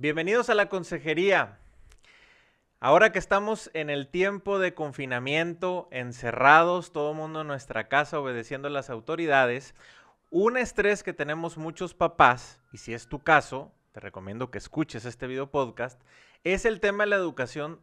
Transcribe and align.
Bienvenidos 0.00 0.48
a 0.48 0.54
la 0.54 0.70
consejería. 0.70 1.58
Ahora 2.80 3.12
que 3.12 3.18
estamos 3.18 3.70
en 3.74 3.90
el 3.90 4.08
tiempo 4.08 4.58
de 4.58 4.72
confinamiento, 4.72 5.88
encerrados, 5.90 6.90
todo 6.90 7.10
el 7.10 7.18
mundo 7.18 7.42
en 7.42 7.48
nuestra 7.48 7.88
casa 7.88 8.18
obedeciendo 8.18 8.68
a 8.68 8.70
las 8.70 8.88
autoridades, 8.88 9.74
un 10.30 10.56
estrés 10.56 11.02
que 11.02 11.12
tenemos 11.12 11.58
muchos 11.58 11.92
papás, 11.92 12.62
y 12.72 12.78
si 12.78 12.94
es 12.94 13.08
tu 13.08 13.18
caso, 13.18 13.74
te 13.92 14.00
recomiendo 14.00 14.50
que 14.50 14.56
escuches 14.56 15.04
este 15.04 15.26
video 15.26 15.50
podcast, 15.50 16.00
es 16.44 16.64
el 16.64 16.80
tema 16.80 17.04
de 17.04 17.10
la 17.10 17.16
educación 17.16 17.78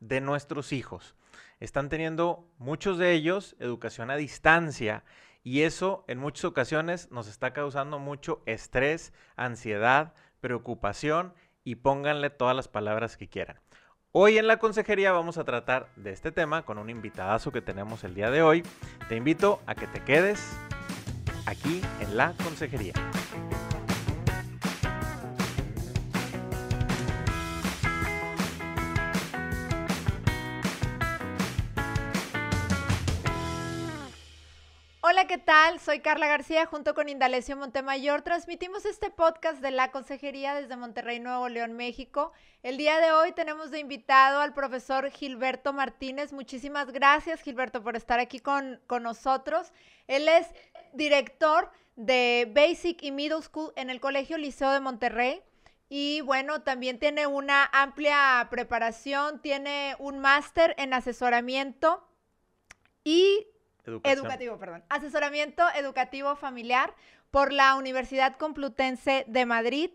de 0.00 0.20
nuestros 0.20 0.72
hijos. 0.72 1.14
Están 1.60 1.88
teniendo 1.88 2.48
muchos 2.58 2.98
de 2.98 3.12
ellos 3.12 3.54
educación 3.60 4.10
a 4.10 4.16
distancia 4.16 5.04
y 5.44 5.62
eso 5.62 6.04
en 6.08 6.18
muchas 6.18 6.46
ocasiones 6.46 7.12
nos 7.12 7.28
está 7.28 7.52
causando 7.52 8.00
mucho 8.00 8.42
estrés, 8.44 9.12
ansiedad, 9.36 10.14
preocupación 10.40 11.32
y 11.70 11.76
pónganle 11.76 12.30
todas 12.30 12.56
las 12.56 12.66
palabras 12.66 13.16
que 13.16 13.28
quieran. 13.28 13.60
Hoy 14.10 14.38
en 14.38 14.48
la 14.48 14.58
consejería 14.58 15.12
vamos 15.12 15.38
a 15.38 15.44
tratar 15.44 15.88
de 15.94 16.10
este 16.10 16.32
tema 16.32 16.64
con 16.64 16.78
un 16.78 16.90
invitadazo 16.90 17.52
que 17.52 17.62
tenemos 17.62 18.02
el 18.02 18.12
día 18.12 18.28
de 18.32 18.42
hoy. 18.42 18.64
Te 19.08 19.14
invito 19.14 19.60
a 19.66 19.76
que 19.76 19.86
te 19.86 20.02
quedes 20.02 20.58
aquí 21.46 21.80
en 22.00 22.16
la 22.16 22.32
consejería. 22.42 22.94
¿Qué 35.30 35.38
tal? 35.38 35.78
Soy 35.78 36.00
Carla 36.00 36.26
García 36.26 36.66
junto 36.66 36.92
con 36.92 37.08
Indalecio 37.08 37.56
Montemayor. 37.56 38.22
Transmitimos 38.22 38.84
este 38.84 39.10
podcast 39.10 39.62
de 39.62 39.70
la 39.70 39.92
Consejería 39.92 40.56
desde 40.56 40.74
Monterrey, 40.74 41.20
Nuevo 41.20 41.48
León, 41.48 41.74
México. 41.74 42.32
El 42.64 42.76
día 42.76 42.98
de 42.98 43.12
hoy 43.12 43.30
tenemos 43.30 43.70
de 43.70 43.78
invitado 43.78 44.40
al 44.40 44.54
profesor 44.54 45.08
Gilberto 45.08 45.72
Martínez. 45.72 46.32
Muchísimas 46.32 46.90
gracias, 46.90 47.42
Gilberto, 47.42 47.80
por 47.80 47.94
estar 47.94 48.18
aquí 48.18 48.40
con, 48.40 48.80
con 48.88 49.04
nosotros. 49.04 49.72
Él 50.08 50.26
es 50.26 50.48
director 50.94 51.70
de 51.94 52.50
Basic 52.52 53.00
y 53.04 53.12
Middle 53.12 53.42
School 53.42 53.72
en 53.76 53.88
el 53.88 54.00
Colegio 54.00 54.36
Liceo 54.36 54.72
de 54.72 54.80
Monterrey. 54.80 55.42
Y 55.88 56.22
bueno, 56.22 56.62
también 56.62 56.98
tiene 56.98 57.28
una 57.28 57.70
amplia 57.72 58.48
preparación, 58.50 59.40
tiene 59.40 59.94
un 60.00 60.18
máster 60.18 60.74
en 60.76 60.92
asesoramiento 60.92 62.04
y 63.04 63.46
Educativo, 64.04 64.58
perdón. 64.58 64.84
Asesoramiento 64.88 65.62
educativo 65.74 66.36
familiar 66.36 66.94
por 67.30 67.52
la 67.52 67.74
Universidad 67.76 68.36
Complutense 68.36 69.24
de 69.28 69.46
Madrid. 69.46 69.90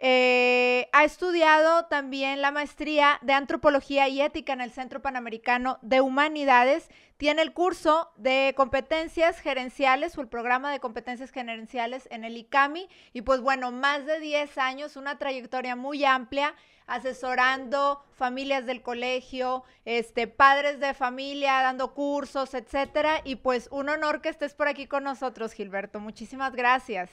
Eh, 0.00 0.88
ha 0.92 1.02
estudiado 1.02 1.86
también 1.86 2.40
la 2.40 2.52
maestría 2.52 3.18
de 3.22 3.32
antropología 3.32 4.08
y 4.08 4.20
ética 4.20 4.52
en 4.52 4.60
el 4.60 4.70
Centro 4.70 5.02
Panamericano 5.02 5.78
de 5.82 6.00
Humanidades. 6.00 6.88
Tiene 7.16 7.42
el 7.42 7.52
curso 7.52 8.12
de 8.16 8.54
competencias 8.56 9.40
gerenciales 9.40 10.16
o 10.16 10.20
el 10.20 10.28
programa 10.28 10.70
de 10.70 10.78
competencias 10.78 11.32
gerenciales 11.32 12.06
en 12.12 12.22
el 12.22 12.36
ICAMI. 12.36 12.88
Y 13.12 13.22
pues 13.22 13.40
bueno, 13.40 13.72
más 13.72 14.06
de 14.06 14.20
10 14.20 14.56
años, 14.58 14.96
una 14.96 15.18
trayectoria 15.18 15.74
muy 15.74 16.04
amplia 16.04 16.54
asesorando 16.86 18.02
familias 18.14 18.64
del 18.66 18.82
colegio, 18.82 19.62
este, 19.84 20.26
padres 20.26 20.80
de 20.80 20.94
familia, 20.94 21.60
dando 21.60 21.92
cursos, 21.92 22.54
etcétera. 22.54 23.20
Y 23.24 23.36
pues 23.36 23.68
un 23.72 23.88
honor 23.88 24.22
que 24.22 24.28
estés 24.28 24.54
por 24.54 24.68
aquí 24.68 24.86
con 24.86 25.02
nosotros, 25.02 25.52
Gilberto. 25.52 25.98
Muchísimas 25.98 26.54
gracias. 26.54 27.10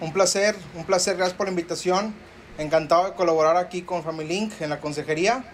Un 0.00 0.12
placer, 0.12 0.56
un 0.74 0.84
placer, 0.84 1.16
gracias 1.16 1.36
por 1.36 1.46
la 1.46 1.50
invitación. 1.50 2.14
Encantado 2.58 3.06
de 3.06 3.12
colaborar 3.14 3.56
aquí 3.56 3.82
con 3.82 4.02
Family 4.02 4.28
Link 4.28 4.52
en 4.60 4.70
la 4.70 4.80
consejería. 4.80 5.44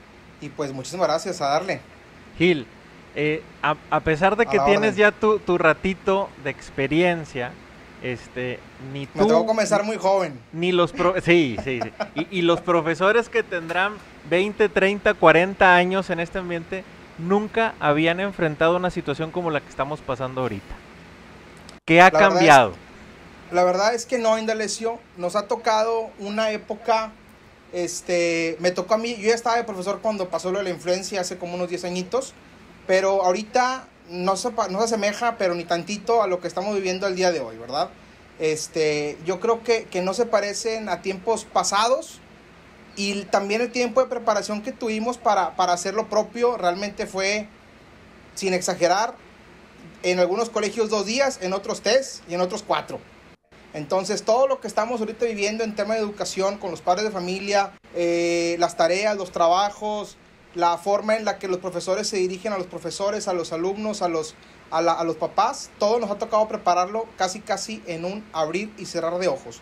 Y 0.41 0.48
pues 0.48 0.72
muchísimas 0.72 1.08
gracias 1.08 1.41
a 1.41 1.48
darle. 1.48 1.80
Gil, 2.38 2.66
eh, 3.14 3.42
a, 3.62 4.00
pesar 4.00 4.36
de 4.36 4.46
que 4.46 4.58
tienes 4.61 4.96
ya 4.96 5.12
tu, 5.12 5.38
tu 5.38 5.58
ratito 5.58 6.28
de 6.45 6.51
experiencia, 6.51 7.52
este, 8.02 8.58
ni 8.92 9.06
tú. 9.06 9.18
Me 9.18 9.27
tengo 9.27 9.42
que 9.42 9.46
comenzar 9.46 9.84
muy 9.84 9.96
joven. 9.96 10.39
Ni 10.52 10.72
los. 10.72 10.95
sí, 11.22 11.57
sí, 11.62 11.80
sí. 11.83 11.92
Y, 12.14 12.39
y, 12.39 12.42
los 12.42 12.61
profesores 12.61 13.28
que 13.28 13.42
tendrán 13.42 13.95
20, 14.30 14.68
30, 14.68 15.14
40 15.14 15.74
años 15.74 16.08
en 16.08 16.20
este 16.20 16.39
ambiente 16.39 16.84
nunca 17.18 17.74
habían 17.80 18.20
enfrentado 18.20 18.77
una 18.77 18.90
situación 18.90 19.30
como 19.30 19.51
la 19.51 19.61
que 19.61 19.68
estamos 19.68 20.01
pasando 20.01 20.40
ahorita. 20.40 20.74
¿Qué 21.84 22.01
ha 22.01 22.11
cambiado? 22.11 22.74
La 23.50 23.64
verdad 23.64 23.94
es 23.94 24.06
que 24.06 24.18
no, 24.18 24.38
Indalecio. 24.38 24.98
Nos 25.16 25.36
ha 25.36 25.48
tocado 25.48 26.11
una 26.18 26.50
época. 26.50 27.12
Este, 27.72 28.56
me 28.61 28.70
tocó 28.70 28.94
a 28.94 28.98
mí, 28.98 29.16
yo 29.16 29.28
ya 29.28 29.34
estaba 29.34 29.56
de 29.56 29.64
profesor 29.64 30.00
cuando 30.00 30.28
pasó 30.28 30.50
lo 30.50 30.58
de 30.58 30.64
la 30.64 30.70
influencia 30.70 31.20
hace 31.20 31.38
como 31.38 31.55
unos 31.55 31.68
10 31.68 31.84
añitos, 31.84 32.34
pero 32.89 33.22
ahorita 33.22 33.86
no 34.08 34.36
se, 34.36 34.50
no 34.50 34.78
se 34.78 34.84
asemeja, 34.84 35.36
pero 35.39 35.55
ni 35.55 35.64
tantito 35.64 36.22
a 36.22 36.27
lo 36.27 36.40
que 36.40 36.48
estamos 36.48 36.74
viviendo 36.74 37.06
el 37.06 37.14
día 37.14 37.30
de 37.30 37.39
hoy, 37.39 37.56
¿verdad? 37.58 37.90
Este, 38.40 39.18
yo 39.24 39.39
creo 39.39 39.62
que, 39.62 39.84
que 39.84 40.02
no 40.02 40.14
se 40.14 40.27
parecen 40.27 40.89
a 40.89 41.00
tiempos 41.00 41.44
pasados 41.44 42.18
y 42.96 43.22
también 43.27 43.60
el 43.60 43.70
tiempo 43.70 44.00
de 44.00 44.08
preparación 44.08 44.62
que 44.62 44.72
tuvimos 44.72 45.16
para, 45.16 45.55
para 45.55 45.72
hacer 45.72 45.94
lo 45.94 46.08
propio 46.08 46.56
realmente 46.56 47.06
fue, 47.06 47.46
sin 48.34 48.52
exagerar, 48.52 49.14
en 50.02 50.18
algunos 50.18 50.50
colegios 50.50 50.90
dos 50.90 51.06
días, 51.06 51.39
en 51.42 51.52
otros 51.52 51.83
tres 51.83 52.22
y 52.28 52.34
en 52.34 52.40
otros 52.40 52.64
cuatro. 52.66 52.98
Entonces, 53.73 54.25
todo 54.25 54.48
lo 54.48 54.61
que 54.61 54.67
estamos 54.67 55.01
ahorita 55.01 55.27
viviendo 55.27 55.63
en 55.63 55.77
tema 55.77 55.95
de 55.95 56.01
educación 56.01 56.58
con 56.58 56.70
los 56.70 56.81
padres 56.81 57.05
de 57.05 57.11
familia, 57.11 57.73
eh, 57.95 58.57
las 58.58 58.77
tareas, 58.77 59.17
los 59.17 59.31
trabajos, 59.31 60.17
la 60.55 60.77
forma 60.79 61.17
en 61.17 61.25
la 61.25 61.39
que 61.39 61.47
los 61.47 61.58
profesores 61.58 62.08
se 62.08 62.17
dirigen 62.17 62.53
a 62.53 62.58
los 62.58 62.67
profesores, 62.67 63.29
a 63.29 63.33
los 63.33 63.53
alumnos, 63.53 64.03
a 64.03 64.08
los, 64.08 64.35
a, 64.73 65.05
los 65.05 65.17
papás, 65.17 65.70
todo 65.79 66.01
nos 66.01 66.11
ha 66.11 66.19
tocado 66.19 66.48
prepararlo 66.48 67.07
casi 67.17 67.41
casi 67.41 67.83
en 67.86 68.05
un 68.05 68.25
abrir 68.33 68.73
y 68.77 68.86
cerrar 68.86 69.19
de 69.19 69.29
ojos. 69.29 69.61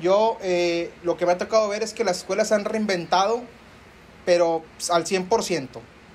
Yo 0.00 0.38
eh, 0.40 0.92
lo 1.02 1.16
que 1.16 1.26
me 1.26 1.32
ha 1.32 1.38
tocado 1.38 1.68
ver 1.68 1.82
es 1.82 1.92
que 1.92 2.04
las 2.04 2.18
escuelas 2.18 2.48
se 2.48 2.54
han 2.54 2.64
reinventado, 2.64 3.42
pero 4.24 4.62
al 4.90 5.04
100%. 5.04 5.68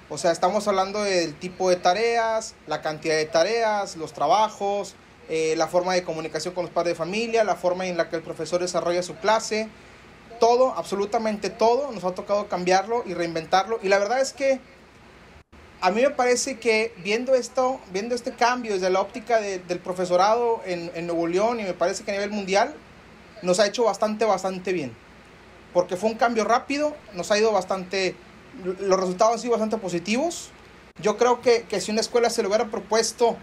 O 0.09 0.17
sea, 0.17 0.31
estamos 0.31 0.67
hablando 0.69 1.03
del 1.03 1.37
tipo 1.37 1.69
de 1.69 1.75
tareas, 1.75 2.55
la 2.65 2.81
cantidad 2.81 3.15
de 3.15 3.25
tareas, 3.25 3.97
los 3.97 4.13
trabajos, 4.13 4.95
eh, 5.29 5.55
la 5.57 5.67
forma 5.67 5.93
de 5.93 6.03
comunicación 6.03 6.53
con 6.53 6.65
los 6.65 6.73
padres 6.73 6.93
de 6.93 6.97
familia, 6.97 7.43
la 7.43 7.55
forma 7.55 7.85
en 7.85 7.97
la 7.97 8.09
que 8.09 8.15
el 8.15 8.21
profesor 8.21 8.61
desarrolla 8.61 9.03
su 9.03 9.15
clase, 9.15 9.67
todo, 10.39 10.73
absolutamente 10.73 11.49
todo, 11.49 11.91
nos 11.91 12.03
ha 12.05 12.11
tocado 12.11 12.47
cambiarlo 12.47 13.03
y 13.05 13.13
reinventarlo. 13.13 13.79
Y 13.83 13.89
la 13.89 13.99
verdad 13.99 14.21
es 14.21 14.31
que 14.31 14.59
a 15.81 15.91
mí 15.91 16.01
me 16.01 16.09
parece 16.11 16.59
que 16.59 16.93
viendo 17.03 17.35
esto, 17.35 17.79
viendo 17.91 18.15
este 18.15 18.31
cambio 18.33 18.73
desde 18.73 18.89
la 18.89 19.01
óptica 19.01 19.39
del 19.39 19.79
profesorado 19.79 20.61
en, 20.65 20.91
en, 20.95 21.07
Nuevo 21.07 21.27
León 21.27 21.59
y 21.59 21.63
me 21.63 21.73
parece 21.73 22.03
que 22.03 22.11
a 22.11 22.13
nivel 22.15 22.31
mundial, 22.31 22.73
nos 23.41 23.59
ha 23.59 23.67
hecho 23.67 23.83
bastante, 23.83 24.25
bastante 24.25 24.73
bien. 24.73 24.95
Porque 25.73 25.97
fue 25.97 26.09
un 26.09 26.15
cambio 26.15 26.45
rápido, 26.45 26.95
nos 27.13 27.31
ha 27.31 27.37
ido 27.37 27.51
bastante, 27.51 28.15
los 28.63 28.99
resultados 28.99 29.33
han 29.33 29.39
sido 29.39 29.51
bastante 29.51 29.77
positivos. 29.77 30.49
Yo 31.01 31.17
creo 31.17 31.41
que, 31.41 31.63
que 31.63 31.79
si 31.81 31.91
una 31.91 32.01
escuela 32.01 32.29
se 32.29 32.41
le 32.41 32.47
hubiera 32.47 32.65
propuesto 32.65 33.37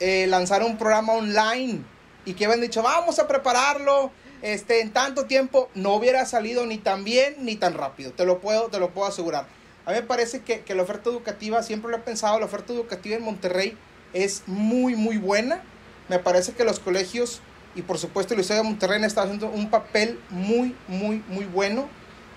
eh, 0.00 0.26
lanzar 0.26 0.62
un 0.62 0.76
programa 0.76 1.12
online 1.14 1.82
y 2.24 2.34
que 2.34 2.46
hubieran 2.46 2.60
dicho, 2.60 2.82
vamos 2.82 3.18
a 3.18 3.28
prepararlo, 3.28 4.10
este, 4.42 4.80
en 4.80 4.92
tanto 4.92 5.26
tiempo 5.26 5.70
no 5.74 5.94
hubiera 5.94 6.24
salido 6.26 6.66
ni 6.66 6.78
tan 6.78 7.04
bien 7.04 7.36
ni 7.40 7.56
tan 7.56 7.74
rápido. 7.74 8.12
Te 8.12 8.24
lo 8.24 8.40
puedo, 8.40 8.68
te 8.68 8.78
lo 8.78 8.90
puedo 8.90 9.06
asegurar. 9.06 9.46
A 9.86 9.90
mí 9.90 9.96
me 9.96 10.02
parece 10.02 10.42
que, 10.42 10.60
que 10.60 10.74
la 10.74 10.82
oferta 10.82 11.10
educativa, 11.10 11.62
siempre 11.62 11.90
lo 11.90 11.98
he 11.98 12.00
pensado, 12.00 12.38
la 12.38 12.46
oferta 12.46 12.72
educativa 12.72 13.16
en 13.16 13.22
Monterrey 13.22 13.76
es 14.12 14.42
muy, 14.46 14.96
muy 14.96 15.18
buena. 15.18 15.62
Me 16.08 16.18
parece 16.18 16.52
que 16.52 16.64
los 16.64 16.80
colegios 16.80 17.40
y 17.74 17.82
por 17.82 17.98
supuesto 17.98 18.34
el 18.34 18.38
Liceo 18.40 18.56
de 18.56 18.62
Monterrey 18.62 19.02
está 19.04 19.22
haciendo 19.22 19.48
un 19.48 19.68
papel 19.68 20.20
muy, 20.30 20.74
muy, 20.88 21.22
muy 21.28 21.44
bueno 21.44 21.88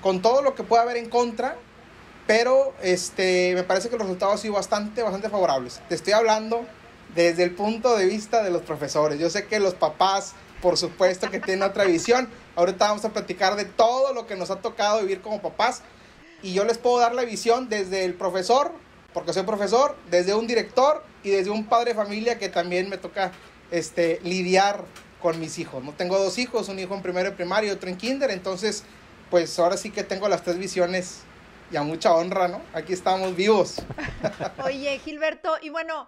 con 0.01 0.22
todo 0.22 0.41
lo 0.41 0.56
que 0.56 0.63
pueda 0.63 0.81
haber 0.81 0.98
en 0.98 1.09
contra. 1.09 1.56
Pero 2.25 2.74
este, 2.81 3.54
me 3.56 3.63
parece 3.63 3.88
que 3.89 3.98
los 3.98 4.06
resultados 4.06 4.33
han 4.33 4.39
sido 4.39 4.54
bastante, 4.56 5.01
bastante 5.01 5.30
favorables. 5.30 5.81
Te 5.88 5.95
estoy 5.95 6.12
hablando 6.12 6.65
desde 7.18 7.44
el 7.44 7.52
punto 7.52 7.98
de 7.98 8.06
vista 8.06 8.44
de 8.44 8.52
los 8.52 8.62
profesores. 8.62 9.19
Yo 9.19 9.30
sé 9.30 9.48
que 9.48 9.60
los 9.60 9.74
papás 9.74 10.36
por 10.62 10.78
supuesto 10.78 11.30
que 11.30 11.40
tiene 11.40 11.66
otra 11.66 11.86
visión. 11.86 12.30
Ahorita 12.56 12.88
vamos 12.88 13.06
a 13.06 13.10
platicar 13.10 13.56
de 13.56 13.66
todo 13.66 14.14
lo 14.14 14.25
que 14.28 14.36
nos 14.36 14.52
ha 14.52 14.58
tocado 14.62 15.02
vivir 15.02 15.22
como 15.22 15.42
papás. 15.42 15.81
Y 16.42 16.54
yo 16.54 16.64
les 16.64 16.78
puedo 16.78 17.00
dar 17.00 17.16
la 17.16 17.25
visión 17.25 17.69
desde 17.69 18.06
el 18.06 18.14
profesor, 18.14 18.72
porque 19.14 19.34
soy 19.34 19.44
profesor, 19.44 19.96
desde 20.10 20.36
un 20.36 20.48
director 20.48 21.04
y 21.24 21.31
desde 21.31 21.50
un 21.50 21.66
padre 21.66 21.92
de 21.92 21.96
familia 21.96 22.38
que 22.38 22.50
también 22.50 22.90
me 22.90 22.98
toca 22.98 23.31
este, 23.72 24.19
lidiar 24.24 24.86
con 25.22 25.40
mis 25.40 25.58
hijos. 25.58 25.84
No 25.84 25.94
tengo 25.94 26.18
dos 26.19 26.38
hijos, 26.38 26.69
un 26.69 26.80
hijo 26.80 26.94
en 26.94 27.02
primero 27.02 27.31
de 27.31 27.36
primaria 27.36 27.69
y 27.69 27.74
otro 27.74 27.90
en 27.90 27.98
kinder, 27.98 28.30
entonces 28.30 28.84
pues 29.31 29.58
ahora 29.60 29.75
sí 29.78 29.90
que 29.90 30.04
tengo 30.04 30.30
las 30.30 30.44
tres 30.44 30.58
visiones 30.58 31.22
y 31.72 31.75
a 31.75 31.81
mucha 31.81 32.14
honra, 32.14 32.48
¿no? 32.48 32.62
Aquí 32.74 32.94
estamos 32.94 33.36
vivos. 33.36 33.81
Oye, 34.64 35.00
Gilberto, 35.00 35.58
y 35.62 35.69
bueno, 35.69 36.08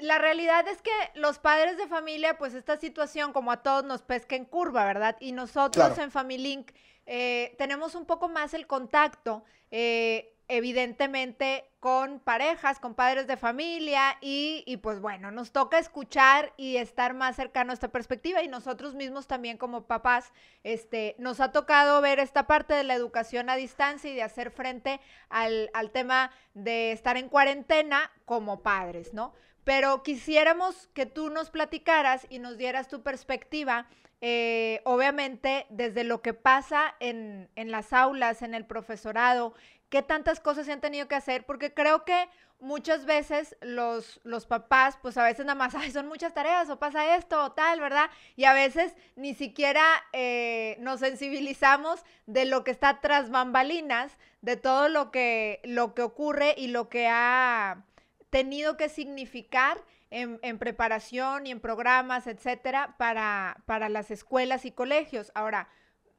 la 0.00 0.18
realidad 0.18 0.66
es 0.68 0.82
que 0.82 0.90
los 1.14 1.38
padres 1.38 1.76
de 1.76 1.86
familia, 1.86 2.38
pues 2.38 2.54
esta 2.54 2.76
situación 2.76 3.32
como 3.32 3.52
a 3.52 3.62
todos 3.62 3.84
nos 3.84 4.02
pesca 4.02 4.36
en 4.36 4.44
curva, 4.44 4.84
¿verdad? 4.84 5.16
Y 5.20 5.32
nosotros 5.32 5.98
en 5.98 6.10
Familink 6.10 6.70
eh, 7.06 7.54
tenemos 7.58 7.94
un 7.94 8.06
poco 8.06 8.28
más 8.28 8.54
el 8.54 8.66
contacto. 8.66 9.44
Eh, 9.70 10.34
evidentemente 10.50 11.70
con 11.78 12.18
parejas, 12.18 12.80
con 12.80 12.96
padres 12.96 13.28
de 13.28 13.36
familia 13.36 14.18
y, 14.20 14.64
y, 14.66 14.78
pues 14.78 15.00
bueno, 15.00 15.30
nos 15.30 15.52
toca 15.52 15.78
escuchar 15.78 16.52
y 16.56 16.76
estar 16.76 17.14
más 17.14 17.36
cercano 17.36 17.70
a 17.70 17.74
esta 17.74 17.86
perspectiva 17.86 18.42
y 18.42 18.48
nosotros 18.48 18.96
mismos 18.96 19.28
también 19.28 19.56
como 19.56 19.86
papás, 19.86 20.32
este, 20.64 21.14
nos 21.18 21.38
ha 21.38 21.52
tocado 21.52 22.00
ver 22.00 22.18
esta 22.18 22.48
parte 22.48 22.74
de 22.74 22.82
la 22.82 22.94
educación 22.94 23.48
a 23.48 23.54
distancia 23.54 24.10
y 24.10 24.16
de 24.16 24.24
hacer 24.24 24.50
frente 24.50 25.00
al, 25.28 25.70
al 25.72 25.92
tema 25.92 26.32
de 26.54 26.90
estar 26.90 27.16
en 27.16 27.28
cuarentena 27.28 28.10
como 28.24 28.60
padres, 28.60 29.14
¿no? 29.14 29.32
Pero 29.70 30.02
quisiéramos 30.02 30.88
que 30.94 31.06
tú 31.06 31.30
nos 31.30 31.50
platicaras 31.50 32.26
y 32.28 32.40
nos 32.40 32.58
dieras 32.58 32.88
tu 32.88 33.04
perspectiva 33.04 33.86
eh, 34.20 34.80
obviamente 34.84 35.66
desde 35.70 36.02
lo 36.02 36.22
que 36.22 36.34
pasa 36.34 36.96
en, 36.98 37.48
en, 37.54 37.70
las 37.70 37.92
aulas, 37.92 38.42
en 38.42 38.54
el 38.54 38.66
profesorado, 38.66 39.54
qué 39.88 40.02
tantas 40.02 40.40
cosas 40.40 40.66
se 40.66 40.72
han 40.72 40.80
tenido 40.80 41.06
que 41.06 41.14
hacer, 41.14 41.46
porque 41.46 41.72
creo 41.72 42.04
que 42.04 42.28
muchas 42.58 43.06
veces 43.06 43.56
los, 43.60 44.20
los 44.24 44.44
papás, 44.44 44.98
pues 45.00 45.16
a 45.16 45.22
veces 45.24 45.46
nada 45.46 45.54
más, 45.54 45.74
Ay, 45.76 45.92
son 45.92 46.08
muchas 46.08 46.34
tareas 46.34 46.68
o 46.68 46.80
pasa 46.80 47.16
esto 47.16 47.40
o 47.44 47.52
tal, 47.52 47.78
¿verdad? 47.78 48.10
Y 48.34 48.46
a 48.46 48.52
veces 48.52 48.94
ni 49.14 49.34
siquiera 49.34 49.84
eh, 50.12 50.78
nos 50.80 50.98
sensibilizamos 50.98 52.04
de 52.26 52.44
lo 52.44 52.64
que 52.64 52.72
está 52.72 53.00
tras 53.00 53.30
bambalinas, 53.30 54.18
de 54.42 54.56
todo 54.56 54.88
lo 54.88 55.12
que, 55.12 55.60
lo 55.62 55.94
que 55.94 56.02
ocurre 56.02 56.54
y 56.56 56.66
lo 56.66 56.88
que 56.88 57.06
ha 57.08 57.84
tenido 58.30 58.76
que 58.76 58.88
significar 58.88 59.82
en, 60.10 60.58
preparación 60.58 61.46
y 61.46 61.52
en 61.52 61.60
programas, 61.60 62.26
etcétera, 62.26 62.96
para, 62.98 63.62
para 63.66 63.88
las 63.88 64.10
escuelas 64.10 64.64
y 64.64 64.72
colegios. 64.72 65.30
Ahora, 65.34 65.68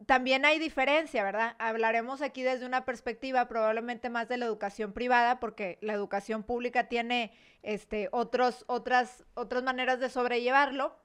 también 0.06 0.46
hay 0.46 0.60
diferencia, 0.60 1.24
¿verdad? 1.24 1.56
Hablaremos 1.60 2.22
aquí 2.22 2.42
desde 2.42 2.66
una 2.66 2.86
perspectiva 2.86 3.48
probablemente 3.48 4.10
más 4.10 4.28
de 4.28 4.38
la 4.38 4.46
educación 4.46 4.94
privada, 4.94 5.40
porque 5.40 5.78
la 5.82 5.94
educación 5.94 6.44
pública 6.44 6.88
tiene 6.88 7.34
este, 7.64 8.10
otros, 8.12 8.64
otras, 8.68 9.26
otras 9.34 9.64
maneras 9.64 10.00
de 10.00 10.10
sobrellevarlo, 10.10 10.96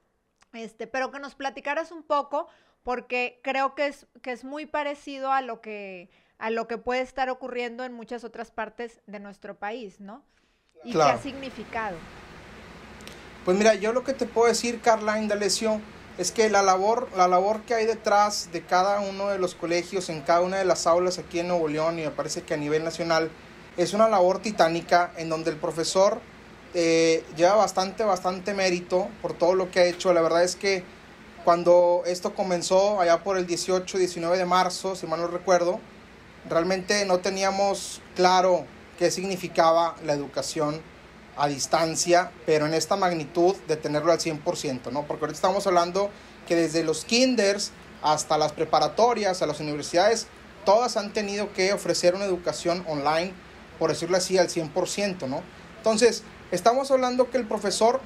este, 0.53 0.87
pero 0.87 1.11
que 1.11 1.19
nos 1.19 1.35
platicaras 1.35 1.93
un 1.93 2.03
poco, 2.05 2.49
porque 2.83 3.41
creo 3.43 3.75
que 3.75 3.89
es, 3.89 4.07
que 4.23 4.33
es 4.33 4.45
muy 4.45 4.65
parecido 4.65 5.33
a 5.33 5.43
lo 5.43 5.61
que, 5.61 6.09
a 6.39 6.51
lo 6.51 6.69
que 6.69 6.79
puede 6.79 7.01
estar 7.01 7.29
ocurriendo 7.29 7.85
en 7.85 7.93
muchas 7.93 8.25
otras 8.25 8.51
partes 8.51 9.03
de 9.07 9.21
nuestro 9.21 9.59
país, 9.59 10.01
¿no? 10.01 10.25
Y 10.85 10.93
qué 10.93 11.03
ha 11.03 11.19
significado. 11.19 11.97
Pues 13.45 13.57
mira, 13.57 13.75
yo 13.75 13.93
lo 13.93 14.05
que 14.05 14.13
te 14.13 14.27
puedo 14.27 14.49
decir, 14.49 14.81
Carla 14.81 15.19
Indalecio, 15.19 15.81
es 16.19 16.33
que 16.33 16.49
la 16.49 16.63
labor, 16.63 17.09
la 17.17 17.29
labor 17.29 17.61
que 17.63 17.75
hay 17.75 17.87
detrás 17.87 18.51
de 18.53 18.63
cada 18.63 19.01
uno 19.01 19.29
de 19.29 19.39
los 19.39 19.55
colegios, 19.55 20.09
en 20.09 20.23
cada 20.23 20.41
una 20.41 20.57
de 20.57 20.65
las 20.65 20.87
aulas 20.87 21.19
aquí 21.19 21.41
en 21.41 21.49
Nuevo 21.49 21.69
León 21.69 21.99
y 21.99 22.03
me 22.03 22.11
parece 22.11 22.43
que 22.43 22.55
a 22.55 22.57
nivel 22.57 22.85
nacional, 22.85 23.31
es 23.77 23.93
una 23.93 24.09
labor 24.09 24.41
titánica 24.41 25.13
en 25.17 25.29
donde 25.29 25.51
el 25.51 25.57
profesor 25.57 26.21
eh, 26.75 27.25
lleva 27.37 27.55
bastante, 27.55 28.05
bastante 28.05 28.55
mérito 28.55 29.09
por 29.21 29.35
todo 29.35 29.55
lo 29.55 29.71
que 29.71 29.81
ha 29.81 29.85
hecho. 29.85 30.13
La 30.13 30.23
verdad 30.23 30.43
es 30.43 30.57
que 30.57 30.83
cuando 31.45 32.03
esto 32.07 32.35
comenzó 32.35 33.01
allá 33.01 33.23
por 33.23 33.37
el 33.37 33.47
18, 33.47 33.99
19 33.99 34.39
de 34.39 34.47
marzo, 34.47 34.97
si 34.97 35.07
mal 35.07 35.21
no 35.21 35.29
recuerdo, 35.29 35.79
realmente 36.49 37.05
no 37.05 37.19
teníamos 37.19 38.01
claro 38.15 38.65
qué 38.99 39.11
significaba 39.11 39.97
la 40.05 40.13
educación 40.13 40.81
a 41.37 41.49
distancia, 41.49 42.31
pero 42.47 42.67
en 42.67 42.75
esta 42.75 42.97
magnitud 42.97 43.55
de 43.69 43.77
tenerlo 43.77 44.13
al 44.13 44.19
100%, 44.19 44.91
¿no? 44.91 45.07
Porque 45.07 45.25
ahorita 45.25 45.37
estamos 45.37 45.67
hablando 45.67 46.11
que 46.49 46.57
desde 46.57 46.83
los 46.83 47.05
kinders 47.05 47.73
hasta 48.03 48.39
las 48.39 48.53
preparatorias, 48.53 49.43
a 49.43 49.47
las 49.47 49.61
universidades, 49.61 50.29
todas 50.65 50.97
han 50.97 51.13
tenido 51.13 51.53
que 51.53 51.73
ofrecer 51.73 52.15
una 52.15 52.25
educación 52.25 52.85
online, 52.89 53.33
por 53.79 53.91
decirlo 53.91 54.17
así, 54.17 54.39
al 54.39 54.49
100%, 54.49 55.29
¿no? 55.29 55.43
Entonces, 55.77 56.23
estamos 56.51 56.91
hablando 56.91 57.31
que 57.31 57.37
el 57.37 57.47
profesor, 57.47 58.01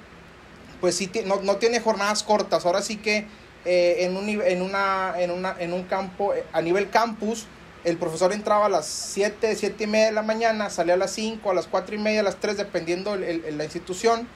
pues 0.81 0.97
sí, 0.97 1.11
no, 1.25 1.41
no 1.43 1.57
tiene 1.57 1.81
jornadas 1.81 2.23
cortas, 2.23 2.67
ahora 2.67 2.83
sí 2.83 2.97
que 2.97 3.27
eh, 3.65 3.97
en, 4.01 4.17
un, 4.17 4.29
en, 4.29 4.63
una, 4.63 5.15
en, 5.19 5.31
una, 5.31 5.55
en 5.59 5.73
un 5.73 5.85
campo, 5.85 6.35
eh, 6.35 6.45
a 6.53 6.63
nivel 6.63 6.91
campus, 6.91 7.47
el 7.85 7.97
profesor 7.97 8.33
entraba 8.33 8.67
a 8.67 8.69
las 8.69 8.87
7, 8.87 9.55
7 9.57 9.85
y 9.85 9.87
media 9.87 10.07
de 10.07 10.13
la 10.13 10.23
mañana, 10.23 10.71
salía 10.71 10.95
a 10.95 10.97
las 10.97 11.13
5, 11.13 11.51
a 11.51 11.55
las 11.55 11.67
4 11.67 11.95
y 11.95 11.99
media, 11.99 12.21
a 12.21 12.25
las 12.25 12.37
3, 12.37 12.57
dependiendo 12.57 13.17
de 13.17 13.53
la 13.53 13.65
institución, 13.65 14.29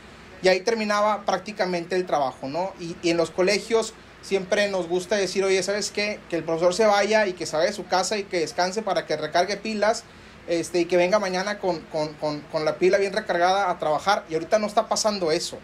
y 0.43 0.49
ahí 0.49 0.61
terminaba 0.61 1.25
prácticamente 1.25 1.97
el 1.97 2.07
trabajo, 2.07 2.49
¿no? 2.49 2.73
Y, 2.81 2.97
en 3.09 3.17
los 3.17 3.31
colegios 3.31 3.95
siempre 4.23 4.69
nos 4.69 4.89
gusta 4.89 5.17
decir, 5.17 5.45
oye, 5.45 5.63
¿sabes 5.63 5.91
qué? 5.91 6.21
Que 6.31 6.37
el 6.37 6.45
profesor 6.45 6.75
se 6.75 6.87
vaya 6.87 7.27
y 7.27 7.35
que 7.35 7.45
vaya 7.45 7.67
de 7.67 7.73
su 7.73 7.87
casa 7.87 8.17
y 8.17 8.25
que 8.25 8.41
descanse 8.41 8.83
para 8.83 9.05
que 9.05 9.17
recargue 9.17 9.59
pilas 9.59 10.05
este, 10.47 10.81
y 10.81 10.85
que 10.87 10.97
venga 10.97 11.19
mañana 11.19 11.59
con, 11.59 11.81
con, 11.81 12.15
con, 12.15 12.41
con 12.41 12.65
la 12.65 12.77
pila 12.77 12.97
bien 12.99 13.13
recargada 13.13 13.71
a 13.71 13.79
trabajar. 13.79 14.25
Y 14.31 14.35
ahorita 14.35 14.59
no 14.59 14.67
está 14.67 14.89
pasando 14.89 15.31
eso. 15.31 15.59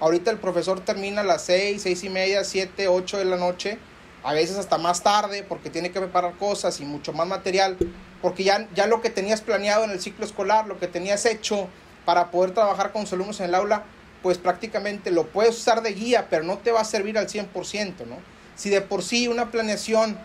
Ahorita 0.00 0.30
el 0.30 0.38
profesor 0.38 0.80
termina 0.80 1.20
a 1.20 1.24
las 1.24 1.42
6, 1.42 1.82
6 1.82 2.04
y 2.04 2.08
media, 2.08 2.44
7, 2.44 2.88
8 2.88 3.18
de 3.18 3.24
la 3.26 3.36
noche 3.36 3.78
a 4.26 4.32
veces 4.32 4.58
hasta 4.58 4.76
más 4.76 5.04
tarde 5.04 5.44
porque 5.44 5.70
tiene 5.70 5.92
que 5.92 6.00
preparar 6.00 6.34
cosas 6.34 6.80
y 6.80 6.84
mucho 6.84 7.12
más 7.12 7.28
material, 7.28 7.76
porque 8.20 8.42
ya, 8.42 8.66
ya 8.74 8.88
lo 8.88 9.00
que 9.00 9.08
tenías 9.08 9.40
planeado 9.40 9.84
en 9.84 9.90
el 9.90 10.00
ciclo 10.00 10.24
escolar, 10.26 10.66
lo 10.66 10.80
que 10.80 10.88
tenías 10.88 11.24
hecho 11.26 11.68
para 12.04 12.32
poder 12.32 12.50
trabajar 12.50 12.90
con 12.90 13.02
sus 13.02 13.12
alumnos 13.12 13.38
en 13.38 13.46
el 13.46 13.54
aula, 13.54 13.84
pues 14.24 14.36
prácticamente 14.38 15.12
lo 15.12 15.28
puedes 15.28 15.56
usar 15.56 15.80
de 15.80 15.92
guía, 15.92 16.26
pero 16.28 16.42
no 16.42 16.58
te 16.58 16.72
va 16.72 16.80
a 16.80 16.84
servir 16.84 17.16
al 17.18 17.28
100%, 17.28 18.04
¿no? 18.04 18.16
Si 18.56 18.68
de 18.68 18.80
por 18.80 19.04
sí 19.04 19.28
una 19.28 19.52
planeación 19.52 20.18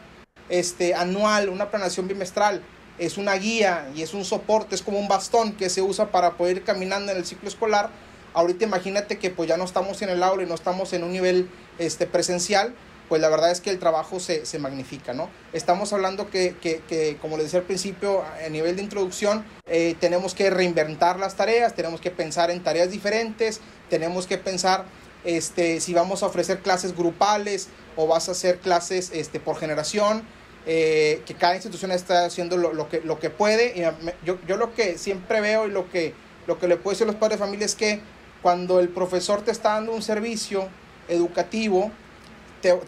este, 0.49 0.95
anual, 0.95 1.49
una 1.49 1.69
planeación 1.69 2.07
bimestral, 2.07 2.63
es 2.97 3.17
una 3.17 3.35
guía 3.35 3.87
y 3.95 4.01
es 4.01 4.15
un 4.15 4.25
soporte, 4.25 4.73
es 4.73 4.81
como 4.81 4.97
un 4.97 5.09
bastón 5.09 5.51
que 5.51 5.69
se 5.69 5.83
usa 5.83 6.07
para 6.07 6.37
poder 6.37 6.57
ir 6.57 6.63
caminando 6.63 7.11
en 7.11 7.19
el 7.19 7.25
ciclo 7.25 7.47
escolar, 7.47 7.91
ahorita 8.33 8.65
imagínate 8.65 9.19
que 9.19 9.29
pues 9.29 9.47
ya 9.47 9.57
no 9.57 9.65
estamos 9.65 10.01
en 10.01 10.09
el 10.09 10.23
aula 10.23 10.41
y 10.41 10.47
no 10.47 10.55
estamos 10.55 10.91
en 10.93 11.03
un 11.03 11.11
nivel 11.11 11.47
este, 11.77 12.07
presencial, 12.07 12.73
pues 13.11 13.19
la 13.19 13.27
verdad 13.27 13.51
es 13.51 13.59
que 13.59 13.71
el 13.71 13.77
trabajo 13.77 14.21
se, 14.21 14.45
se 14.45 14.57
magnifica, 14.57 15.11
¿no? 15.13 15.29
Estamos 15.51 15.91
hablando 15.91 16.29
que, 16.29 16.55
que, 16.61 16.81
que, 16.87 17.17
como 17.21 17.35
les 17.35 17.47
decía 17.47 17.59
al 17.59 17.65
principio, 17.65 18.23
a 18.23 18.47
nivel 18.47 18.77
de 18.77 18.83
introducción, 18.83 19.43
eh, 19.65 19.97
tenemos 19.99 20.33
que 20.33 20.49
reinventar 20.49 21.19
las 21.19 21.35
tareas, 21.35 21.75
tenemos 21.75 21.99
que 21.99 22.09
pensar 22.09 22.51
en 22.51 22.63
tareas 22.63 22.89
diferentes, 22.89 23.59
tenemos 23.89 24.27
que 24.27 24.37
pensar 24.37 24.85
este, 25.25 25.81
si 25.81 25.93
vamos 25.93 26.23
a 26.23 26.27
ofrecer 26.27 26.59
clases 26.59 26.95
grupales 26.95 27.67
o 27.97 28.07
vas 28.07 28.29
a 28.29 28.31
hacer 28.31 28.59
clases 28.59 29.11
este, 29.13 29.41
por 29.41 29.57
generación, 29.57 30.23
eh, 30.65 31.21
que 31.25 31.33
cada 31.33 31.55
institución 31.55 31.91
está 31.91 32.23
haciendo 32.23 32.55
lo, 32.55 32.71
lo, 32.71 32.87
que, 32.87 33.01
lo 33.01 33.19
que 33.19 33.29
puede. 33.29 33.77
Y 33.77 33.81
yo, 34.25 34.37
yo 34.47 34.55
lo 34.55 34.73
que 34.73 34.97
siempre 34.97 35.41
veo 35.41 35.67
y 35.67 35.71
lo 35.71 35.89
que, 35.89 36.13
lo 36.47 36.59
que 36.59 36.69
le 36.69 36.77
puedo 36.77 36.93
decir 36.93 37.03
a 37.03 37.11
los 37.11 37.19
padres 37.19 37.39
de 37.39 37.43
familia 37.43 37.65
es 37.65 37.75
que 37.75 37.99
cuando 38.41 38.79
el 38.79 38.87
profesor 38.87 39.41
te 39.41 39.51
está 39.51 39.73
dando 39.73 39.91
un 39.91 40.01
servicio 40.01 40.69
educativo, 41.09 41.91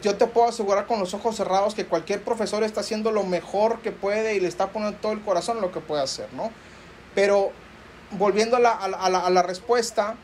yo 0.02 0.16
te 0.16 0.28
puedo 0.28 0.48
asegurar 0.48 0.86
con 0.86 1.00
los 1.00 1.14
ojos 1.14 1.36
cerrados 1.36 1.76
que 1.76 1.86
cualquier 1.86 2.24
profesor 2.24 2.64
está 2.64 2.82
haciendo 2.82 3.12
lo 3.12 3.24
mejor 3.24 3.80
que 3.82 3.92
puede 3.92 4.36
y 4.36 4.40
le 4.40 4.48
está 4.48 4.72
poniendo 4.72 4.98
todo 5.00 5.12
el 5.12 5.22
corazón 5.22 5.62
lo 5.62 5.72
que 5.72 5.80
puede 5.80 6.04
hacer, 6.04 6.28
¿no? 6.34 6.52
Pero 7.16 7.52
volviendo 8.12 8.58
a 8.58 8.60
la, 8.60 8.72
a 8.72 9.10
la, 9.10 9.20
a 9.20 9.30
la 9.30 9.44
respuesta, 9.44 10.16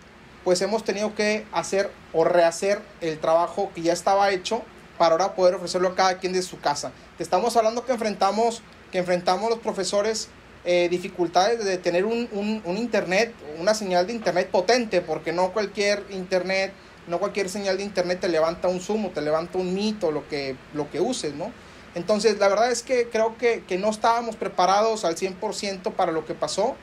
pues 0.44 0.62
hemos 0.62 0.84
tenido 0.84 1.16
que 1.16 1.46
hacer 1.52 1.92
o 2.14 2.24
rehacer 2.24 2.82
el 3.02 3.20
trabajo 3.20 3.72
que 3.74 3.82
ya 3.82 3.94
estaba 3.94 4.32
hecho 4.32 4.62
para 4.98 5.14
ahora 5.14 5.34
poder 5.36 5.56
ofrecerlo 5.56 5.90
a 5.90 5.96
cada 5.96 6.18
quien 6.18 6.34
de 6.34 6.42
su 6.42 6.60
casa. 6.60 6.92
Te 7.18 7.24
estamos 7.24 7.56
hablando 7.58 7.86
que 7.86 7.94
enfrentamos, 7.94 8.62
que 8.92 9.00
enfrentamos 9.00 9.50
los 9.50 9.60
profesores 9.60 10.30
eh, 10.66 10.90
dificultades 10.90 11.64
de 11.64 11.78
tener 11.78 12.06
un, 12.06 12.28
un, 12.34 12.62
un 12.66 12.78
internet, 12.78 13.34
una 13.60 13.74
señal 13.74 14.08
de 14.08 14.14
internet 14.14 14.50
potente, 14.52 15.02
porque 15.02 15.32
no 15.32 15.52
cualquier 15.52 16.04
internet 16.10 16.74
no 17.10 17.20
cualquier 17.20 17.50
señal 17.50 17.78
de 17.78 17.84
internet 17.84 18.20
te 18.22 18.30
levanta 18.30 18.68
un 18.68 18.80
Zoom 18.80 19.08
o 19.08 19.10
te 19.10 19.22
levanta 19.22 19.58
un 19.58 19.74
mito, 19.74 20.12
lo 20.12 20.28
que, 20.30 20.56
lo 20.74 20.90
que 20.90 21.02
uses, 21.02 21.34
¿no? 21.34 21.52
Entonces, 21.96 22.38
la 22.38 22.48
verdad 22.48 22.72
es 22.72 22.84
que 22.84 23.10
creo 23.10 23.36
que, 23.38 23.64
no 23.80 23.90
estábamos 23.90 24.36
preparados 24.36 25.06
al 25.06 25.16
100% 25.16 25.94
para 25.94 26.12
lo 26.12 26.26
que 26.26 26.36
pasó. 26.36 26.76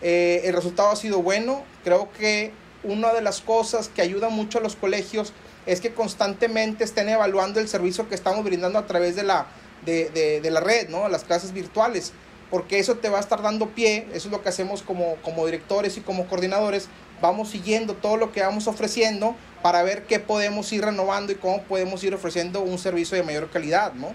Eh, 0.00 0.42
el 0.44 0.54
resultado 0.54 0.90
ha 0.90 0.96
sido 0.96 1.22
bueno. 1.22 1.64
Creo 1.82 2.10
que 2.12 2.52
una 2.84 3.12
de 3.12 3.20
las 3.20 3.40
cosas 3.40 3.88
que 3.88 4.02
ayuda 4.02 4.28
mucho 4.28 4.58
a 4.58 4.60
los 4.60 4.76
colegios 4.76 5.32
es 5.66 5.80
que 5.80 5.92
constantemente 5.92 6.84
estén 6.84 7.08
evaluando 7.08 7.58
el 7.58 7.68
servicio 7.68 8.08
que 8.08 8.14
estamos 8.14 8.44
brindando 8.44 8.78
a 8.78 8.86
través 8.86 9.16
de 9.16 9.24
la, 9.24 9.46
de, 9.84 10.48
la 10.50 10.60
red, 10.60 10.88
¿no? 10.88 11.08
Las 11.08 11.24
clases 11.24 11.52
virtuales. 11.52 12.12
Porque 12.50 12.78
eso 12.78 12.96
te 12.96 13.08
va 13.08 13.18
a 13.18 13.20
estar 13.20 13.42
dando 13.42 13.70
pie, 13.70 14.06
eso 14.12 14.28
es 14.28 14.32
lo 14.32 14.42
que 14.42 14.50
hacemos 14.50 14.82
como, 14.82 15.16
como 15.22 15.44
directores 15.46 15.96
y 15.96 16.00
como 16.02 16.26
coordinadores, 16.26 16.88
vamos 17.20 17.48
siguiendo 17.48 17.94
todo 17.94 18.16
lo 18.16 18.32
que 18.32 18.42
vamos 18.42 18.68
ofreciendo 18.68 19.34
para 19.64 19.82
ver 19.82 20.02
qué 20.02 20.20
podemos 20.20 20.70
ir 20.74 20.84
renovando 20.84 21.32
y 21.32 21.36
cómo 21.36 21.62
podemos 21.62 22.04
ir 22.04 22.14
ofreciendo 22.14 22.60
un 22.60 22.78
servicio 22.78 23.16
de 23.16 23.22
mayor 23.22 23.48
calidad, 23.48 23.94
¿no? 23.94 24.12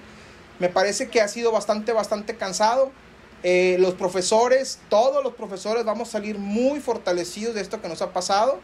Me 0.59 0.69
parece 0.69 1.07
que 1.07 1.21
ha 1.21 1.27
sido 1.27 1.51
bastante, 1.51 1.91
bastante 1.91 2.35
cansado. 2.35 2.91
Eh, 3.41 3.77
los 3.79 3.95
profesores, 3.95 4.77
todos 4.89 5.23
los 5.23 5.33
profesores 5.33 5.83
vamos 5.85 6.09
a 6.09 6.11
salir 6.11 6.37
muy 6.37 6.79
fortalecidos 6.79 7.55
de 7.55 7.61
esto 7.61 7.81
que 7.81 7.89
nos 7.89 8.03
ha 8.03 8.13
pasado. 8.13 8.59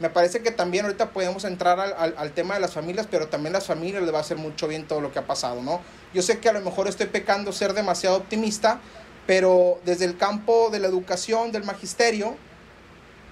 Me 0.00 0.10
parece 0.10 0.42
que 0.42 0.50
también 0.50 0.86
ahorita 0.86 1.10
podemos 1.10 1.44
entrar 1.44 1.78
al, 1.78 2.32
tema 2.32 2.54
de 2.54 2.60
las 2.60 2.74
familias, 2.74 3.06
pero 3.08 3.28
también 3.28 3.52
las 3.52 3.68
familias 3.68 4.02
les 4.02 4.12
va 4.12 4.18
a 4.18 4.22
hacer 4.22 4.36
mucho 4.36 4.66
bien 4.66 4.88
todo 4.88 5.00
lo 5.00 5.12
que 5.12 5.20
ha 5.20 5.26
pasado, 5.28 5.62
¿no? 5.62 5.82
Yo 6.14 6.22
sé 6.22 6.40
que 6.40 6.48
a 6.48 6.52
lo 6.52 6.62
mejor 6.62 6.88
estoy 6.88 7.06
pecando 7.06 7.52
ser 7.52 7.74
demasiado 7.74 8.16
optimista, 8.16 8.80
pero 9.28 9.78
desde 9.84 10.04
el 10.04 10.16
campo 10.16 10.70
de 10.72 10.80
la 10.80 10.88
educación, 10.88 11.52
del 11.52 11.62
magisterio, 11.62 12.34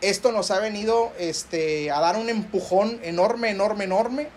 esto 0.03 0.33
nos 0.33 0.51
ha 0.51 0.59
venido 0.59 1.13
este, 1.19 1.91
a 1.91 2.01
dar 2.01 2.17
un 2.17 2.29
empujón 2.29 3.01
enorme, 3.03 3.51
enorme, 3.51 3.85
enorme, 3.85 4.29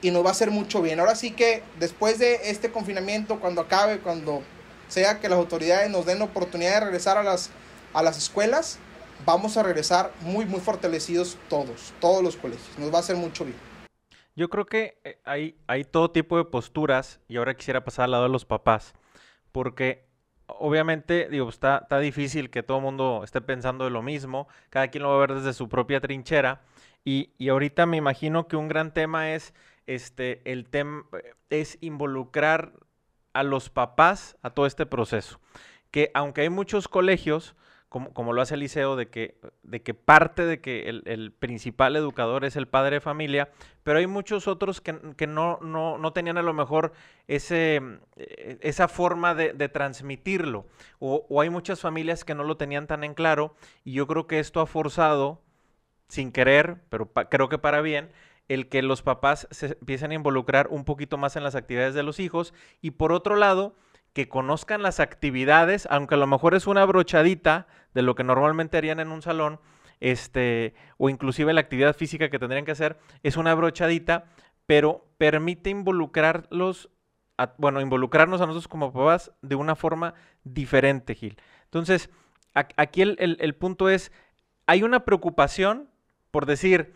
y 0.00 0.10
nos 0.10 0.24
va 0.24 0.28
a 0.28 0.32
hacer 0.32 0.50
mucho 0.50 0.80
bien. 0.80 1.00
Ahora 1.00 1.14
sí 1.14 1.32
que 1.32 1.62
después 1.78 2.18
de 2.18 2.50
este 2.50 2.70
confinamiento, 2.70 3.40
cuando 3.40 3.60
acabe, 3.60 3.98
cuando 3.98 4.42
sea 4.88 5.20
que 5.20 5.28
las 5.28 5.38
autoridades 5.38 5.90
nos 5.90 6.06
den 6.06 6.20
la 6.20 6.24
oportunidad 6.24 6.74
de 6.74 6.80
regresar 6.86 7.18
a 7.18 7.22
las, 7.22 7.50
a 7.92 8.02
las 8.02 8.16
escuelas, 8.16 8.78
vamos 9.26 9.56
a 9.56 9.62
regresar 9.62 10.12
muy, 10.20 10.46
muy 10.46 10.60
fortalecidos 10.60 11.36
todos, 11.48 11.92
todos 12.00 12.22
los 12.22 12.36
colegios. 12.36 12.78
Nos 12.78 12.92
va 12.92 12.98
a 12.98 13.00
hacer 13.00 13.16
mucho 13.16 13.44
bien. 13.44 13.56
Yo 14.36 14.48
creo 14.48 14.66
que 14.66 15.00
eh, 15.02 15.18
hay, 15.24 15.56
hay 15.66 15.84
todo 15.84 16.12
tipo 16.12 16.36
de 16.36 16.44
posturas 16.44 17.20
y 17.26 17.36
ahora 17.36 17.56
quisiera 17.56 17.84
pasar 17.84 18.04
al 18.04 18.12
lado 18.12 18.22
de 18.22 18.30
los 18.30 18.44
papás, 18.44 18.94
porque 19.50 20.07
obviamente, 20.48 21.28
digo, 21.30 21.48
está, 21.48 21.78
está 21.82 21.98
difícil 21.98 22.50
que 22.50 22.62
todo 22.62 22.78
el 22.78 22.84
mundo 22.84 23.22
esté 23.24 23.40
pensando 23.40 23.84
de 23.84 23.90
lo 23.90 24.02
mismo, 24.02 24.48
cada 24.70 24.88
quien 24.88 25.02
lo 25.02 25.10
va 25.10 25.16
a 25.16 25.26
ver 25.26 25.34
desde 25.34 25.52
su 25.52 25.68
propia 25.68 26.00
trinchera 26.00 26.62
y, 27.04 27.30
y 27.38 27.50
ahorita 27.50 27.86
me 27.86 27.96
imagino 27.96 28.48
que 28.48 28.56
un 28.56 28.68
gran 28.68 28.92
tema 28.92 29.32
es, 29.32 29.54
este, 29.86 30.40
el 30.50 30.66
tema, 30.66 31.04
es 31.50 31.78
involucrar 31.80 32.72
a 33.32 33.42
los 33.42 33.70
papás 33.70 34.36
a 34.42 34.50
todo 34.50 34.66
este 34.66 34.86
proceso, 34.86 35.40
que 35.90 36.10
aunque 36.14 36.42
hay 36.42 36.50
muchos 36.50 36.88
colegios, 36.88 37.54
como, 37.88 38.34
lo 38.34 38.42
hace 38.42 38.54
el 38.54 38.60
liceo, 38.60 38.96
de 38.96 39.08
que, 39.08 39.38
de 39.62 39.82
que 39.82 39.94
parte 39.94 40.44
de 40.44 40.60
que 40.60 40.88
el, 40.88 41.32
principal 41.32 41.96
educador 41.96 42.44
es 42.44 42.56
el 42.56 42.68
padre 42.68 42.96
de 42.96 43.00
familia, 43.00 43.50
pero 43.82 43.98
hay 43.98 44.06
muchos 44.06 44.46
otros 44.46 44.82
que, 44.82 45.26
no, 45.26 45.58
no, 45.60 46.12
tenían 46.12 46.36
a 46.36 46.42
lo 46.42 46.52
mejor 46.52 46.92
ese, 47.28 47.80
eh, 48.16 48.58
esa 48.60 48.88
forma 48.88 49.34
de, 49.34 49.68
transmitirlo, 49.68 50.66
o, 50.98 51.40
hay 51.40 51.48
muchas 51.48 51.80
familias 51.80 52.24
que 52.24 52.34
no 52.34 52.44
lo 52.44 52.58
tenían 52.58 52.86
tan 52.86 53.04
en 53.04 53.14
claro, 53.14 53.54
y 53.84 53.92
yo 53.92 54.06
creo 54.06 54.26
que 54.26 54.38
esto 54.38 54.60
ha 54.60 54.66
forzado, 54.66 55.40
sin 56.08 56.30
querer, 56.30 56.82
pero 56.90 57.10
creo 57.30 57.48
que 57.48 57.58
para 57.58 57.80
bien, 57.80 58.10
el 58.48 58.68
que 58.68 58.82
los 58.82 59.02
papás 59.02 59.46
se 59.50 59.78
empiecen 59.80 60.10
a 60.10 60.14
involucrar 60.14 60.68
un 60.68 60.84
poquito 60.84 61.16
más 61.16 61.36
en 61.36 61.44
las 61.44 61.54
actividades 61.54 61.94
de 61.94 62.02
los 62.02 62.20
hijos, 62.20 62.52
y 62.82 62.90
por 62.92 63.12
otro 63.12 63.36
lado, 63.36 63.74
que 64.12 64.28
conozcan 64.28 64.82
las 64.82 65.00
actividades, 65.00 65.86
aunque 65.90 66.14
a 66.14 66.18
lo 66.18 66.26
mejor 66.26 66.54
es 66.54 66.66
una 66.66 66.84
brochadita 66.84 67.66
de 67.94 68.02
lo 68.02 68.14
que 68.14 68.24
normalmente 68.24 68.76
harían 68.76 69.00
en 69.00 69.12
un 69.12 69.22
salón, 69.22 69.60
este, 70.00 70.74
o 70.96 71.08
inclusive 71.08 71.52
la 71.52 71.60
actividad 71.60 71.96
física 71.96 72.30
que 72.30 72.38
tendrían 72.38 72.64
que 72.64 72.72
hacer, 72.72 72.98
es 73.22 73.36
una 73.36 73.54
brochadita, 73.54 74.26
pero 74.66 75.06
permite 75.18 75.70
involucrarlos, 75.70 76.90
bueno, 77.56 77.80
involucrarnos 77.80 78.40
a 78.40 78.46
nosotros 78.46 78.68
como 78.68 78.92
papás 78.92 79.32
de 79.42 79.54
una 79.54 79.76
forma 79.76 80.14
diferente, 80.44 81.14
Gil. 81.14 81.38
Entonces, 81.64 82.10
aquí 82.54 83.02
el 83.02 83.54
punto 83.54 83.88
es, 83.88 84.12
hay 84.66 84.82
una 84.82 85.04
preocupación 85.04 85.88
por 86.30 86.46
decir, 86.46 86.94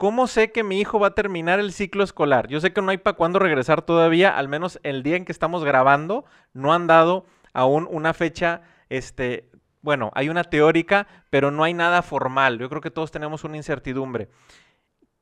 ¿Cómo 0.00 0.28
sé 0.28 0.50
que 0.50 0.64
mi 0.64 0.80
hijo 0.80 0.98
va 0.98 1.08
a 1.08 1.14
terminar 1.14 1.60
el 1.60 1.74
ciclo 1.74 2.02
escolar? 2.02 2.48
Yo 2.48 2.58
sé 2.58 2.72
que 2.72 2.80
no 2.80 2.90
hay 2.90 2.96
para 2.96 3.18
cuándo 3.18 3.38
regresar 3.38 3.82
todavía, 3.82 4.34
al 4.34 4.48
menos 4.48 4.80
el 4.82 5.02
día 5.02 5.16
en 5.16 5.26
que 5.26 5.32
estamos 5.32 5.62
grabando, 5.62 6.24
no 6.54 6.72
han 6.72 6.86
dado 6.86 7.26
aún 7.52 7.86
una 7.90 8.14
fecha, 8.14 8.62
este, 8.88 9.50
bueno, 9.82 10.10
hay 10.14 10.30
una 10.30 10.44
teórica, 10.44 11.06
pero 11.28 11.50
no 11.50 11.64
hay 11.64 11.74
nada 11.74 12.00
formal. 12.00 12.58
Yo 12.58 12.70
creo 12.70 12.80
que 12.80 12.90
todos 12.90 13.10
tenemos 13.10 13.44
una 13.44 13.58
incertidumbre. 13.58 14.30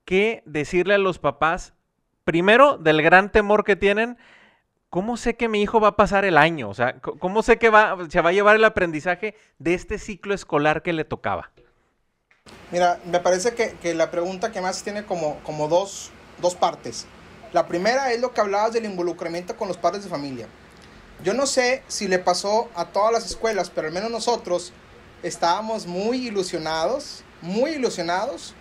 ¿Qué 0.04 0.44
decirle 0.46 0.94
a 0.94 0.98
los 0.98 1.18
papás? 1.18 1.74
Primero, 2.22 2.78
del 2.78 3.02
gran 3.02 3.32
temor 3.32 3.64
que 3.64 3.74
tienen, 3.74 4.16
¿cómo 4.90 5.16
sé 5.16 5.36
que 5.36 5.48
mi 5.48 5.60
hijo 5.60 5.80
va 5.80 5.88
a 5.88 5.96
pasar 5.96 6.24
el 6.24 6.38
año? 6.38 6.68
O 6.68 6.74
sea, 6.74 7.00
¿cómo 7.00 7.42
sé 7.42 7.58
que 7.58 7.68
va, 7.68 7.96
se 8.08 8.20
va 8.20 8.30
a 8.30 8.32
llevar 8.32 8.54
el 8.54 8.64
aprendizaje 8.64 9.34
de 9.58 9.74
este 9.74 9.98
ciclo 9.98 10.34
escolar 10.34 10.82
que 10.82 10.92
le 10.92 11.04
tocaba? 11.04 11.50
Mira, 12.70 13.00
me 13.06 13.20
parece 13.20 13.54
que, 13.54 13.94
la 13.94 14.10
pregunta 14.10 14.52
que 14.52 14.60
más 14.60 14.82
tiene 14.82 15.04
como, 15.04 15.38
como 15.42 15.68
dos, 15.68 16.10
dos 16.40 16.54
partes. 16.54 17.06
La 17.52 17.66
primera 17.66 18.12
es 18.12 18.20
lo 18.20 18.34
que 18.34 18.42
hablabas 18.42 18.72
del 18.72 18.84
involucramiento 18.84 19.56
con 19.56 19.68
los 19.68 19.78
padres 19.78 20.04
de 20.04 20.10
familia. 20.10 20.46
Yo 21.24 21.34
no 21.34 21.46
sé 21.46 21.82
si 21.88 22.06
le 22.08 22.18
pasó 22.18 22.68
a 22.74 22.86
todas 22.86 23.12
las 23.12 23.26
escuelas, 23.26 23.70
pero 23.74 23.88
al 23.88 23.94
menos 23.94 24.10
nosotros 24.10 24.72
estábamos 25.22 25.86
muy 25.86 26.28
ilusionados, 26.28 27.24
muy 27.40 27.72
ilusionados 27.72 28.54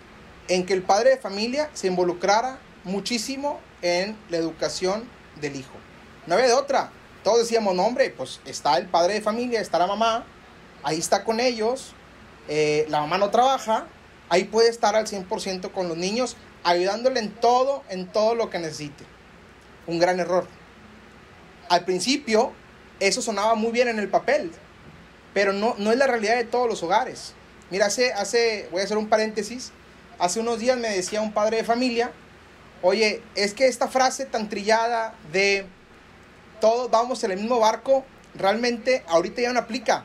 en 0.48 0.64
que 0.64 0.72
el 0.72 0.82
padre 0.82 1.10
de 1.10 1.16
familia 1.18 1.70
se 1.74 1.86
involucrara 1.86 2.58
muchísimo 2.84 3.60
en 3.82 4.16
la 4.30 4.38
educación 4.38 5.08
del 5.40 5.56
hijo. 5.56 5.74
No 6.26 6.34
había 6.34 6.46
de 6.46 6.54
otra. 6.54 6.90
Todos 7.22 7.40
decíamos, 7.40 7.74
no 7.74 7.84
hombre, 7.84 8.10
pues 8.10 8.40
está 8.44 8.76
el 8.78 8.86
padre 8.86 9.14
de 9.14 9.20
familia, 9.20 9.60
está 9.60 9.78
la 9.78 9.86
mamá, 9.86 10.24
ahí 10.82 10.98
está 10.98 11.24
con 11.24 11.40
ellos, 11.40 11.94
eh, 12.48 12.86
la 12.88 13.00
mamá 13.00 13.18
no 13.18 13.30
trabaja, 13.30 13.86
ahí 14.28 14.44
puede 14.44 14.70
estar 14.70 14.96
al 14.96 15.06
100% 15.06 15.70
con 15.72 15.88
los 15.88 15.96
niños, 15.96 16.36
ayudándole 16.64 17.20
en 17.20 17.30
todo, 17.30 17.84
en 17.88 18.06
todo 18.06 18.34
lo 18.34 18.50
que 18.50 18.58
necesite. 18.58 19.04
Un 19.86 19.98
gran 19.98 20.18
error. 20.18 20.46
Al 21.68 21.84
principio, 21.84 22.52
eso 23.00 23.22
sonaba 23.22 23.54
muy 23.54 23.72
bien 23.72 23.88
en 23.88 23.98
el 23.98 24.08
papel, 24.08 24.50
pero 25.34 25.52
no, 25.52 25.74
no 25.78 25.92
es 25.92 25.98
la 25.98 26.06
realidad 26.06 26.36
de 26.36 26.44
todos 26.44 26.68
los 26.68 26.82
hogares. 26.82 27.34
Mira, 27.70 27.86
hace, 27.86 28.12
hace, 28.12 28.68
voy 28.72 28.80
a 28.80 28.84
hacer 28.84 28.96
un 28.96 29.08
paréntesis, 29.08 29.72
hace 30.18 30.40
unos 30.40 30.58
días 30.58 30.78
me 30.78 30.88
decía 30.88 31.20
un 31.20 31.32
padre 31.32 31.58
de 31.58 31.64
familia, 31.64 32.12
oye, 32.80 33.22
es 33.34 33.52
que 33.52 33.66
esta 33.66 33.88
frase 33.88 34.24
tan 34.24 34.48
trillada 34.48 35.14
de 35.32 35.66
todos 36.60 36.90
vamos 36.90 37.22
en 37.24 37.32
el 37.32 37.38
mismo 37.38 37.60
barco, 37.60 38.04
realmente 38.34 39.04
ahorita 39.06 39.42
ya 39.42 39.52
no 39.52 39.60
aplica. 39.60 40.04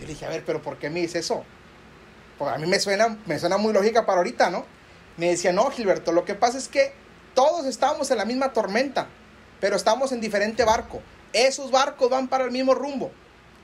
Yo 0.00 0.06
le 0.06 0.12
dije, 0.12 0.26
a 0.26 0.28
ver, 0.28 0.44
pero 0.44 0.60
¿por 0.60 0.78
qué 0.78 0.90
me 0.90 1.00
dice 1.00 1.20
eso? 1.20 1.44
Pues 2.38 2.52
a 2.52 2.58
mí 2.58 2.66
me 2.66 2.78
suena, 2.78 3.16
me 3.26 3.38
suena 3.38 3.56
muy 3.56 3.72
lógica 3.72 4.06
para 4.06 4.18
ahorita, 4.18 4.50
¿no? 4.50 4.64
Me 5.16 5.30
decía, 5.30 5.52
no, 5.52 5.70
Gilberto, 5.70 6.12
lo 6.12 6.24
que 6.24 6.34
pasa 6.34 6.58
es 6.58 6.68
que 6.68 6.92
todos 7.34 7.66
estamos 7.66 8.10
en 8.10 8.18
la 8.18 8.24
misma 8.24 8.52
tormenta, 8.52 9.06
pero 9.60 9.76
estamos 9.76 10.12
en 10.12 10.20
diferente 10.20 10.64
barco. 10.64 11.00
Esos 11.32 11.70
barcos 11.70 12.10
van 12.10 12.28
para 12.28 12.44
el 12.44 12.50
mismo 12.50 12.74
rumbo, 12.74 13.10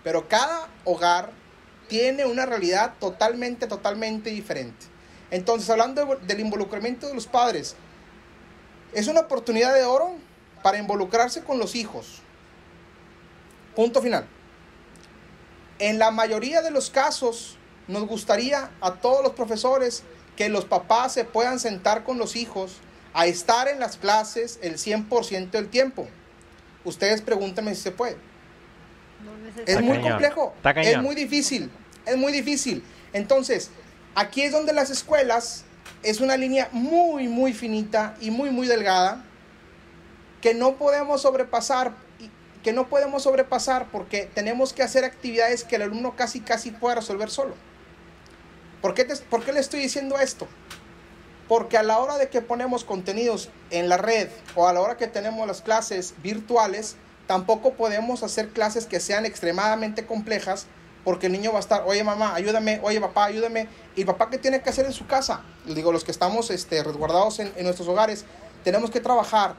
pero 0.03 0.29
cada 0.29 0.69
hogar 0.85 1.31
tiene 1.89 2.25
una 2.25 2.47
realidad 2.47 2.95
totalmente, 2.99 3.67
totalmente 3.67 4.31
diferente. 4.31 4.87
Entonces, 5.31 5.69
hablando 5.71 6.17
del 6.17 6.41
involucramiento 6.41 7.09
de 7.09 7.15
los 7.15 7.27
padres, 7.27 7.77
es 8.93 9.09
una 9.09 9.21
oportunidad 9.21 9.75
de 9.75 9.85
oro 9.85 10.15
para 10.63 10.79
involucrarse 10.79 11.43
con 11.43 11.59
los 11.59 11.75
hijos. 11.75 12.21
Punto 13.75 14.03
final. 14.03 14.27
En 15.79 15.99
la 15.99 16.11
mayoría 16.11 16.63
de 16.63 16.71
los 16.71 16.91
casos, 16.91 17.57
nos 17.89 18.07
gustaría 18.07 18.71
a 18.81 18.95
todos 18.95 19.23
los 19.23 19.33
profesores 19.33 20.03
que 20.37 20.49
los 20.49 20.65
papás 20.65 21.13
se 21.13 21.25
puedan 21.25 21.59
sentar 21.59 22.05
con 22.05 22.19
los 22.19 22.37
hijos 22.37 22.79
a 23.15 23.27
estar 23.27 23.69
en 23.69 23.79
las 23.79 23.97
clases 23.97 24.59
el 24.63 24.75
100% 24.75 25.51
del 25.51 25.69
tiempo. 25.69 26.09
Ustedes 26.85 27.21
pregúntenme 27.21 27.75
si 27.75 27.83
se 27.83 27.91
puede. 27.91 28.17
es 29.67 29.81
muy 29.81 30.01
complejo, 30.01 30.55
es 30.77 30.99
muy 30.99 31.15
difícil, 31.15 31.71
es 32.07 32.17
muy 32.17 32.33
difícil. 32.33 32.83
Entonces, 33.13 33.71
aquí 34.15 34.43
es 34.43 34.53
donde 34.53 34.73
las 34.73 34.91
escuelas 34.91 35.65
es 36.03 36.21
una 36.21 36.37
línea 36.37 36.69
muy, 36.73 37.29
muy 37.29 37.53
finita 37.53 38.17
y 38.21 38.31
muy, 38.31 38.51
muy 38.51 38.67
delgada 38.67 39.25
que 40.41 40.55
no 40.55 40.77
podemos 40.77 41.23
sobrepasar 41.23 41.93
que 42.63 42.73
no 42.73 42.89
podemos 42.89 43.25
sobrepasar 43.25 43.89
porque 43.91 44.31
tenemos 44.33 44.73
que 44.73 44.83
hacer 44.83 45.05
actividades 45.05 45.65
que 45.65 45.77
el 45.77 45.83
alumno 45.83 46.15
casi 46.15 46.41
casi 46.41 46.71
pueda 46.71 46.97
resolver 46.97 47.29
solo. 47.29 47.55
¿Por 48.83 48.95
qué, 48.95 49.07
¿Por 49.31 49.45
qué 49.45 49.53
le 49.53 49.61
estoy 49.61 49.81
diciendo 49.81 50.19
esto? 50.19 50.47
Porque 51.49 51.79
a 51.79 51.83
la 51.83 51.99
hora 51.99 52.19
de 52.19 52.29
que 52.29 52.43
ponemos 52.43 52.85
contenidos 52.85 53.49
en 53.71 53.89
la 53.89 53.97
red 53.97 54.29
o 54.55 54.69
a 54.69 54.73
la 54.73 54.81
hora 54.81 54.97
que 54.97 55.07
tenemos 55.07 55.47
las 55.47 55.63
clases 55.63 56.15
virtuales, 56.23 56.97
tampoco 57.27 57.75
podemos 57.75 58.23
hacer 58.23 58.49
clases 58.51 58.87
que 58.87 59.01
sean 59.01 59.25
extremadamente 59.25 60.05
complejas 60.05 60.67
porque 61.05 61.27
el 61.27 61.33
niño 61.33 61.53
va 61.53 61.59
a 61.59 61.61
estar, 61.61 61.83
oye 61.87 62.05
mamá, 62.05 62.35
ayúdame, 62.35 62.81
oye 62.83 63.01
papá, 63.01 63.25
ayúdame. 63.25 63.69
¿Y 63.97 64.05
papá 64.05 64.31
qué 64.31 64.39
tiene 64.39 64.63
que 64.63 64.71
hacer 64.71 64.87
en 64.87 64.93
su 64.93 65.07
casa? 65.07 65.43
Digo, 65.65 65.93
los 65.93 66.05
que 66.05 66.13
estamos 66.13 66.51
este, 66.51 66.83
resguardados 66.83 67.41
en 67.41 67.53
nuestros 67.65 67.89
hogares, 67.89 68.25
tenemos 68.63 68.91
que 68.91 69.01
trabajar, 69.01 69.57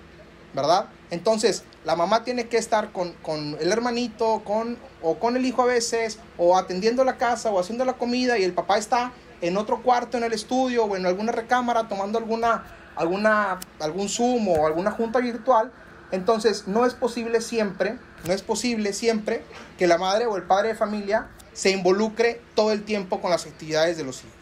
¿verdad? 0.54 0.88
Entonces, 1.14 1.64
la 1.86 1.96
mamá 1.96 2.24
tiene 2.24 2.48
que 2.48 2.58
estar 2.58 2.92
con, 2.92 3.16
el 3.60 3.72
hermanito, 3.72 4.42
con, 4.44 4.80
o 5.04 5.20
con 5.20 5.38
el 5.38 5.46
hijo 5.46 5.62
a 5.62 5.66
veces, 5.66 6.18
o 6.40 6.58
atendiendo 6.58 7.04
la 7.04 7.18
casa, 7.18 7.52
o 7.52 7.60
haciendo 7.60 7.86
la 7.86 7.94
comida, 7.94 8.40
y 8.40 8.44
el 8.44 8.54
papá 8.54 8.80
está 8.80 9.12
en 9.40 9.56
otro 9.56 9.84
cuarto 9.84 10.18
en 10.18 10.24
el 10.24 10.34
estudio, 10.34 10.86
o 10.86 10.96
en 10.96 11.06
alguna 11.06 11.32
recámara, 11.32 11.88
tomando 11.88 12.18
alguna, 12.18 12.64
alguna, 12.96 13.60
algún 13.80 14.10
Zoom 14.10 14.48
o 14.48 14.66
alguna 14.66 14.90
junta 14.90 15.20
virtual. 15.20 15.72
Entonces, 16.10 16.68
no 16.68 16.84
es 16.84 16.96
posible 16.96 17.42
siempre, 17.42 18.00
no 18.26 18.34
es 18.34 18.42
posible 18.42 18.92
siempre 18.92 19.44
que 19.78 19.86
la 19.86 20.00
madre 20.00 20.26
o 20.26 20.36
el 20.36 20.44
padre 20.44 20.70
de 20.70 20.76
familia 20.76 21.28
se 21.54 21.70
involucre 21.70 22.42
todo 22.56 22.72
el 22.72 22.86
tiempo 22.86 23.22
con 23.22 23.30
las 23.30 23.46
actividades 23.46 23.98
de 23.98 24.04
los 24.04 24.22
hijos. 24.22 24.34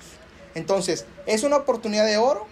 Entonces, 0.56 1.06
es 1.25 1.44
una 1.44 1.58
oportunidad 1.58 2.06
de 2.06 2.16
oro, 2.16 2.48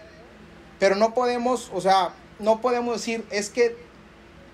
pero 0.77 0.97
no 0.97 1.13
podemos, 1.13 1.71
o 1.73 1.79
sea, 1.79 2.09
no 2.39 2.59
podemos 2.59 2.95
decir, 2.95 3.25
es 3.31 3.49
que 3.49 3.88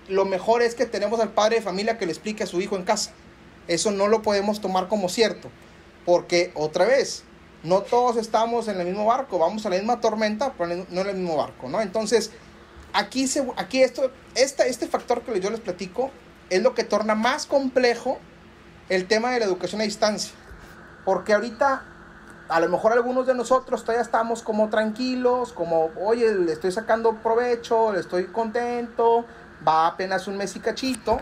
lo 0.08 0.26
mejor 0.26 0.62
es 0.62 0.76
que 0.76 0.86
tenemos 0.86 1.20
al 1.20 1.30
padre 1.30 1.58
de 1.58 1.62
familia 1.62 1.98
que 1.98 2.06
le 2.06 2.12
explique 2.12 2.44
a 2.44 2.48
su 2.48 2.62
hijo 2.62 2.76
en 2.76 2.84
casa. 2.84 3.12
Eso 3.68 3.92
no 3.92 4.08
lo 4.08 4.22
podemos 4.22 4.62
tomar 4.62 4.88
como 4.88 5.10
cierto, 5.10 5.50
porque 6.06 6.52
otra 6.56 6.86
vez, 6.86 7.24
no 7.64 7.82
todos 7.82 8.18
estamos 8.18 8.68
en 8.68 8.80
el 8.80 8.86
mismo 8.86 9.06
barco, 9.06 9.40
vamos 9.40 9.66
a 9.66 9.70
la 9.70 9.78
misma 9.78 10.00
tormenta, 10.00 10.54
pero 10.58 10.86
no 10.90 11.02
en 11.02 11.08
el 11.08 11.16
mismo 11.16 11.38
barco, 11.38 11.68
¿no? 11.68 11.82
Entonces, 11.82 12.32
aquí, 12.94 13.28
se, 13.28 13.46
aquí 13.58 13.82
esto, 13.82 14.12
este 14.36 14.88
factor 14.88 15.22
que 15.22 15.40
yo 15.40 15.50
les 15.50 15.60
platico 15.60 16.12
es 16.50 16.62
lo 16.62 16.76
que 16.76 16.84
torna 16.84 17.16
más 17.16 17.46
complejo 17.46 18.20
el 18.90 19.08
tema 19.08 19.32
de 19.32 19.40
la 19.40 19.46
educación 19.46 19.82
a 19.82 19.84
distancia. 19.84 20.34
Porque 21.04 21.34
ahorita, 21.34 21.84
a 22.48 22.60
lo 22.60 22.70
mejor 22.70 22.94
algunos 22.94 23.28
de 23.28 23.34
nosotros 23.34 23.82
todavía 23.82 24.04
estamos 24.04 24.44
como 24.44 24.70
tranquilos, 24.70 25.54
como, 25.54 25.92
oye, 26.00 26.34
le 26.36 26.52
estoy 26.54 26.72
sacando 26.72 27.16
provecho, 27.18 27.94
le 27.94 28.00
estoy 28.00 28.26
contento, 28.26 29.26
va 29.68 29.88
apenas 29.88 30.28
un 30.28 30.38
mes 30.38 30.56
y 30.56 30.60
cachito. 30.60 31.20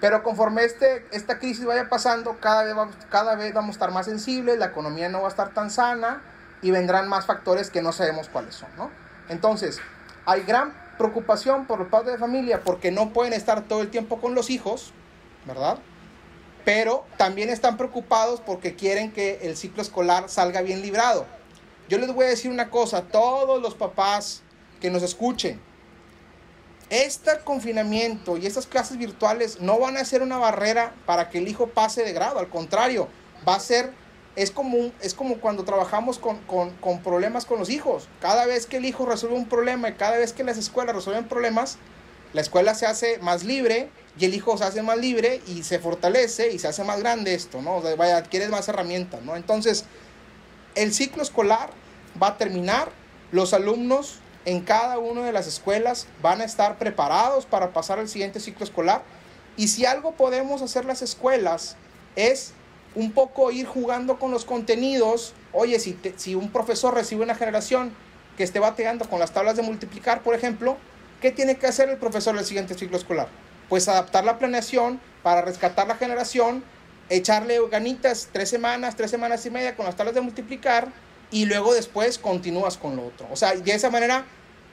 Pero 0.00 0.22
conforme 0.22 0.64
este, 0.64 1.06
esta 1.10 1.38
crisis 1.38 1.64
vaya 1.64 1.88
pasando, 1.88 2.38
cada 2.38 2.64
vez, 2.64 2.74
vamos, 2.74 2.94
cada 3.10 3.34
vez 3.34 3.54
vamos 3.54 3.70
a 3.70 3.72
estar 3.72 3.90
más 3.92 4.06
sensibles, 4.06 4.58
la 4.58 4.66
economía 4.66 5.08
no 5.08 5.20
va 5.20 5.28
a 5.28 5.30
estar 5.30 5.54
tan 5.54 5.70
sana 5.70 6.22
y 6.60 6.70
vendrán 6.70 7.08
más 7.08 7.24
factores 7.24 7.70
que 7.70 7.80
no 7.80 7.92
sabemos 7.92 8.28
cuáles 8.28 8.54
son, 8.54 8.68
¿no? 8.76 8.90
Entonces, 9.28 9.80
hay 10.26 10.42
gran 10.42 10.74
preocupación 10.98 11.66
por 11.66 11.78
los 11.78 11.88
padres 11.88 12.12
de 12.12 12.18
familia 12.18 12.62
porque 12.62 12.90
no 12.90 13.12
pueden 13.12 13.32
estar 13.32 13.62
todo 13.62 13.80
el 13.80 13.90
tiempo 13.90 14.20
con 14.20 14.34
los 14.34 14.50
hijos, 14.50 14.92
¿verdad? 15.46 15.78
Pero 16.64 17.06
también 17.16 17.48
están 17.48 17.76
preocupados 17.76 18.40
porque 18.40 18.74
quieren 18.74 19.12
que 19.12 19.38
el 19.42 19.56
ciclo 19.56 19.82
escolar 19.82 20.28
salga 20.28 20.62
bien 20.62 20.82
librado. 20.82 21.26
Yo 21.88 21.98
les 21.98 22.12
voy 22.12 22.26
a 22.26 22.28
decir 22.28 22.50
una 22.50 22.70
cosa, 22.70 23.02
todos 23.02 23.62
los 23.62 23.74
papás 23.74 24.42
que 24.80 24.90
nos 24.90 25.02
escuchen, 25.02 25.60
este 26.90 27.32
confinamiento 27.44 28.36
y 28.36 28.46
estas 28.46 28.66
clases 28.66 28.96
virtuales 28.98 29.60
no 29.60 29.78
van 29.78 29.96
a 29.96 30.04
ser 30.04 30.22
una 30.22 30.38
barrera 30.38 30.94
para 31.04 31.30
que 31.30 31.38
el 31.38 31.48
hijo 31.48 31.68
pase 31.68 32.02
de 32.04 32.12
grado, 32.12 32.38
al 32.38 32.48
contrario, 32.48 33.08
va 33.46 33.56
a 33.56 33.60
ser 33.60 33.92
es 34.36 34.50
como, 34.50 34.92
es 35.00 35.14
como 35.14 35.38
cuando 35.38 35.64
trabajamos 35.64 36.18
con, 36.18 36.38
problemas 37.02 37.46
con 37.46 37.58
los 37.58 37.70
hijos. 37.70 38.06
Cada 38.20 38.44
vez 38.44 38.66
que 38.66 38.76
el 38.76 38.84
hijo 38.84 39.06
resuelve 39.06 39.34
un 39.34 39.48
problema 39.48 39.88
y 39.88 39.94
cada 39.94 40.18
vez 40.18 40.34
que 40.34 40.44
las 40.44 40.58
escuelas 40.58 40.94
resuelven 40.94 41.26
problemas, 41.26 41.78
la 42.34 42.42
escuela 42.42 42.74
se 42.74 42.84
hace 42.84 43.18
más 43.18 43.44
libre 43.44 43.88
y 44.18 44.26
el 44.26 44.34
hijo 44.34 44.58
se 44.58 44.64
hace 44.64 44.82
más 44.82 44.98
libre 44.98 45.40
y 45.46 45.62
se 45.62 45.78
fortalece 45.78 46.52
y 46.52 46.58
se 46.58 46.68
hace 46.68 46.84
más 46.84 47.00
grande 47.00 47.34
esto, 47.34 47.62
¿no? 47.62 47.76
O 47.76 47.82
sea, 47.82 47.96
vaya, 47.96 48.18
adquieres 48.18 48.50
más 48.50 48.68
herramientas, 48.68 49.22
¿no? 49.22 49.36
Entonces, 49.36 49.86
el 50.74 50.92
ciclo 50.92 51.22
escolar 51.22 51.70
va 52.22 52.28
a 52.28 52.36
terminar, 52.36 52.90
los 53.32 53.54
alumnos 53.54 54.20
en 54.46 54.60
cada 54.60 54.98
una 54.98 55.24
de 55.24 55.32
las 55.32 55.46
escuelas 55.46 56.06
van 56.22 56.40
a 56.40 56.44
estar 56.44 56.78
preparados 56.78 57.44
para 57.44 57.72
pasar 57.72 57.98
al 57.98 58.08
siguiente 58.08 58.40
ciclo 58.40 58.64
escolar. 58.64 59.02
Y 59.56 59.68
si 59.68 59.84
algo 59.84 60.12
podemos 60.12 60.62
hacer 60.62 60.84
las 60.84 61.02
escuelas 61.02 61.76
es 62.14 62.52
un 62.94 63.10
poco 63.12 63.50
ir 63.50 63.66
jugando 63.66 64.18
con 64.18 64.30
los 64.30 64.44
contenidos. 64.44 65.34
Oye, 65.52 65.78
si, 65.80 66.34
un 66.36 66.50
profesor 66.50 66.94
recibe 66.94 67.24
una 67.24 67.34
generación 67.34 67.92
que 68.36 68.44
esté 68.44 68.60
bateando 68.60 69.08
con 69.08 69.18
las 69.18 69.32
tablas 69.32 69.56
de 69.56 69.62
multiplicar, 69.62 70.22
por 70.22 70.34
ejemplo, 70.34 70.76
¿qué 71.20 71.32
tiene 71.32 71.56
que 71.56 71.66
hacer 71.66 71.88
el 71.88 71.96
profesor 71.96 72.34
en 72.34 72.40
el 72.40 72.46
siguiente 72.46 72.74
ciclo 72.74 72.96
escolar? 72.96 73.28
Pues 73.68 73.88
adaptar 73.88 74.24
la 74.24 74.38
planeación 74.38 75.00
para 75.24 75.42
rescatar 75.42 75.88
la 75.88 75.96
generación, 75.96 76.62
echarle 77.08 77.58
ganitas 77.68 78.28
tres 78.30 78.48
semanas, 78.48 78.94
tres 78.94 79.10
semanas 79.10 79.44
y 79.44 79.50
media 79.50 79.74
con 79.74 79.86
las 79.86 79.96
tablas 79.96 80.14
de 80.14 80.20
multiplicar 80.20 80.92
y 81.30 81.46
luego 81.46 81.74
después 81.74 82.18
continúas 82.18 82.76
con 82.76 82.96
lo 82.96 83.06
otro. 83.06 83.26
O 83.30 83.36
sea, 83.36 83.54
de 83.54 83.72
esa 83.72 83.90
manera 83.90 84.24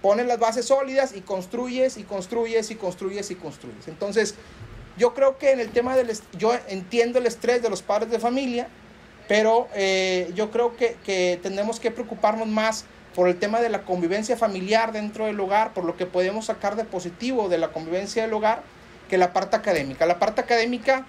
pones 0.01 0.27
las 0.27 0.39
bases 0.39 0.65
sólidas 0.65 1.15
y 1.15 1.21
construyes 1.21 1.97
y 1.97 2.03
construyes 2.03 2.69
y 2.71 2.75
construyes 2.75 3.31
y 3.31 3.35
construyes. 3.35 3.87
Entonces, 3.87 4.35
yo 4.97 5.13
creo 5.13 5.37
que 5.37 5.51
en 5.51 5.59
el 5.59 5.69
tema 5.69 5.95
del... 5.95 6.11
Yo 6.37 6.53
entiendo 6.67 7.19
el 7.19 7.25
estrés 7.25 7.61
de 7.61 7.69
los 7.69 7.81
padres 7.81 8.11
de 8.11 8.19
familia, 8.19 8.67
pero 9.27 9.67
eh, 9.73 10.31
yo 10.35 10.51
creo 10.51 10.75
que, 10.75 10.97
que 11.05 11.39
tenemos 11.41 11.79
que 11.79 11.89
preocuparnos 11.89 12.47
más 12.47 12.85
por 13.15 13.27
el 13.27 13.37
tema 13.37 13.61
de 13.61 13.69
la 13.69 13.83
convivencia 13.85 14.35
familiar 14.35 14.91
dentro 14.91 15.25
del 15.25 15.39
hogar, 15.39 15.73
por 15.73 15.85
lo 15.85 15.95
que 15.95 16.05
podemos 16.05 16.45
sacar 16.45 16.75
de 16.75 16.83
positivo 16.83 17.47
de 17.47 17.57
la 17.57 17.71
convivencia 17.71 18.23
del 18.23 18.33
hogar, 18.33 18.63
que 19.09 19.17
la 19.17 19.33
parte 19.33 19.55
académica. 19.55 20.05
La 20.05 20.19
parte 20.19 20.41
académica, 20.41 21.05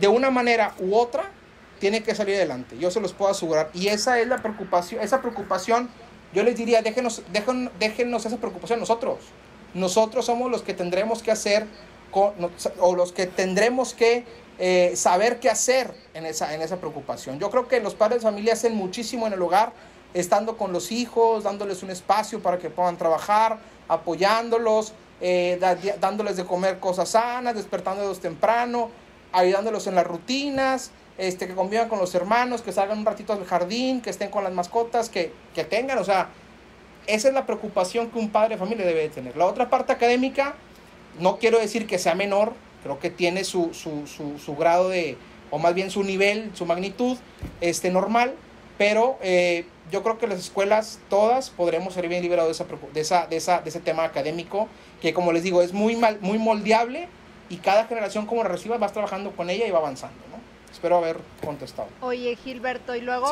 de 0.00 0.08
una 0.08 0.30
manera 0.30 0.74
u 0.78 0.94
otra, 0.94 1.30
tiene 1.78 2.02
que 2.02 2.14
salir 2.14 2.36
adelante. 2.36 2.78
Yo 2.78 2.90
se 2.90 3.00
los 3.00 3.12
puedo 3.12 3.30
asegurar. 3.30 3.70
Y 3.74 3.88
esa 3.88 4.18
es 4.20 4.28
la 4.28 4.38
preocupación, 4.38 5.02
esa 5.02 5.20
preocupación, 5.20 5.88
yo 6.32 6.42
les 6.42 6.56
diría, 6.56 6.82
déjenos, 6.82 7.22
déjenos, 7.78 8.26
esa 8.26 8.36
preocupación 8.36 8.80
nosotros. 8.80 9.18
Nosotros 9.74 10.26
somos 10.26 10.50
los 10.50 10.62
que 10.62 10.74
tendremos 10.74 11.22
que 11.22 11.30
hacer 11.30 11.66
o 12.12 12.96
los 12.96 13.12
que 13.12 13.26
tendremos 13.26 13.94
que 13.94 14.24
eh, 14.58 14.92
saber 14.96 15.40
qué 15.40 15.50
hacer 15.50 15.94
en 16.14 16.26
esa, 16.26 16.54
en 16.54 16.62
esa 16.62 16.78
preocupación. 16.78 17.38
Yo 17.38 17.50
creo 17.50 17.68
que 17.68 17.80
los 17.80 17.94
padres 17.94 18.22
de 18.22 18.28
familia 18.28 18.54
hacen 18.54 18.74
muchísimo 18.74 19.26
en 19.26 19.34
el 19.34 19.42
hogar, 19.42 19.72
estando 20.14 20.56
con 20.56 20.72
los 20.72 20.90
hijos, 20.90 21.44
dándoles 21.44 21.82
un 21.82 21.90
espacio 21.90 22.42
para 22.42 22.58
que 22.58 22.70
puedan 22.70 22.96
trabajar, 22.96 23.58
apoyándolos, 23.88 24.94
eh, 25.20 25.58
dándoles 26.00 26.36
de 26.36 26.44
comer 26.44 26.78
cosas 26.78 27.10
sanas, 27.10 27.54
despertándolos 27.54 28.20
temprano, 28.20 28.90
ayudándolos 29.32 29.86
en 29.86 29.94
las 29.94 30.06
rutinas, 30.06 30.90
este, 31.18 31.46
que 31.46 31.54
convivan 31.54 31.88
con 31.88 31.98
los 31.98 32.14
hermanos, 32.14 32.62
que 32.62 32.72
salgan 32.72 32.98
un 32.98 33.04
ratito 33.04 33.32
al 33.32 33.44
jardín, 33.44 34.00
que 34.00 34.10
estén 34.10 34.30
con 34.30 34.44
las 34.44 34.52
mascotas, 34.52 35.08
que, 35.10 35.32
que 35.54 35.64
tengan, 35.64 35.98
o 35.98 36.04
sea, 36.04 36.30
esa 37.06 37.28
es 37.28 37.34
la 37.34 37.46
preocupación 37.46 38.10
que 38.10 38.18
un 38.18 38.30
padre 38.30 38.50
de 38.50 38.58
familia 38.58 38.86
debe 38.86 39.08
tener. 39.08 39.36
La 39.36 39.46
otra 39.46 39.68
parte 39.68 39.92
académica, 39.92 40.54
no 41.18 41.38
quiero 41.38 41.58
decir 41.58 41.86
que 41.86 41.98
sea 41.98 42.14
menor, 42.14 42.52
creo 42.82 42.98
que 42.98 43.10
tiene 43.10 43.44
su, 43.44 43.74
su, 43.74 44.06
su, 44.06 44.56
grado 44.56 44.90
de, 44.90 45.16
o 45.50 45.58
más 45.58 45.74
bien 45.74 45.90
su 45.90 46.04
nivel, 46.04 46.50
su 46.54 46.66
magnitud 46.66 47.16
este, 47.60 47.90
normal, 47.90 48.34
pero 48.76 49.18
eh, 49.22 49.64
yo 49.90 50.02
creo 50.02 50.18
que 50.18 50.26
las 50.26 50.38
escuelas 50.38 51.00
todas 51.08 51.50
podremos 51.50 51.94
ser 51.94 52.08
bien 52.08 52.22
liberados 52.22 52.56
de, 52.56 52.64
esa, 52.64 52.76
de, 52.92 53.00
esa, 53.00 53.26
de, 53.26 53.36
esa, 53.36 53.60
de 53.60 53.70
ese 53.70 53.80
tema 53.80 54.04
académico, 54.04 54.68
que 55.00 55.12
como 55.12 55.32
les 55.32 55.42
digo, 55.42 55.62
es 55.62 55.72
muy, 55.72 55.96
mal, 55.96 56.18
muy 56.20 56.38
moldeable 56.38 57.08
y 57.48 57.56
cada 57.56 57.86
generación 57.86 58.26
como 58.26 58.42
la 58.42 58.50
reciba 58.50 58.78
vas 58.78 58.92
trabajando 58.92 59.32
con 59.32 59.50
ella 59.50 59.66
y 59.66 59.70
va 59.70 59.78
avanzando, 59.78 60.18
¿no? 60.30 60.37
Espero 60.78 60.98
haber 60.98 61.16
contestado. 61.44 61.88
Oye, 62.02 62.36
Gilberto, 62.36 62.94
y 62.94 63.00
luego 63.00 63.28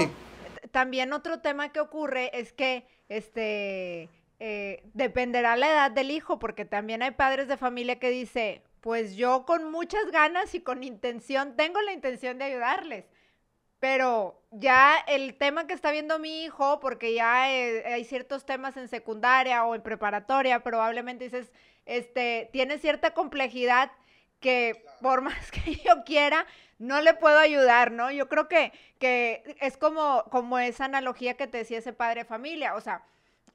también 0.72 1.12
otro 1.12 1.38
tema 1.38 1.70
que 1.70 1.78
ocurre 1.78 2.36
es 2.36 2.52
que 2.52 2.84
este 3.08 4.08
eh, 4.40 4.82
dependerá 4.94 5.54
la 5.54 5.70
edad 5.70 5.90
del 5.92 6.10
hijo, 6.10 6.40
porque 6.40 6.64
también 6.64 7.04
hay 7.04 7.12
padres 7.12 7.46
de 7.46 7.56
familia 7.56 8.00
que 8.00 8.10
dice, 8.10 8.62
pues 8.80 9.14
yo 9.14 9.44
con 9.46 9.70
muchas 9.70 10.10
ganas 10.10 10.56
y 10.56 10.60
con 10.60 10.82
intención, 10.82 11.54
tengo 11.54 11.80
la 11.82 11.92
intención 11.92 12.36
de 12.38 12.46
ayudarles, 12.46 13.04
pero 13.78 14.42
ya 14.50 14.96
el 15.06 15.36
tema 15.38 15.68
que 15.68 15.74
está 15.74 15.92
viendo 15.92 16.18
mi 16.18 16.42
hijo, 16.42 16.80
porque 16.80 17.14
ya 17.14 17.48
eh, 17.48 17.84
hay 17.86 18.04
ciertos 18.04 18.44
temas 18.44 18.76
en 18.76 18.88
secundaria 18.88 19.64
o 19.64 19.76
en 19.76 19.82
preparatoria, 19.82 20.64
probablemente 20.64 21.22
dices, 21.22 21.52
este, 21.84 22.50
tiene 22.52 22.78
cierta 22.78 23.14
complejidad 23.14 23.92
que 24.40 24.84
por 25.00 25.20
más 25.22 25.50
que 25.50 25.76
yo 25.76 26.04
quiera, 26.04 26.46
no 26.78 27.00
le 27.00 27.14
puedo 27.14 27.38
ayudar, 27.38 27.92
¿no? 27.92 28.10
Yo 28.10 28.28
creo 28.28 28.48
que, 28.48 28.72
que 28.98 29.56
es 29.60 29.76
como, 29.76 30.24
como 30.30 30.58
esa 30.58 30.84
analogía 30.84 31.34
que 31.34 31.46
te 31.46 31.58
decía 31.58 31.78
ese 31.78 31.92
padre 31.92 32.22
de 32.22 32.28
familia, 32.28 32.74
o 32.74 32.80
sea, 32.80 33.02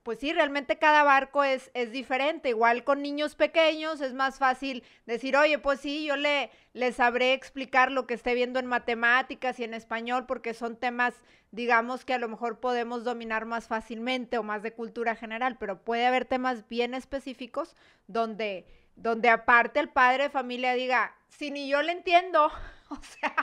pues 0.04 0.20
sí, 0.20 0.34
realmente 0.34 0.78
cada 0.78 1.04
barco 1.04 1.44
es, 1.44 1.70
es 1.74 1.92
diferente. 1.92 2.50
Igual 2.50 2.84
con 2.84 3.02
niños 3.02 3.36
pequeños 3.36 4.02
es 4.02 4.14
más 4.14 4.40
fácil 4.40 4.84
decir, 5.06 5.38
oye, 5.38 5.60
pues 5.60 5.80
sí, 5.80 6.06
yo 6.06 6.16
le, 6.16 6.50
le 6.74 6.92
sabré 6.92 7.34
explicar 7.34 7.92
lo 7.92 8.08
que 8.08 8.16
esté 8.16 8.34
viendo 8.34 8.60
en 8.60 8.66
matemáticas 8.66 9.60
y 9.60 9.64
en 9.64 9.76
español, 9.76 10.26
porque 10.26 10.54
son 10.54 10.76
temas, 10.76 11.14
digamos, 11.52 12.04
que 12.04 12.16
a 12.16 12.18
lo 12.18 12.30
mejor 12.30 12.60
podemos 12.60 13.04
dominar 13.04 13.46
más 13.46 13.68
fácilmente 13.68 14.40
o 14.40 14.44
más 14.44 14.64
de 14.64 14.74
cultura 14.74 15.16
general, 15.16 15.58
pero 15.60 15.84
puede 15.84 16.08
haber 16.08 16.26
temas 16.26 16.68
bien 16.68 16.96
específicos 16.96 17.76
donde, 18.08 18.66
donde 18.96 19.30
aparte 19.30 19.80
el 19.80 19.90
padre 19.90 20.24
de 20.24 20.30
familia 20.32 20.74
diga, 20.74 21.16
si 21.30 21.52
ni 21.52 21.70
yo 21.70 21.84
le 21.84 21.92
entiendo, 21.92 22.52
O 23.00 23.00
sea, 23.20 23.34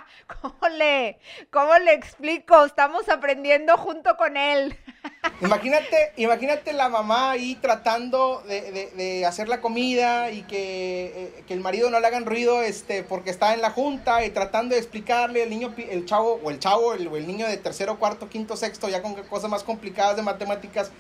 ¿cómo 0.41 0.69
le, 0.77 1.19
cómo 1.51 1.77
le 1.79 1.95
explico? 1.95 2.65
Estamos 2.65 3.09
aprendiendo 3.09 3.77
junto 3.79 4.17
con 4.17 4.37
él. 4.37 4.77
Imagínate, 5.41 6.13
imagínate 6.17 6.73
la 6.73 6.89
mamá 6.89 7.31
ahí 7.31 7.55
tratando 7.57 8.43
de, 8.47 9.25
hacer 9.25 9.49
la 9.49 9.61
comida 9.61 10.31
y 10.31 10.43
que, 10.43 11.07
eh, 11.07 11.45
que, 11.47 11.55
el 11.55 11.61
marido 11.61 11.91
no 11.91 12.01
le 12.01 12.07
hagan 12.07 12.27
ruido 12.27 12.63
este, 12.63 13.05
porque 13.05 13.31
está 13.31 13.55
en 13.55 13.61
la 13.61 13.71
junta 13.71 14.25
y 14.25 14.31
tratando 14.31 14.75
de 14.75 14.81
explicarle 14.81 15.45
el 15.45 15.51
niño, 15.51 15.75
el 15.77 16.05
chavo, 16.07 16.41
o 16.43 16.51
el 16.51 16.59
chavo, 16.59 16.93
el, 16.95 17.07
el 17.07 17.27
niño 17.27 17.47
de 17.47 17.57
tercero, 17.57 17.99
cuarto, 17.99 18.29
quinto, 18.29 18.57
sexto, 18.57 18.89
ya 18.89 19.01
con 19.01 19.15
cosas 19.15 19.51
más 19.51 19.63
complicadas 19.63 20.17
de 20.17 20.23
matemáticas, 20.23 20.91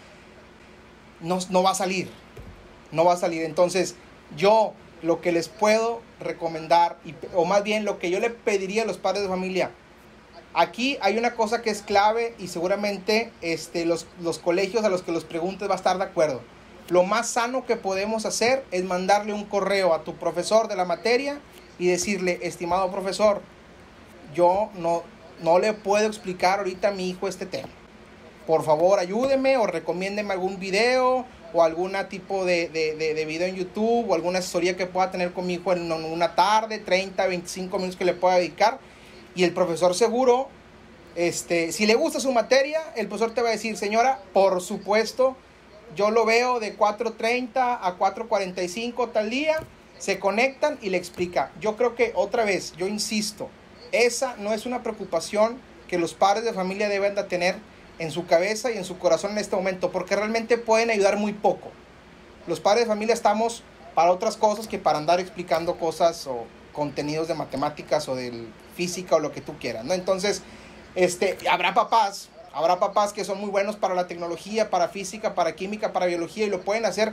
no, 1.20 1.38
no 1.50 1.62
va 1.62 1.70
a 1.70 1.74
salir. 1.74 2.08
No 2.92 3.04
va 3.04 3.14
a 3.14 3.16
salir. 3.16 3.42
Entonces, 3.42 3.96
yo 4.36 4.72
lo 5.02 5.20
que 5.20 5.32
les 5.32 5.48
puedo 5.48 6.00
recomendar, 6.20 6.96
o 7.34 7.44
más 7.44 7.62
bien 7.62 7.84
lo 7.84 7.98
que 7.98 8.10
yo 8.10 8.20
le 8.20 8.30
pediría 8.30 8.82
a 8.82 8.86
los 8.86 8.98
padres 8.98 9.22
de 9.22 9.28
familia, 9.28 9.70
Aquí 10.54 10.98
hay 11.02 11.18
una 11.18 11.34
cosa 11.34 11.62
que 11.62 11.70
es 11.70 11.82
clave 11.82 12.34
y 12.38 12.48
seguramente 12.48 13.30
este, 13.42 13.84
los, 13.84 14.06
los 14.20 14.38
colegios 14.38 14.84
a 14.84 14.88
los 14.88 15.02
que 15.02 15.12
los 15.12 15.24
preguntes 15.24 15.68
va 15.68 15.74
a 15.74 15.76
estar 15.76 15.98
de 15.98 16.04
acuerdo. 16.04 16.40
Lo 16.88 17.04
más 17.04 17.28
sano 17.28 17.66
que 17.66 17.76
podemos 17.76 18.24
hacer 18.24 18.64
es 18.70 18.82
mandarle 18.82 19.34
un 19.34 19.44
correo 19.44 19.92
a 19.92 20.04
tu 20.04 20.14
profesor 20.14 20.68
de 20.68 20.76
la 20.76 20.86
materia 20.86 21.38
y 21.78 21.88
decirle, 21.88 22.40
estimado 22.42 22.90
profesor, 22.90 23.42
yo 24.34 24.70
no, 24.74 25.02
no 25.42 25.58
le 25.58 25.74
puedo 25.74 26.06
explicar 26.06 26.60
ahorita 26.60 26.88
a 26.88 26.92
mi 26.92 27.10
hijo 27.10 27.28
este 27.28 27.44
tema. 27.44 27.68
Por 28.46 28.64
favor, 28.64 28.98
ayúdeme 28.98 29.58
o 29.58 29.66
recomiéndeme 29.66 30.32
algún 30.32 30.58
video 30.58 31.26
o 31.52 31.62
algún 31.62 31.96
tipo 32.08 32.44
de, 32.44 32.68
de, 32.68 33.24
video 33.24 33.46
en 33.46 33.56
YouTube 33.56 34.10
o 34.10 34.14
alguna 34.14 34.38
asesoría 34.40 34.76
que 34.76 34.86
pueda 34.86 35.10
tener 35.10 35.32
con 35.32 35.46
mi 35.46 35.54
hijo 35.54 35.72
en 35.72 35.90
una 35.92 36.34
tarde, 36.34 36.78
30, 36.78 37.26
25 37.26 37.76
minutos 37.78 37.96
que 37.96 38.04
le 38.04 38.14
pueda 38.14 38.36
dedicar. 38.36 38.78
Y 39.34 39.44
el 39.44 39.52
profesor 39.52 39.94
seguro, 39.94 40.48
este, 41.14 41.72
si 41.72 41.86
le 41.86 41.94
gusta 41.94 42.20
su 42.20 42.32
materia, 42.32 42.80
el 42.96 43.08
profesor 43.08 43.34
te 43.34 43.42
va 43.42 43.48
a 43.48 43.52
decir, 43.52 43.76
señora, 43.76 44.20
por 44.32 44.60
supuesto, 44.60 45.36
yo 45.96 46.10
lo 46.10 46.24
veo 46.24 46.60
de 46.60 46.76
4.30 46.76 47.50
a 47.54 47.96
4.45 47.98 49.12
tal 49.12 49.30
día, 49.30 49.60
se 49.98 50.18
conectan 50.18 50.78
y 50.82 50.90
le 50.90 50.98
explica. 50.98 51.50
Yo 51.60 51.76
creo 51.76 51.94
que 51.94 52.12
otra 52.14 52.44
vez, 52.44 52.74
yo 52.76 52.86
insisto, 52.86 53.48
esa 53.92 54.36
no 54.36 54.52
es 54.52 54.66
una 54.66 54.82
preocupación 54.82 55.58
que 55.88 55.98
los 55.98 56.14
padres 56.14 56.44
de 56.44 56.52
familia 56.52 56.88
deben 56.88 57.14
de 57.14 57.24
tener 57.24 57.56
en 57.98 58.10
su 58.10 58.26
cabeza 58.26 58.70
y 58.70 58.76
en 58.76 58.84
su 58.84 58.98
corazón 58.98 59.32
en 59.32 59.38
este 59.38 59.56
momento, 59.56 59.90
porque 59.90 60.16
realmente 60.16 60.58
pueden 60.58 60.90
ayudar 60.90 61.16
muy 61.16 61.32
poco. 61.32 61.70
Los 62.46 62.60
padres 62.60 62.84
de 62.84 62.88
familia 62.88 63.14
estamos 63.14 63.62
para 63.94 64.12
otras 64.12 64.36
cosas 64.36 64.68
que 64.68 64.78
para 64.78 64.98
andar 64.98 65.20
explicando 65.20 65.76
cosas 65.76 66.26
o 66.26 66.46
contenidos 66.72 67.26
de 67.28 67.34
matemáticas 67.34 68.08
o 68.08 68.14
de 68.14 68.46
física 68.76 69.16
o 69.16 69.18
lo 69.18 69.32
que 69.32 69.40
tú 69.40 69.58
quieras, 69.58 69.84
¿no? 69.84 69.94
Entonces, 69.94 70.42
este, 70.94 71.36
habrá 71.50 71.74
papás, 71.74 72.28
habrá 72.52 72.78
papás 72.78 73.12
que 73.12 73.24
son 73.24 73.40
muy 73.40 73.50
buenos 73.50 73.76
para 73.76 73.94
la 73.94 74.06
tecnología, 74.06 74.70
para 74.70 74.88
física, 74.88 75.34
para 75.34 75.56
química, 75.56 75.92
para 75.92 76.06
biología 76.06 76.46
y 76.46 76.50
lo 76.50 76.60
pueden 76.60 76.86
hacer. 76.86 77.12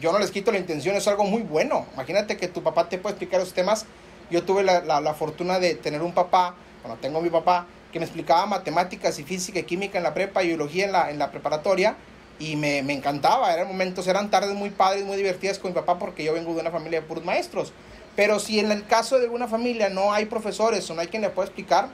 Yo 0.00 0.12
no 0.12 0.18
les 0.18 0.30
quito 0.30 0.52
la 0.52 0.58
intención, 0.58 0.94
es 0.94 1.08
algo 1.08 1.24
muy 1.24 1.42
bueno. 1.42 1.86
Imagínate 1.94 2.36
que 2.36 2.48
tu 2.48 2.62
papá 2.62 2.90
te 2.90 2.98
puede 2.98 3.14
explicar 3.14 3.40
esos 3.40 3.54
temas. 3.54 3.86
Yo 4.30 4.42
tuve 4.42 4.62
la, 4.62 4.82
la 4.82 5.14
fortuna 5.14 5.58
de 5.58 5.74
tener 5.74 6.02
un 6.02 6.12
papá, 6.12 6.54
bueno, 6.82 6.98
tengo 7.00 7.22
mi 7.22 7.30
papá, 7.30 7.66
que 7.96 8.00
me 8.00 8.04
explicaba 8.04 8.44
matemáticas 8.44 9.18
y 9.18 9.24
física 9.24 9.60
y 9.60 9.62
química 9.62 9.96
en 9.96 10.04
la 10.04 10.12
prepa 10.12 10.44
y 10.44 10.48
biología 10.48 10.84
en 10.84 10.92
la, 10.92 11.10
en 11.10 11.18
la 11.18 11.30
preparatoria 11.30 11.96
y 12.38 12.54
me, 12.54 12.82
me, 12.82 12.92
encantaba, 12.92 13.54
eran 13.54 13.68
momentos, 13.68 14.06
eran 14.06 14.30
tardes 14.30 14.54
muy 14.54 14.68
padres, 14.68 15.06
muy 15.06 15.16
divertidas 15.16 15.58
con 15.58 15.70
mi 15.70 15.74
papá 15.74 15.98
porque 15.98 16.22
yo 16.22 16.34
vengo 16.34 16.52
de 16.52 16.60
una 16.60 16.70
familia 16.70 17.00
de 17.00 17.06
puros 17.06 17.24
maestros. 17.24 17.72
Pero 18.14 18.38
si 18.38 18.60
en 18.60 18.70
el 18.70 18.86
caso 18.86 19.16
de 19.16 19.24
alguna 19.24 19.48
familia 19.48 19.88
no 19.88 20.12
hay 20.12 20.26
profesores 20.26 20.90
o 20.90 20.94
no 20.94 21.00
hay 21.00 21.06
quien 21.06 21.22
le 21.22 21.30
pueda 21.30 21.46
explicar, 21.46 21.88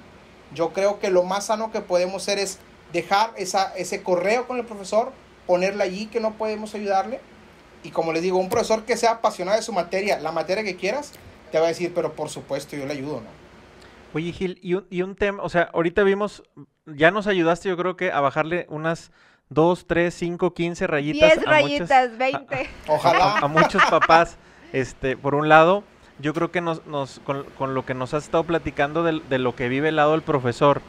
yo 0.52 0.72
creo 0.72 0.98
que 0.98 1.08
lo 1.08 1.22
más 1.22 1.46
sano 1.46 1.70
que 1.70 1.80
podemos 1.82 2.22
hacer 2.22 2.40
es 2.40 2.58
dejar 2.92 3.32
esa, 3.36 3.72
ese 3.76 4.02
correo 4.02 4.48
con 4.48 4.58
el 4.58 4.66
profesor, 4.66 5.12
ponerle 5.46 5.84
allí 5.84 6.06
que 6.06 6.18
no 6.18 6.32
podemos 6.32 6.74
ayudarle. 6.74 7.20
Y 7.84 7.90
como 7.90 8.12
les 8.12 8.22
digo, 8.22 8.38
un 8.38 8.48
profesor 8.48 8.84
que 8.84 8.96
sea 8.96 9.12
apasionado 9.12 9.56
de 9.56 9.62
su 9.62 9.72
materia, 9.72 10.18
la 10.18 10.32
materia 10.32 10.64
que 10.64 10.74
quieras, 10.74 11.12
te 11.52 11.60
va 11.60 11.66
a 11.66 11.68
decir, 11.68 11.92
pero 11.94 12.14
por 12.14 12.28
supuesto 12.28 12.74
yo 12.74 12.86
le 12.86 12.92
ayudo, 12.94 13.20
¿no? 13.20 13.41
Oye, 14.14 14.32
Gil, 14.32 14.58
y 14.62 14.74
un, 14.74 14.86
y 14.90 15.02
un 15.02 15.14
tema, 15.14 15.42
o 15.42 15.48
sea, 15.48 15.70
ahorita 15.72 16.02
vimos, 16.02 16.42
ya 16.86 17.10
nos 17.10 17.26
ayudaste, 17.26 17.68
yo 17.68 17.76
creo 17.76 17.96
que 17.96 18.12
a 18.12 18.20
bajarle 18.20 18.66
unas 18.68 19.10
2, 19.48 19.86
3, 19.86 20.14
5, 20.14 20.54
15 20.54 20.86
rayitas. 20.86 21.34
10 21.34 21.44
rayitas, 21.44 22.18
20. 22.18 22.70
Ojalá. 22.88 23.38
A, 23.38 23.48
muchos 23.48 23.82
papás, 23.84 24.36
este, 24.72 25.16
por 25.16 25.34
un 25.34 25.48
lado, 25.48 25.84
yo 26.18 26.34
creo 26.34 26.50
que 26.50 26.60
nos, 26.60 26.86
nos 26.86 27.20
con, 27.20 27.44
con, 27.58 27.74
lo 27.74 27.84
que 27.84 27.94
nos 27.94 28.14
has 28.14 28.24
estado 28.24 28.44
platicando 28.44 29.02
de, 29.02 29.20
de, 29.28 29.38
lo 29.38 29.54
que 29.54 29.68
vive 29.68 29.88
el 29.88 29.96
lado 29.96 30.12
del 30.12 30.22
profesor, 30.22 30.82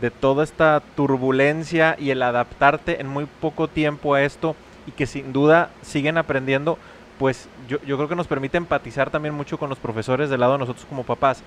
de 0.00 0.10
toda 0.10 0.44
esta 0.44 0.82
turbulencia 0.96 1.96
y 1.98 2.10
el 2.10 2.22
adaptarte 2.22 3.00
en 3.00 3.08
muy 3.08 3.26
poco 3.26 3.68
tiempo 3.68 4.14
a 4.14 4.22
esto 4.22 4.54
y 4.86 4.92
que 4.92 5.06
sin 5.06 5.32
duda 5.32 5.70
siguen 5.82 6.18
aprendiendo, 6.18 6.78
pues 7.18 7.48
yo, 7.68 7.78
yo 7.82 7.96
creo 7.96 8.08
que 8.08 8.16
nos 8.16 8.26
permite 8.26 8.56
empatizar 8.56 9.10
también 9.10 9.34
mucho 9.34 9.58
con 9.58 9.68
los 9.68 9.78
profesores 9.78 10.30
del 10.30 10.40
lado 10.40 10.52
de 10.52 10.58
nosotros 10.60 10.86
como 10.86 11.04
papás. 11.04 11.42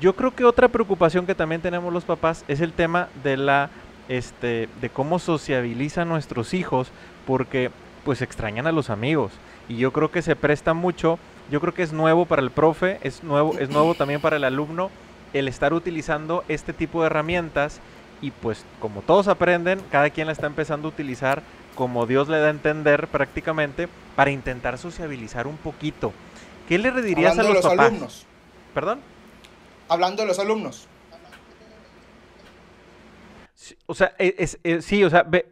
Yo 0.00 0.14
creo 0.14 0.34
que 0.34 0.44
otra 0.44 0.68
preocupación 0.68 1.26
que 1.26 1.34
también 1.34 1.60
tenemos 1.60 1.92
los 1.92 2.04
papás 2.04 2.44
es 2.48 2.60
el 2.60 2.72
tema 2.72 3.08
de 3.22 3.36
la 3.36 3.70
este 4.08 4.68
de 4.80 4.90
cómo 4.90 5.18
sociabilizan 5.18 6.08
nuestros 6.08 6.54
hijos 6.54 6.90
porque 7.26 7.70
pues 8.04 8.20
extrañan 8.20 8.66
a 8.66 8.72
los 8.72 8.90
amigos 8.90 9.32
y 9.68 9.76
yo 9.76 9.92
creo 9.92 10.10
que 10.10 10.22
se 10.22 10.34
presta 10.34 10.74
mucho, 10.74 11.20
yo 11.50 11.60
creo 11.60 11.72
que 11.72 11.84
es 11.84 11.92
nuevo 11.92 12.26
para 12.26 12.42
el 12.42 12.50
profe, 12.50 12.98
es 13.02 13.22
nuevo 13.22 13.56
es 13.58 13.70
nuevo 13.70 13.94
también 13.94 14.20
para 14.20 14.36
el 14.36 14.44
alumno 14.44 14.90
el 15.32 15.48
estar 15.48 15.72
utilizando 15.72 16.44
este 16.48 16.72
tipo 16.72 17.00
de 17.00 17.06
herramientas 17.06 17.80
y 18.20 18.32
pues 18.32 18.64
como 18.80 19.02
todos 19.02 19.28
aprenden, 19.28 19.80
cada 19.90 20.10
quien 20.10 20.26
la 20.26 20.32
está 20.32 20.46
empezando 20.46 20.88
a 20.88 20.90
utilizar 20.90 21.42
como 21.74 22.06
Dios 22.06 22.28
le 22.28 22.38
da 22.38 22.48
a 22.48 22.50
entender 22.50 23.08
prácticamente 23.08 23.88
para 24.16 24.30
intentar 24.30 24.78
sociabilizar 24.78 25.46
un 25.46 25.56
poquito. 25.56 26.12
¿Qué 26.68 26.78
le 26.78 26.92
dirías 27.02 27.38
a 27.38 27.42
los, 27.42 27.54
los 27.54 27.62
papás? 27.62 27.86
Alumnos. 27.86 28.26
¿Perdón? 28.74 29.00
Hablando 29.88 30.22
de 30.22 30.28
los 30.28 30.38
alumnos. 30.38 30.88
Sí, 33.54 33.76
o 33.86 33.94
sea, 33.94 34.14
es, 34.18 34.58
es, 34.62 34.84
sí, 34.84 35.04
o 35.04 35.10
sea, 35.10 35.22
ve, 35.22 35.46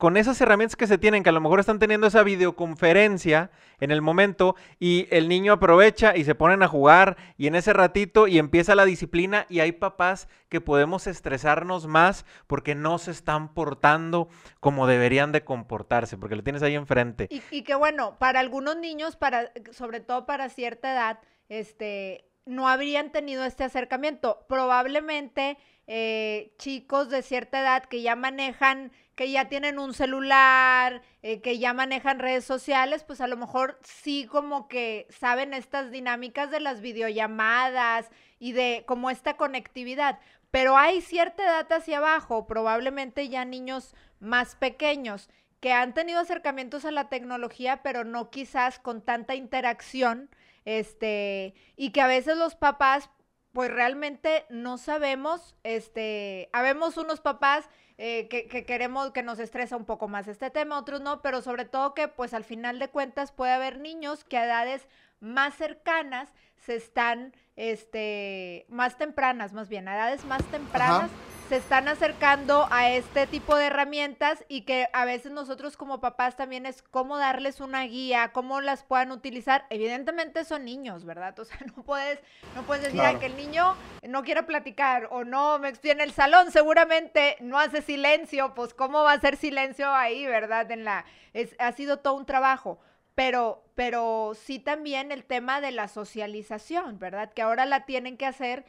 con 0.00 0.16
esas 0.16 0.40
herramientas 0.40 0.76
que 0.76 0.86
se 0.86 0.96
tienen, 0.96 1.22
que 1.22 1.28
a 1.28 1.32
lo 1.32 1.42
mejor 1.42 1.60
están 1.60 1.78
teniendo 1.78 2.06
esa 2.06 2.22
videoconferencia 2.22 3.50
en 3.80 3.90
el 3.90 4.00
momento 4.00 4.56
y 4.78 5.06
el 5.10 5.28
niño 5.28 5.52
aprovecha 5.52 6.16
y 6.16 6.24
se 6.24 6.34
ponen 6.34 6.62
a 6.62 6.68
jugar 6.68 7.18
y 7.36 7.48
en 7.48 7.54
ese 7.54 7.74
ratito 7.74 8.26
y 8.26 8.38
empieza 8.38 8.74
la 8.74 8.86
disciplina 8.86 9.44
y 9.50 9.60
hay 9.60 9.72
papás 9.72 10.26
que 10.48 10.62
podemos 10.62 11.06
estresarnos 11.06 11.86
más 11.86 12.24
porque 12.46 12.74
no 12.74 12.96
se 12.96 13.10
están 13.10 13.52
portando 13.52 14.30
como 14.58 14.86
deberían 14.86 15.32
de 15.32 15.44
comportarse, 15.44 16.16
porque 16.16 16.34
lo 16.34 16.42
tienes 16.42 16.62
ahí 16.62 16.76
enfrente. 16.76 17.26
Y, 17.28 17.42
y 17.50 17.62
que 17.62 17.74
bueno, 17.74 18.16
para 18.18 18.40
algunos 18.40 18.78
niños, 18.78 19.16
para, 19.16 19.52
sobre 19.70 20.00
todo 20.00 20.24
para 20.24 20.48
cierta 20.48 20.94
edad, 20.94 21.18
este, 21.50 22.29
no 22.46 22.68
habrían 22.68 23.12
tenido 23.12 23.44
este 23.44 23.64
acercamiento. 23.64 24.44
Probablemente 24.48 25.58
eh, 25.86 26.52
chicos 26.58 27.10
de 27.10 27.22
cierta 27.22 27.60
edad 27.60 27.84
que 27.84 28.02
ya 28.02 28.14
manejan, 28.14 28.92
que 29.16 29.30
ya 29.30 29.48
tienen 29.48 29.78
un 29.78 29.92
celular, 29.92 31.02
eh, 31.22 31.40
que 31.40 31.58
ya 31.58 31.74
manejan 31.74 32.18
redes 32.18 32.44
sociales, 32.44 33.04
pues 33.04 33.20
a 33.20 33.26
lo 33.26 33.36
mejor 33.36 33.78
sí 33.82 34.26
como 34.30 34.68
que 34.68 35.06
saben 35.10 35.52
estas 35.52 35.90
dinámicas 35.90 36.50
de 36.50 36.60
las 36.60 36.80
videollamadas 36.80 38.10
y 38.38 38.52
de 38.52 38.84
como 38.86 39.10
esta 39.10 39.36
conectividad. 39.36 40.20
Pero 40.50 40.76
hay 40.76 41.00
cierta 41.00 41.44
edad 41.44 41.72
hacia 41.72 41.98
abajo, 41.98 42.46
probablemente 42.46 43.28
ya 43.28 43.44
niños 43.44 43.94
más 44.20 44.54
pequeños 44.56 45.28
que 45.60 45.72
han 45.72 45.92
tenido 45.92 46.20
acercamientos 46.20 46.84
a 46.84 46.90
la 46.90 47.08
tecnología, 47.08 47.82
pero 47.82 48.04
no 48.04 48.30
quizás 48.30 48.78
con 48.78 49.02
tanta 49.02 49.34
interacción 49.34 50.30
este, 50.64 51.54
y 51.76 51.90
que 51.90 52.00
a 52.00 52.06
veces 52.06 52.36
los 52.36 52.54
papás, 52.54 53.10
pues 53.52 53.70
realmente 53.70 54.46
no 54.48 54.78
sabemos, 54.78 55.56
este, 55.64 56.48
habemos 56.52 56.96
unos 56.96 57.20
papás 57.20 57.68
eh, 57.98 58.28
que, 58.28 58.46
que, 58.46 58.64
queremos 58.64 59.10
que 59.10 59.22
nos 59.22 59.38
estresa 59.38 59.76
un 59.76 59.84
poco 59.84 60.08
más 60.08 60.28
este 60.28 60.50
tema, 60.50 60.78
otros 60.78 61.00
no, 61.00 61.20
pero 61.22 61.42
sobre 61.42 61.64
todo 61.64 61.94
que 61.94 62.08
pues 62.08 62.32
al 62.32 62.44
final 62.44 62.78
de 62.78 62.88
cuentas 62.88 63.32
puede 63.32 63.52
haber 63.52 63.80
niños 63.80 64.24
que 64.24 64.38
a 64.38 64.44
edades 64.44 64.88
más 65.20 65.54
cercanas 65.54 66.32
se 66.56 66.76
están, 66.76 67.34
este, 67.56 68.66
más 68.68 68.96
tempranas, 68.96 69.52
más 69.52 69.68
bien, 69.68 69.88
a 69.88 69.96
edades 69.96 70.24
más 70.24 70.44
tempranas. 70.46 71.10
Ajá 71.10 71.29
se 71.50 71.56
están 71.56 71.88
acercando 71.88 72.68
a 72.70 72.90
este 72.90 73.26
tipo 73.26 73.56
de 73.56 73.66
herramientas 73.66 74.44
y 74.46 74.60
que 74.60 74.88
a 74.92 75.04
veces 75.04 75.32
nosotros 75.32 75.76
como 75.76 76.00
papás 76.00 76.36
también 76.36 76.64
es 76.64 76.80
cómo 76.80 77.18
darles 77.18 77.60
una 77.60 77.82
guía, 77.82 78.30
cómo 78.32 78.60
las 78.60 78.84
puedan 78.84 79.10
utilizar. 79.10 79.66
Evidentemente 79.68 80.44
son 80.44 80.64
niños, 80.64 81.04
¿verdad? 81.04 81.36
O 81.40 81.44
sea, 81.44 81.58
no 81.76 81.82
puedes, 81.82 82.20
no 82.54 82.62
puedes 82.62 82.84
decir 82.84 83.00
claro. 83.00 83.18
que 83.18 83.26
el 83.26 83.36
niño 83.36 83.74
no 84.06 84.22
quiere 84.22 84.44
platicar 84.44 85.08
o 85.10 85.24
no 85.24 85.58
me 85.58 85.72
en 85.82 86.00
el 86.00 86.12
salón, 86.12 86.52
seguramente 86.52 87.36
no 87.40 87.58
hace 87.58 87.82
silencio, 87.82 88.54
pues 88.54 88.72
cómo 88.72 89.02
va 89.02 89.10
a 89.10 89.16
hacer 89.16 89.36
silencio 89.36 89.92
ahí, 89.92 90.26
¿verdad? 90.26 90.70
En 90.70 90.84
la 90.84 91.04
es, 91.32 91.56
ha 91.58 91.72
sido 91.72 91.96
todo 91.98 92.14
un 92.14 92.26
trabajo. 92.26 92.78
Pero, 93.16 93.64
pero 93.74 94.34
sí 94.36 94.60
también 94.60 95.10
el 95.10 95.24
tema 95.24 95.60
de 95.60 95.72
la 95.72 95.88
socialización, 95.88 97.00
¿verdad? 97.00 97.32
Que 97.32 97.42
ahora 97.42 97.66
la 97.66 97.86
tienen 97.86 98.16
que 98.16 98.26
hacer 98.26 98.64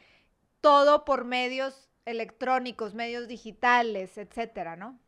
todo 0.60 1.04
por 1.04 1.24
medios 1.24 1.91
electrónicos, 2.04 2.94
medios 2.94 3.28
digitales, 3.28 4.18
etcétera, 4.18 4.76
¿no? 4.76 4.98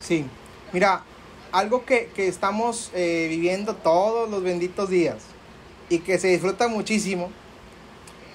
Sí, 0.00 0.24
mira, 0.72 1.04
algo 1.52 1.84
que, 1.84 2.10
que 2.14 2.28
estamos 2.28 2.90
eh, 2.94 3.26
viviendo 3.28 3.76
todos 3.76 4.28
los 4.28 4.42
benditos 4.42 4.90
días 4.90 5.24
y 5.88 6.00
que 6.00 6.18
se 6.18 6.28
disfruta 6.28 6.68
muchísimo 6.68 7.30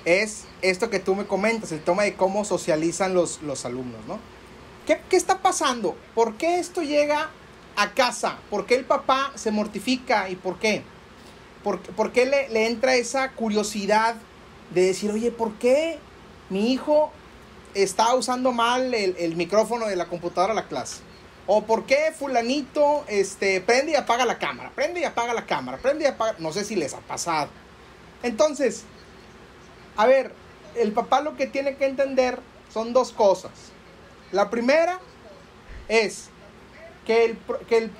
es 0.05 0.45
esto 0.61 0.89
que 0.89 0.99
tú 0.99 1.15
me 1.15 1.25
comentas, 1.25 1.71
el 1.71 1.83
tema 1.83 2.03
de 2.03 2.13
cómo 2.13 2.45
socializan 2.45 3.13
los, 3.13 3.41
los 3.41 3.65
alumnos, 3.65 3.99
¿no? 4.07 4.19
¿Qué, 4.85 5.01
¿Qué, 5.09 5.17
está 5.17 5.41
pasando? 5.41 5.97
¿Por 6.15 6.35
qué 6.37 6.59
esto 6.59 6.81
llega 6.81 7.29
a 7.75 7.91
casa? 7.93 8.37
¿Por 8.49 8.65
qué 8.65 8.75
el 8.75 8.85
papá 8.85 9.33
se 9.35 9.51
mortifica 9.51 10.29
y 10.29 10.35
por 10.37 10.59
qué? 10.59 10.83
¿Por, 11.61 11.81
por 11.81 12.13
qué 12.13 12.25
le, 12.25 12.47
le 12.49 12.67
entra 12.67 12.95
esa 12.95 13.33
curiosidad 13.33 14.15
de 14.73 14.85
decir, 14.85 15.11
oye, 15.11 15.31
¿por 15.31 15.55
qué 15.55 15.99
mi 16.49 16.71
hijo 16.71 17.11
está 17.73 18.13
usando 18.15 18.51
mal 18.51 18.93
el, 18.93 19.35
micrófono 19.35 19.87
de 19.87 19.95
la 19.95 20.05
computadora 20.05 20.53
a 20.53 20.55
la 20.55 20.67
clase. 20.67 21.01
O 21.45 21.63
por 21.63 21.85
qué 21.85 22.13
fulanito 22.17 23.05
este, 23.07 23.61
prende 23.61 23.93
y 23.93 23.95
apaga 23.95 24.25
la 24.25 24.37
cámara, 24.37 24.71
prende 24.75 24.99
y 24.99 25.03
apaga 25.03 25.33
la 25.33 25.45
cámara, 25.45 25.77
prende 25.77 26.03
y 26.03 26.07
apaga... 26.07 26.35
No 26.39 26.51
sé 26.51 26.65
si 26.65 26.75
les 26.75 26.93
ha 26.93 26.99
pasado. 26.99 27.49
Entonces, 28.23 28.83
a 29.95 30.05
ver, 30.07 30.33
el 30.75 30.91
papá 30.91 31.21
lo 31.21 31.37
que 31.37 31.47
tiene 31.47 31.75
que 31.75 31.85
entender 31.85 32.39
son 32.73 32.91
dos 32.93 33.11
cosas. 33.11 33.51
La 34.31 34.49
primera 34.49 34.99
es 35.87 36.29
que 37.05 37.25
el, 37.25 37.37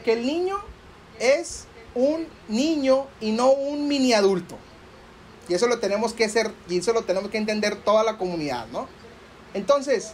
que 0.03 0.13
el 0.13 0.25
niño 0.25 0.57
es 1.19 1.67
un 1.95 2.27
niño 2.47 3.07
y 3.21 3.31
no 3.31 3.51
un 3.51 3.87
mini 3.87 4.13
adulto. 4.13 4.57
Y 5.49 5.53
eso 5.53 5.67
lo 5.67 5.79
tenemos 5.79 6.13
que 6.13 6.25
hacer, 6.25 6.51
y 6.69 6.77
eso 6.77 6.93
lo 6.93 7.03
tenemos 7.03 7.29
que 7.29 7.37
entender 7.37 7.75
toda 7.75 8.03
la 8.03 8.17
comunidad, 8.17 8.67
¿no? 8.67 8.87
Entonces, 9.53 10.13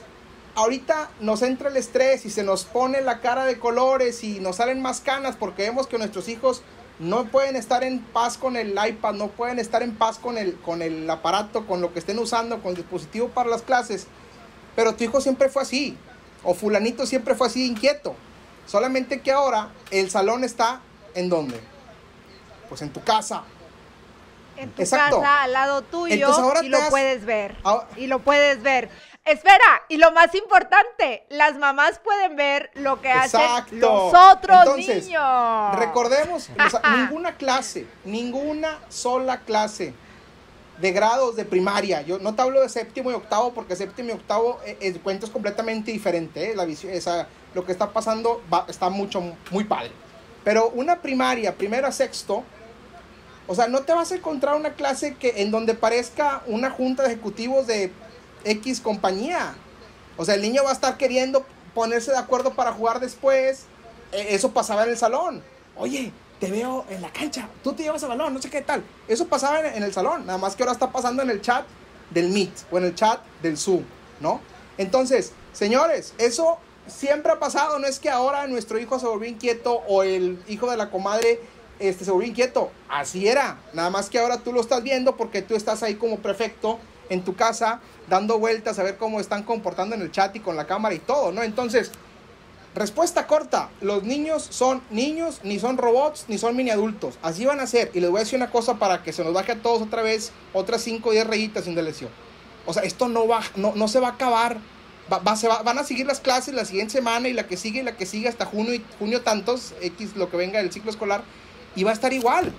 ahorita 0.55 1.09
nos 1.19 1.41
entra 1.41 1.69
el 1.69 1.77
estrés 1.77 2.25
y 2.25 2.29
se 2.29 2.43
nos 2.43 2.65
pone 2.65 3.01
la 3.01 3.19
cara 3.19 3.45
de 3.45 3.59
colores 3.59 4.23
y 4.23 4.39
nos 4.39 4.57
salen 4.57 4.81
más 4.81 5.01
canas 5.01 5.35
porque 5.35 5.63
vemos 5.63 5.87
que 5.87 5.97
nuestros 5.97 6.27
hijos 6.29 6.61
no 6.99 7.25
pueden 7.25 7.55
estar 7.55 7.83
en 7.83 7.99
paz 7.99 8.37
con 8.37 8.55
el 8.55 8.71
iPad, 8.71 9.13
no 9.15 9.29
pueden 9.29 9.59
estar 9.59 9.81
en 9.81 9.95
paz 9.95 10.19
con 10.19 10.37
el, 10.37 10.55
con 10.59 10.81
el 10.81 11.09
aparato, 11.09 11.65
con 11.65 11.81
lo 11.81 11.91
que 11.91 11.99
estén 11.99 12.19
usando, 12.19 12.61
con 12.61 12.71
el 12.71 12.77
dispositivo 12.77 13.29
para 13.29 13.49
las 13.49 13.63
clases. 13.63 14.07
Pero 14.75 14.93
tu 14.95 15.03
hijo 15.03 15.19
siempre 15.19 15.49
fue 15.49 15.63
así, 15.63 15.97
o 16.43 16.53
fulanito 16.53 17.05
siempre 17.05 17.35
fue 17.35 17.47
así 17.47 17.65
inquieto. 17.65 18.15
Solamente 18.67 19.21
que 19.21 19.31
ahora 19.31 19.71
el 19.91 20.09
salón 20.09 20.43
está 20.43 20.81
en 21.15 21.29
dónde? 21.29 21.59
Pues 22.69 22.81
en 22.81 22.91
tu 22.91 23.03
casa. 23.03 23.43
En 24.57 24.69
tu 24.71 24.83
casa, 24.83 25.43
al 25.43 25.53
lado 25.53 25.81
tuyo, 25.81 26.29
y 26.61 26.69
lo 26.69 26.89
puedes 26.89 27.25
ver. 27.25 27.55
Y 27.97 28.07
lo 28.07 28.19
puedes 28.19 28.61
ver. 28.61 28.89
Espera, 29.25 29.83
y 29.87 29.97
lo 29.97 30.11
más 30.11 30.35
importante, 30.35 31.23
las 31.29 31.57
mamás 31.57 31.99
pueden 31.99 32.35
ver 32.35 32.71
lo 32.73 32.99
que 32.99 33.09
hacen 33.09 33.41
los 33.71 34.13
otros 34.13 34.75
niños. 34.75 35.75
Recordemos, 35.77 36.49
ninguna 36.97 37.37
clase, 37.37 37.87
ninguna 38.03 38.79
sola 38.89 39.39
clase 39.39 39.93
de 40.79 40.91
grados 40.91 41.37
de 41.37 41.45
primaria. 41.45 42.01
Yo 42.01 42.19
no 42.19 42.35
te 42.35 42.41
hablo 42.41 42.59
de 42.59 42.67
séptimo 42.67 43.11
y 43.11 43.13
octavo 43.13 43.53
porque 43.53 43.77
séptimo 43.77 44.09
y 44.09 44.11
octavo 44.11 44.59
eh, 44.65 44.77
el, 44.81 44.99
cuento 44.99 45.25
es 45.25 45.31
completamente 45.31 45.91
diferente. 45.91 46.51
Eh, 46.51 46.55
la 46.55 46.65
visión, 46.65 46.91
esa, 46.91 47.27
lo 47.53 47.65
que 47.65 47.71
está 47.71 47.93
pasando 47.93 48.41
está 48.67 48.89
mucho, 48.89 49.21
muy 49.51 49.63
padre. 49.63 49.91
Pero 50.43 50.69
una 50.69 51.01
primaria, 51.01 51.55
primero 51.55 51.87
a 51.87 51.93
sexto, 51.93 52.43
o 53.47 53.55
sea, 53.55 53.67
no 53.67 53.81
te 53.81 53.93
vas 53.93 54.11
a 54.11 54.15
encontrar 54.15 54.55
una 54.55 54.73
clase 54.73 55.15
que 55.15 55.41
en 55.41 55.51
donde 55.51 55.73
parezca 55.73 56.43
una 56.47 56.69
junta 56.69 57.03
de 57.03 57.09
ejecutivos 57.09 57.67
de 57.67 57.91
X 58.45 58.79
compañía. 58.79 59.55
O 60.17 60.25
sea, 60.25 60.35
el 60.35 60.41
niño 60.41 60.63
va 60.63 60.69
a 60.69 60.73
estar 60.73 60.97
queriendo 60.97 61.45
ponerse 61.73 62.11
de 62.11 62.17
acuerdo 62.17 62.53
para 62.53 62.71
jugar 62.71 62.99
después. 62.99 63.65
E, 64.11 64.35
eso 64.35 64.51
pasaba 64.51 64.83
en 64.83 64.91
el 64.91 64.97
salón. 64.97 65.43
Oye, 65.75 66.13
te 66.39 66.51
veo 66.51 66.85
en 66.89 67.01
la 67.01 67.11
cancha, 67.11 67.47
tú 67.63 67.73
te 67.73 67.83
llevas 67.83 68.03
el 68.03 68.09
balón, 68.09 68.33
no 68.33 68.41
sé 68.41 68.49
qué 68.49 68.61
tal. 68.61 68.83
Eso 69.07 69.27
pasaba 69.27 69.61
en, 69.61 69.81
el 69.81 69.93
salón, 69.93 70.25
nada 70.25 70.37
más 70.37 70.55
que 70.55 70.63
ahora 70.63 70.73
está 70.73 70.91
pasando 70.91 71.23
en 71.23 71.29
el 71.29 71.41
chat 71.41 71.65
del 72.09 72.29
Meet 72.29 72.51
o 72.71 72.77
en 72.77 72.85
el 72.85 72.95
chat 72.95 73.21
del 73.41 73.57
Zoom, 73.57 73.83
¿no? 74.19 74.41
Entonces, 74.77 75.31
señores, 75.53 76.13
eso 76.17 76.57
siempre 76.87 77.31
ha 77.31 77.39
pasado, 77.39 77.79
no 77.79 77.87
es 77.87 77.99
que 77.99 78.09
ahora 78.09 78.45
nuestro 78.47 78.77
hijo 78.77 78.99
se 78.99 79.07
volvió 79.07 79.29
inquieto 79.29 79.83
o 79.87 80.03
el 80.03 80.37
hijo 80.47 80.69
de 80.69 80.77
la 80.77 80.91
comadre 80.91 81.39
este, 81.79 82.05
se 82.05 82.11
volvió 82.11 82.29
inquieto, 82.29 82.71
así 82.89 83.27
era, 83.27 83.57
nada 83.73 83.89
más 83.89 84.09
que 84.09 84.19
ahora 84.19 84.37
tú 84.37 84.53
lo 84.53 84.61
estás 84.61 84.83
viendo 84.83 85.15
porque 85.17 85.41
tú 85.41 85.55
estás 85.55 85.83
ahí 85.83 85.95
como 85.95 86.19
prefecto 86.19 86.79
en 87.09 87.23
tu 87.23 87.35
casa 87.35 87.79
dando 88.09 88.39
vueltas 88.39 88.79
a 88.79 88.83
ver 88.83 88.97
cómo 88.97 89.19
están 89.19 89.43
comportando 89.43 89.95
en 89.95 90.01
el 90.01 90.11
chat 90.11 90.35
y 90.35 90.39
con 90.39 90.55
la 90.55 90.67
cámara 90.67 90.95
y 90.95 90.99
todo, 90.99 91.31
¿no? 91.31 91.43
Entonces, 91.43 91.91
respuesta 92.75 93.27
corta, 93.27 93.69
los 93.81 94.03
niños 94.03 94.47
son 94.49 94.81
niños, 94.89 95.41
ni 95.43 95.59
son 95.59 95.77
robots, 95.77 96.25
ni 96.27 96.37
son 96.37 96.55
mini 96.55 96.71
adultos, 96.71 97.17
así 97.21 97.45
van 97.45 97.59
a 97.59 97.67
ser, 97.67 97.91
y 97.93 97.99
les 97.99 98.09
voy 98.09 98.19
a 98.19 98.23
decir 98.23 98.37
una 98.37 98.49
cosa 98.49 98.75
para 98.75 99.03
que 99.03 99.13
se 99.13 99.23
nos 99.23 99.33
baje 99.33 99.51
a 99.51 99.61
todos 99.61 99.81
otra 99.81 100.01
vez, 100.01 100.31
otras 100.53 100.81
5 100.81 101.09
o 101.09 101.11
10 101.11 101.27
rayitas 101.27 101.65
sin 101.65 101.75
lesión. 101.75 102.09
O 102.65 102.73
sea, 102.73 102.83
esto 102.83 103.07
no, 103.07 103.27
va, 103.27 103.41
no, 103.55 103.73
no 103.75 103.87
se 103.87 103.99
va 103.99 104.09
a 104.09 104.11
acabar. 104.11 104.57
Se 105.35 105.47
van 105.47 105.77
a 105.77 105.83
seguir 105.83 106.07
las 106.07 106.21
clases 106.21 106.53
la 106.53 106.63
siguiente 106.63 106.93
semana 106.93 107.27
y 107.27 107.33
la 107.33 107.45
que 107.45 107.57
sigue 107.57 107.81
y 107.81 107.83
la 107.83 107.97
que 107.97 108.05
sigue 108.05 108.29
hasta 108.29 108.45
junio 108.45 108.73
y 108.73 108.83
junio 108.99 109.21
tantos, 109.21 109.73
X 109.81 110.15
lo 110.15 110.29
que 110.29 110.37
venga 110.37 110.59
del 110.59 110.71
ciclo 110.71 110.89
escolar, 110.89 111.23
y 111.75 111.83
va 111.83 111.91
a 111.91 111.93
estar 111.93 112.13
igual. 112.13 112.51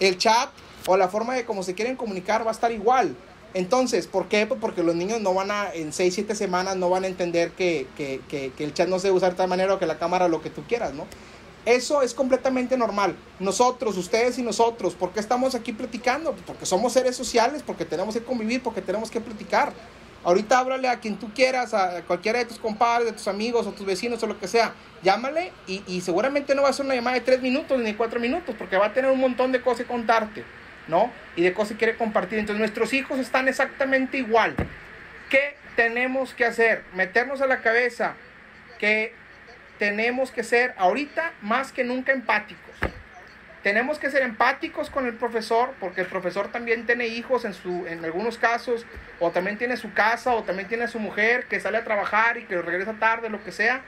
El 0.00 0.18
chat 0.18 0.50
o 0.86 0.96
la 0.96 1.08
forma 1.08 1.34
de 1.34 1.44
cómo 1.44 1.62
se 1.62 1.74
quieren 1.74 1.96
comunicar 1.96 2.44
va 2.44 2.50
a 2.50 2.54
estar 2.54 2.72
igual. 2.72 3.16
Entonces, 3.54 4.08
¿por 4.08 4.26
qué? 4.26 4.46
Pues 4.46 4.60
porque 4.60 4.82
los 4.82 4.96
niños 4.96 5.20
no 5.20 5.32
van 5.32 5.50
a, 5.52 5.72
en 5.72 5.92
6, 5.92 6.12
7 6.12 6.34
semanas, 6.34 6.76
no 6.76 6.90
van 6.90 7.04
a 7.04 7.06
entender 7.06 7.52
que, 7.52 7.86
que, 7.96 8.20
que, 8.28 8.64
el 8.64 8.74
chat 8.74 8.88
no 8.88 8.98
se 8.98 9.06
debe 9.06 9.16
usar 9.16 9.30
de 9.30 9.36
tal 9.36 9.48
manera 9.48 9.74
o 9.74 9.78
que 9.78 9.86
la 9.86 9.98
cámara 9.98 10.26
lo 10.26 10.42
que 10.42 10.50
tú 10.50 10.64
quieras, 10.66 10.92
¿no? 10.92 11.06
Eso 11.64 12.02
es 12.02 12.12
completamente 12.12 12.76
normal. 12.76 13.16
Nosotros, 13.38 13.96
ustedes 13.96 14.38
y 14.38 14.42
nosotros, 14.42 14.94
¿por 14.94 15.12
qué 15.12 15.20
estamos 15.20 15.54
aquí 15.54 15.72
platicando? 15.72 16.32
Pues 16.32 16.42
porque 16.44 16.66
somos 16.66 16.92
seres 16.92 17.16
sociales, 17.16 17.62
porque 17.64 17.84
tenemos 17.84 18.14
que 18.14 18.24
convivir, 18.24 18.62
porque 18.62 18.82
tenemos 18.82 19.10
que 19.10 19.20
platicar. 19.20 19.72
Ahorita 20.24 20.58
háblale 20.58 20.88
a 20.88 21.00
quien 21.00 21.18
tú 21.18 21.32
quieras, 21.34 21.74
a 21.74 22.02
cualquiera 22.02 22.38
de 22.38 22.46
tus 22.46 22.58
compadres, 22.58 23.06
de 23.06 23.12
tus 23.12 23.28
amigos 23.28 23.66
o 23.66 23.72
tus 23.72 23.84
vecinos 23.84 24.22
o 24.22 24.26
lo 24.26 24.38
que 24.38 24.48
sea. 24.48 24.72
Llámale 25.02 25.52
y, 25.66 26.00
seguramente 26.00 26.54
no 26.54 26.62
va 26.62 26.70
a 26.70 26.72
ser 26.72 26.86
una 26.86 26.94
llamada 26.94 27.16
de 27.16 27.20
tres 27.20 27.42
minutos 27.42 27.78
ni 27.78 27.92
cuatro 27.92 28.18
minutos 28.18 28.54
porque 28.58 28.78
va 28.78 28.86
a 28.86 28.92
tener 28.94 29.10
un 29.10 29.20
montón 29.20 29.52
de 29.52 29.60
cosas 29.60 29.80
que 29.80 29.86
contarte, 29.86 30.42
¿no? 30.88 31.12
Y 31.36 31.42
de 31.42 31.52
cosas 31.52 31.72
que 31.72 31.78
quiere 31.78 31.96
compartir. 31.98 32.38
Entonces 32.38 32.58
nuestros 32.58 32.94
hijos 32.94 33.18
están 33.18 33.48
exactamente 33.48 34.16
igual. 34.16 34.56
¿Qué 35.28 35.56
tenemos 35.76 36.32
que 36.32 36.46
hacer? 36.46 36.84
Meternos 36.94 37.42
a 37.42 37.46
la 37.46 37.60
cabeza 37.60 38.14
que 38.78 39.12
tenemos 39.78 40.30
que 40.30 40.42
ser 40.42 40.74
ahorita 40.78 41.32
más 41.42 41.70
que 41.70 41.84
nunca 41.84 42.12
empáticos 42.12 42.74
tenemos 43.64 43.98
que 43.98 44.10
ser 44.10 44.22
empáticos 44.22 44.90
con 44.90 45.06
el 45.06 45.14
profesor, 45.14 45.72
porque 45.80 46.02
el 46.02 46.06
profesor 46.06 46.48
también 46.48 46.84
tiene 46.84 47.06
hijos 47.06 47.46
en, 47.46 47.54
su, 47.54 47.86
en 47.86 48.04
algunos 48.04 48.36
casos, 48.36 48.84
o 49.20 49.30
también 49.30 49.56
tiene 49.56 49.78
su 49.78 49.94
casa, 49.94 50.34
o 50.34 50.42
también 50.42 50.68
tiene 50.68 50.86
su 50.86 51.00
mujer 51.00 51.46
que 51.46 51.58
sale 51.58 51.78
a 51.78 51.84
trabajar 51.84 52.36
y 52.36 52.44
que 52.44 52.60
regresa 52.60 52.92
tarde, 53.00 53.30
lo 53.30 53.42
que 53.42 53.52
sea. 53.52 53.80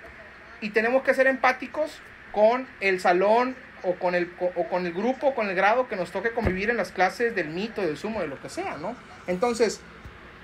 Y 0.63 0.71
tenemos 0.71 1.03
que 1.03 1.13
ser 1.13 1.27
empáticos 1.27 2.01
con 2.33 2.67
el 2.81 3.01
salón 3.01 3.55
o 3.83 3.97
con 3.97 4.15
el, 4.15 4.33
o 4.41 4.67
con 4.67 4.87
el 4.87 4.95
grupo, 4.95 5.35
con 5.35 5.51
el 5.51 5.55
grado 5.55 5.89
que 5.89 5.97
nos 5.97 6.11
toque 6.11 6.31
convivir 6.31 6.71
en 6.71 6.79
las 6.79 6.91
clases 6.91 7.35
del 7.35 7.49
mito, 7.49 7.83
del 7.83 7.99
sumo, 7.99 8.23
de 8.23 8.29
lo 8.29 8.41
que 8.41 8.49
sea, 8.49 8.79
¿no? 8.79 8.97
Entonces, 9.27 9.83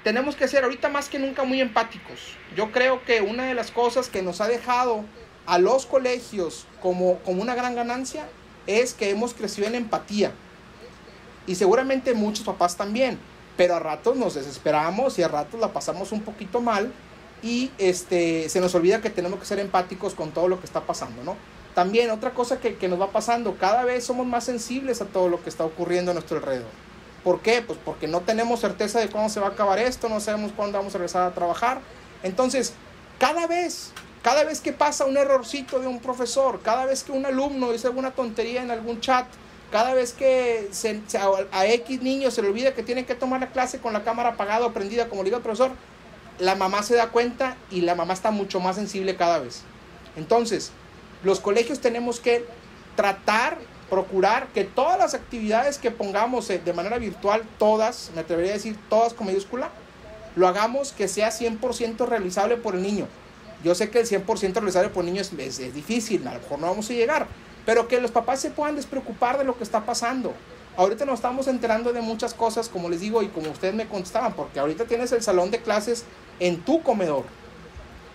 tenemos 0.05 0.37
que 0.37 0.47
ser 0.47 0.64
ahorita 0.64 0.90
más 0.90 1.09
que 1.09 1.18
nunca 1.18 1.45
muy 1.45 1.62
empáticos. 1.62 2.37
Yo 2.55 2.71
creo 2.71 3.03
que 3.05 3.23
una 3.23 3.45
de 3.45 3.55
las 3.55 3.71
cosas 3.71 4.11
que 4.11 4.21
nos 4.21 4.42
ha 4.42 4.49
dejado 4.49 5.07
a 5.47 5.59
los 5.59 5.87
colegios 5.87 6.68
como, 6.83 7.18
como 7.21 7.40
una 7.40 7.55
gran 7.55 7.75
ganancia 7.75 8.27
es 8.66 8.94
que 8.94 9.11
hemos 9.11 9.35
crecido 9.35 9.66
en 9.66 9.75
empatía. 9.75 10.33
Y 11.46 11.55
seguramente 11.55 12.14
muchos 12.14 12.44
papás 12.44 12.77
también. 12.77 13.18
Pero 13.57 13.75
a 13.75 13.79
ratos 13.79 14.16
nos 14.16 14.35
desesperamos 14.35 15.18
y 15.18 15.22
a 15.22 15.29
ratos 15.29 15.61
la 15.61 15.72
pasamos 15.72 16.12
un 16.12 16.22
poquito 16.22 16.61
mal. 16.61 16.92
Y 17.42 17.70
este, 17.79 18.48
se 18.48 18.61
nos 18.61 18.75
olvida 18.75 19.01
que 19.01 19.11
tenemos 19.11 19.38
que 19.40 19.46
ser 19.46 19.59
empáticos 19.59 20.14
con 20.14 20.31
todo 20.31 20.48
lo 20.48 20.61
que 20.61 20.66
está 20.66 20.83
pasando, 20.83 21.25
¿no? 21.25 21.37
También 21.75 22.11
otra 22.11 22.35
cosa 22.35 22.61
que, 22.61 22.77
que 22.77 22.87
nos 22.87 23.01
va 23.01 23.11
pasando, 23.11 23.57
cada 23.59 23.85
vez 23.85 24.05
somos 24.05 24.27
más 24.27 24.44
sensibles 24.44 25.01
a 25.01 25.07
todo 25.07 25.29
lo 25.29 25.42
que 25.42 25.48
está 25.48 25.64
ocurriendo 25.64 26.11
a 26.11 26.14
nuestro 26.14 26.37
alrededor. 26.37 26.68
¿Por 27.25 27.40
qué? 27.40 27.62
Pues 27.62 27.79
porque 27.85 28.07
no 28.09 28.20
tenemos 28.20 28.61
certeza 28.61 29.01
de 29.01 29.09
cuándo 29.09 29.31
se 29.31 29.40
va 29.40 29.48
a 29.48 29.51
acabar 29.51 29.79
esto, 29.79 30.09
no 30.09 30.20
sabemos 30.20 30.53
cuándo 30.53 30.79
vamos 30.79 30.94
a 30.94 30.98
regresar 30.98 31.22
a 31.22 31.35
trabajar. 31.35 31.81
Entonces, 32.22 32.75
cada 33.18 33.46
vez 33.46 33.92
cada 34.23 34.45
vez 34.45 34.61
que 34.61 34.73
pasa 34.73 35.05
un 35.05 35.17
errorcito 35.17 35.81
de 35.81 35.89
un 35.89 35.99
profesor, 35.99 36.61
cada 36.63 36.87
vez 36.87 37.03
que 37.03 37.13
un 37.13 37.27
alumno 37.27 37.73
dice 37.73 37.89
alguna 37.89 38.13
tontería 38.13 38.63
en 38.63 38.71
algún 38.71 39.01
chat, 39.01 39.27
cada 39.73 39.95
vez 39.95 40.13
que 40.13 40.71
a, 41.51 41.67
X 41.67 42.03
niño 42.03 42.31
se 42.31 42.43
le 42.43 42.49
olvida 42.49 42.75
que 42.75 42.83
tiene 42.83 43.05
que 43.05 43.15
tomar 43.15 43.41
la 43.41 43.51
clase 43.51 43.81
con 43.81 43.93
la 43.93 44.05
cámara 44.05 44.31
apagada 44.31 44.67
o 44.67 44.73
prendida, 44.73 45.09
como 45.09 45.25
diga 45.25 45.39
el 45.39 45.43
profesor, 45.43 45.73
la 46.39 46.55
mamá 46.55 46.83
se 46.83 46.95
da 46.95 47.09
cuenta 47.09 47.57
y 47.71 47.81
la 47.81 47.95
mamá 47.95 48.13
está 48.13 48.31
mucho 48.31 48.61
más 48.61 48.77
sensible 48.77 49.17
cada 49.17 49.39
vez. 49.39 49.63
Entonces, 50.17 50.71
los 51.25 51.41
colegios 51.41 51.81
tenemos 51.81 52.21
que 52.21 52.45
tratar, 52.97 53.59
procurar 53.91 54.47
que 54.49 54.65
todas 54.65 54.99
las 54.99 55.15
actividades 55.15 55.79
que 55.79 55.91
pongamos 55.91 56.49
eh, 56.51 56.61
de 56.65 56.73
manera 56.73 56.99
virtual, 56.99 57.43
todas, 57.59 58.11
me 58.15 58.21
atrevería 58.21 58.53
a 58.53 58.55
decir 58.55 58.79
todas 58.89 59.15
con 59.15 59.27
mayúscula, 59.27 59.71
lo 60.37 60.47
hagamos 60.47 60.93
que 60.93 61.09
sea 61.09 61.31
100% 61.31 62.07
realizable 62.07 62.57
por 62.57 62.75
el 62.75 62.83
niño. 62.83 63.09
Yo 63.62 63.75
sé 63.75 63.90
que 63.90 64.01
el 64.01 64.07
100% 64.07 64.55
realizable 64.55 64.88
por 64.90 65.05
niños 65.05 65.33
es, 65.37 65.59
es, 65.59 65.75
difícil, 65.75 66.27
a 66.27 66.35
lo 66.35 66.40
mejor 66.40 66.59
no 66.59 66.66
vamos 66.66 66.90
a 66.90 66.92
llegar, 66.92 67.27
pero 67.64 67.88
que 67.88 68.01
los 68.01 68.11
papás 68.11 68.40
se 68.40 68.51
puedan 68.51 68.77
despreocupar 68.77 69.38
de 69.38 69.44
lo 69.44 69.57
que 69.57 69.64
está 69.64 69.85
pasando. 69.85 70.33
Ahorita 70.77 71.05
nos 71.05 71.16
estamos 71.16 71.48
enterando 71.48 71.92
de 71.92 72.01
muchas 72.01 72.35
cosas, 72.35 72.68
como 72.68 72.88
les 72.88 73.01
digo, 73.01 73.22
y 73.22 73.29
como 73.29 73.51
ustedes 73.51 73.75
me 73.75 73.87
contestaban, 73.87 74.35
porque 74.35 74.59
ahorita 74.59 74.87
tienes 74.87 75.12
el 75.12 75.22
salón 75.22 75.51
de 75.51 75.61
clases 75.61 76.05
en 76.40 76.62
tu 76.62 76.83
comedor, 76.83 77.25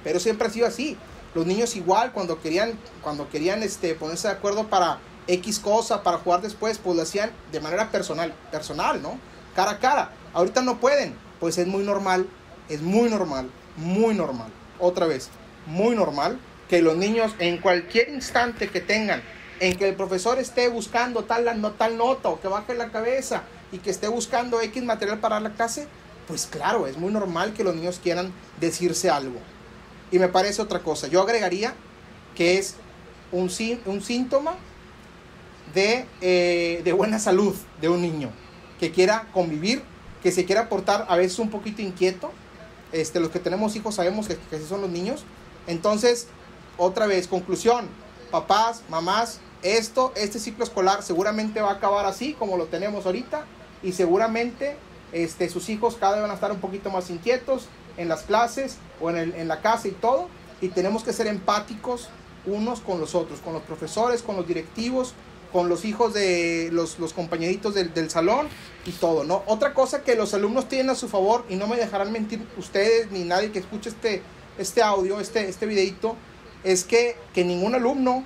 pero 0.04 0.20
siempre 0.20 0.48
ha 0.48 0.52
sido 0.52 0.68
así. 0.68 0.98
Los 1.36 1.46
niños 1.46 1.76
igual, 1.76 2.14
cuando 2.14 2.42
querían, 2.42 2.80
cuando 3.04 3.30
querían 3.30 3.62
este, 3.62 3.94
ponerse 3.94 4.28
de 4.28 4.34
acuerdo 4.34 4.68
para 4.68 5.00
X 5.28 5.60
cosa, 5.60 6.02
para 6.02 6.18
jugar 6.18 6.42
después, 6.42 6.80
pues 6.80 6.96
lo 6.96 7.04
hacían 7.04 7.32
de 7.52 7.60
manera 7.60 7.92
personal, 7.92 8.34
personal, 8.52 9.02
¿no? 9.02 9.20
Cara 9.56 9.72
a 9.72 9.80
cara. 9.80 10.12
Ahorita 10.34 10.62
no 10.62 10.80
pueden, 10.80 11.16
pues 11.40 11.58
es 11.58 11.68
muy 11.68 11.84
normal 11.84 12.28
es 12.70 12.82
muy 12.82 13.10
normal, 13.10 13.50
muy 13.78 14.14
normal, 14.14 14.50
otra 14.80 15.08
vez, 15.08 15.30
muy 15.66 15.96
normal 15.96 16.40
que 16.70 16.82
los 16.82 16.98
niños 16.98 17.34
en 17.40 17.58
cualquier 17.58 18.10
instante 18.10 18.70
que 18.70 18.82
tengan 18.82 19.22
en 19.60 19.76
que 19.76 19.88
el 19.88 19.96
profesor 19.96 20.40
esté 20.40 20.68
buscando 20.68 21.24
tal, 21.24 21.60
no, 21.60 21.72
tal 21.72 21.98
nota 21.98 22.30
o 22.30 22.40
que 22.40 22.48
baje 22.48 22.76
la 22.76 22.92
cabeza 22.92 23.44
y 23.72 23.80
que 23.80 23.90
esté 23.90 24.08
buscando 24.08 24.62
X 24.62 24.84
material 24.84 25.20
para 25.20 25.40
la 25.40 25.52
clase, 25.52 25.88
pues 26.28 26.46
claro, 26.46 26.88
es 26.88 26.98
muy 26.98 27.12
normal 27.12 27.54
que 27.54 27.64
los 27.64 27.76
niños 27.76 28.00
quieran 28.02 28.32
decirse 28.60 29.10
algo. 29.10 29.40
Y 30.12 30.20
me 30.20 30.28
parece 30.28 30.62
otra 30.62 30.80
cosa. 30.80 31.08
Yo 31.08 31.22
agregaría 31.22 31.74
que 32.36 32.58
es 32.58 32.76
un, 33.32 33.50
un 33.86 34.02
síntoma 34.02 34.56
de, 35.74 36.06
eh, 36.22 36.82
de 36.84 36.94
buena 36.94 37.20
salud 37.20 37.56
de 37.82 37.90
un 37.90 38.02
niño 38.02 38.30
que 38.80 38.92
quiera 38.92 39.28
convivir, 39.34 39.82
que 40.22 40.32
se 40.32 40.46
quiera 40.46 40.70
portar 40.70 41.06
a 41.10 41.16
veces 41.18 41.40
un 41.40 41.50
poquito 41.50 41.82
inquieto. 41.82 42.32
Este, 42.92 43.20
los 43.20 43.30
que 43.30 43.40
tenemos 43.40 43.76
hijos 43.76 43.96
sabemos 43.96 44.28
que, 44.28 44.38
que 44.50 44.60
son 44.60 44.82
los 44.82 44.90
niños. 44.90 45.24
Entonces, 45.68 46.28
otra 46.78 47.08
vez, 47.08 47.28
conclusión, 47.28 47.88
papás, 48.32 48.84
mamás, 48.90 49.40
esto, 49.64 50.14
este 50.16 50.40
ciclo 50.40 50.64
escolar 50.64 51.02
seguramente 51.04 51.62
va 51.62 51.72
a 51.72 51.74
acabar 51.74 52.06
así 52.06 52.34
como 52.34 52.58
lo 52.58 52.66
tenemos 52.66 53.06
ahorita 53.06 53.46
y 53.82 53.92
seguramente 53.94 54.78
este, 55.12 55.50
sus 55.50 55.70
hijos 55.70 55.96
cada 55.96 56.14
vez 56.14 56.22
van 56.22 56.32
a 56.32 56.36
estar 56.36 56.52
un 56.52 56.60
poquito 56.60 56.90
más 56.92 57.10
inquietos 57.10 57.68
en 57.98 58.08
las 58.08 58.24
clases 58.24 58.78
o 59.02 59.10
en, 59.10 59.18
el, 59.18 59.36
en 59.36 59.48
la 59.48 59.62
casa 59.62 59.88
y 59.88 59.92
todo 59.92 60.30
y 60.62 60.70
tenemos 60.70 61.04
que 61.04 61.14
ser 61.14 61.28
empáticos 61.28 62.10
unos 62.46 62.80
con 62.80 63.00
los 63.00 63.16
otros, 63.16 63.40
con 63.40 63.54
los 63.54 63.64
profesores, 63.64 64.22
con 64.22 64.36
los 64.36 64.48
directivos, 64.48 65.14
con 65.52 65.70
los 65.70 65.86
hijos 65.86 66.14
de 66.14 66.70
los, 66.72 67.00
los 67.00 67.14
compañeritos 67.14 67.74
del, 67.74 67.94
del, 67.94 68.10
salón 68.10 68.48
y 68.86 68.92
todo, 68.92 69.24
¿no? 69.24 69.44
Otra 69.48 69.74
cosa 69.74 70.04
que 70.04 70.16
los 70.16 70.34
alumnos 70.34 70.68
tienen 70.68 70.90
a 70.90 70.96
su 70.96 71.08
favor 71.08 71.46
y 71.50 71.56
no 71.56 71.68
me 71.68 71.78
dejarán 71.78 72.12
mentir 72.12 72.46
ustedes 72.58 73.12
ni 73.12 73.24
nadie 73.24 73.52
que 73.52 73.60
escuche 73.60 73.90
este, 73.90 74.22
este 74.58 74.82
audio, 74.82 75.20
este, 75.20 75.48
este 75.48 75.66
videito, 75.66 76.16
es 76.64 76.84
que, 76.84 77.16
que 77.34 77.44
ningún 77.44 77.76
alumno 77.76 78.24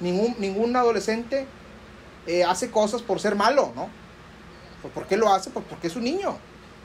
ningún, 0.00 0.34
ningún 0.38 0.74
adolescente 0.76 1.46
eh, 2.26 2.44
hace 2.44 2.70
cosas 2.70 3.02
por 3.02 3.20
ser 3.20 3.34
malo, 3.34 3.72
¿no? 3.74 3.88
Pues, 4.82 4.92
¿Por 4.92 5.06
qué 5.06 5.16
lo 5.16 5.32
hace? 5.32 5.50
Pues 5.50 5.64
porque 5.68 5.86
es 5.86 5.96
un 5.96 6.04
niño. 6.04 6.36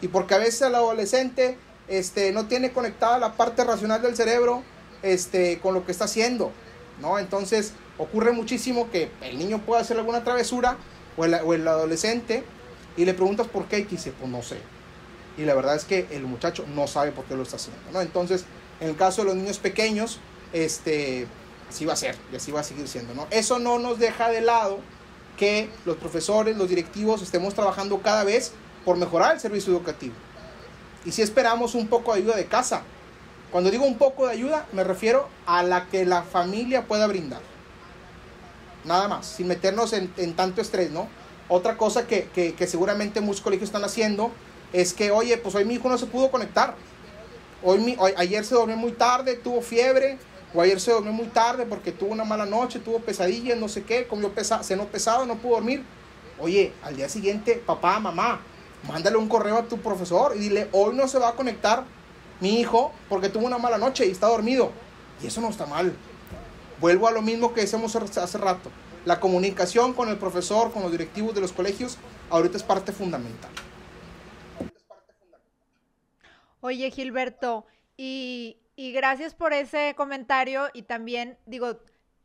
Y 0.02 0.08
porque 0.08 0.36
a 0.36 0.38
veces 0.38 0.62
el 0.62 0.76
adolescente 0.76 1.58
este, 1.88 2.32
no 2.32 2.48
tiene 2.48 2.72
conectada 2.72 3.18
la 3.20 3.34
parte 3.34 3.64
racional 3.64 4.02
del 4.02 4.16
cerebro 4.16 4.64
este, 5.04 5.60
con 5.60 5.74
lo 5.74 5.86
que 5.86 5.92
está 5.92 6.06
haciendo, 6.06 6.52
¿no? 7.00 7.20
Entonces 7.20 7.74
ocurre 8.02 8.32
muchísimo 8.32 8.90
que 8.90 9.12
el 9.22 9.38
niño 9.38 9.60
puede 9.60 9.82
hacer 9.82 9.98
alguna 9.98 10.24
travesura 10.24 10.78
o 11.18 11.26
el, 11.26 11.68
adolescente 11.68 12.44
y 12.98 13.06
le 13.06 13.14
preguntas 13.14 13.48
por 13.48 13.66
qué 13.66 13.80
y 13.80 13.84
dice, 13.84 14.12
pues 14.12 14.30
no 14.30 14.42
sé. 14.42 14.58
Y 15.38 15.44
la 15.44 15.54
verdad 15.54 15.76
es 15.76 15.86
que 15.86 16.08
el 16.10 16.24
muchacho 16.24 16.66
no 16.74 16.88
sabe 16.88 17.12
por 17.12 17.26
qué 17.26 17.36
lo 17.36 17.44
está 17.44 17.58
haciendo, 17.58 17.80
¿no? 17.94 18.02
Entonces, 18.02 18.46
en 18.80 18.90
el 18.90 18.98
caso 18.98 19.22
de 19.22 19.28
los 19.28 19.36
niños 19.36 19.60
pequeños, 19.60 20.20
este, 20.52 21.28
así 21.70 21.86
va 21.86 21.94
a 21.94 21.96
ser 21.96 22.16
y 22.34 22.38
así 22.38 22.52
va 22.52 22.62
a 22.62 22.64
seguir 22.64 22.88
siendo, 22.88 23.14
¿no? 23.14 23.28
Eso 23.30 23.60
no 23.60 23.78
nos 23.78 24.00
deja 24.00 24.30
de 24.30 24.42
lado 24.42 24.80
que 25.38 25.70
los 25.86 25.98
profesores, 25.98 26.58
los 26.58 26.70
directivos 26.70 27.22
estemos 27.22 27.54
trabajando 27.54 28.02
cada 28.02 28.24
vez 28.24 28.52
por 28.84 28.98
mejorar 28.98 29.36
el 29.36 29.40
servicio 29.40 29.74
educativo. 29.74 30.16
Y 31.06 31.12
si 31.12 31.22
esperamos 31.22 31.76
un 31.76 31.88
poco 31.88 32.14
de 32.14 32.22
ayuda 32.22 32.36
de 32.36 32.46
casa. 32.46 32.82
Cuando 33.52 33.70
digo 33.70 33.86
un 33.86 33.98
poco 33.98 34.28
de 34.28 34.34
ayuda, 34.34 34.66
me 34.72 34.84
refiero 34.84 35.28
a 35.46 35.62
la 35.62 35.88
que 35.88 36.06
la 36.06 36.24
familia 36.24 36.88
pueda 36.88 37.06
brindar. 37.06 37.42
Nada 38.84 39.08
más, 39.08 39.28
sin 39.28 39.48
meternos 39.48 39.94
en, 39.94 40.34
tanto 40.36 40.62
estrés, 40.62 40.92
¿no? 40.92 41.08
Otra 41.48 41.78
cosa 41.78 42.08
que, 42.08 42.56
seguramente 42.68 43.22
muchos 43.22 43.42
colegios 43.42 43.70
están 43.70 43.84
haciendo 43.84 44.32
es 44.74 44.94
que, 44.94 45.12
oye, 45.12 45.38
pues 45.38 45.54
hoy 45.56 45.66
mi 45.66 45.76
hijo 45.76 45.90
no 45.90 45.98
se 45.98 46.06
pudo 46.06 46.32
conectar. 46.32 46.76
Hoy, 47.64 47.80
mi, 47.80 47.96
hoy 48.00 48.14
ayer 48.18 48.44
se 48.44 48.56
durmió 48.56 48.78
muy 48.78 48.94
tarde, 48.94 49.36
tuvo 49.36 49.62
fiebre, 49.62 50.18
o 50.54 50.62
ayer 50.62 50.80
se 50.80 50.92
durmió 50.92 51.12
muy 51.12 51.28
tarde 51.28 51.66
porque 51.66 51.92
tuvo 51.92 52.12
una 52.12 52.24
mala 52.24 52.46
noche, 52.46 52.80
tuvo 52.80 53.00
pesadillas, 53.00 53.58
no 53.58 53.68
sé 53.70 53.84
qué, 53.84 54.08
comió 54.08 54.34
pesa 54.34 54.64
cenó 54.64 54.86
pesado, 54.88 55.26
no 55.26 55.36
pudo 55.36 55.56
dormir. 55.56 55.84
Oye, 56.40 56.74
al 56.84 56.96
día 56.96 57.08
siguiente, 57.08 57.62
papá, 57.66 58.00
mamá, 58.00 58.42
mándale 58.88 59.18
un 59.18 59.28
correo 59.28 59.58
a 59.58 59.64
tu 59.64 59.78
profesor 59.78 60.34
y 60.36 60.40
dile, 60.40 60.68
hoy 60.72 60.96
no 60.96 61.08
se 61.08 61.20
va 61.20 61.30
a 61.30 61.34
conectar 61.34 61.84
mi 62.40 62.60
hijo 62.60 62.92
porque 63.08 63.30
tuvo 63.30 63.46
una 63.46 63.60
mala 63.60 63.78
noche 63.78 64.06
y 64.08 64.12
está 64.12 64.28
dormido. 64.28 64.72
Y 65.22 65.28
eso 65.28 65.40
no 65.40 65.50
está 65.50 65.66
mal. 65.66 65.96
Vuelvo 66.82 67.08
a 67.08 67.12
lo 67.12 67.22
mismo 67.22 67.54
que 67.54 67.62
decíamos 67.62 67.96
hace 67.96 68.38
rato. 68.40 68.72
La 69.06 69.20
comunicación 69.20 69.94
con 69.94 70.10
el 70.10 70.18
profesor, 70.18 70.74
con 70.74 70.82
los 70.82 70.92
directivos 70.92 71.36
de 71.36 71.42
los 71.42 71.54
colegios, 71.54 72.00
ahorita 72.32 72.58
es 72.58 72.64
parte 72.64 72.92
fundamental. 72.92 73.52
Oye, 76.60 76.90
Gilberto, 76.90 77.66
y, 77.98 78.58
y 78.76 78.94
gracias 78.94 79.36
por 79.36 79.54
ese 79.54 79.94
comentario 79.96 80.70
y 80.74 80.82
también 80.82 81.38
digo, 81.46 81.78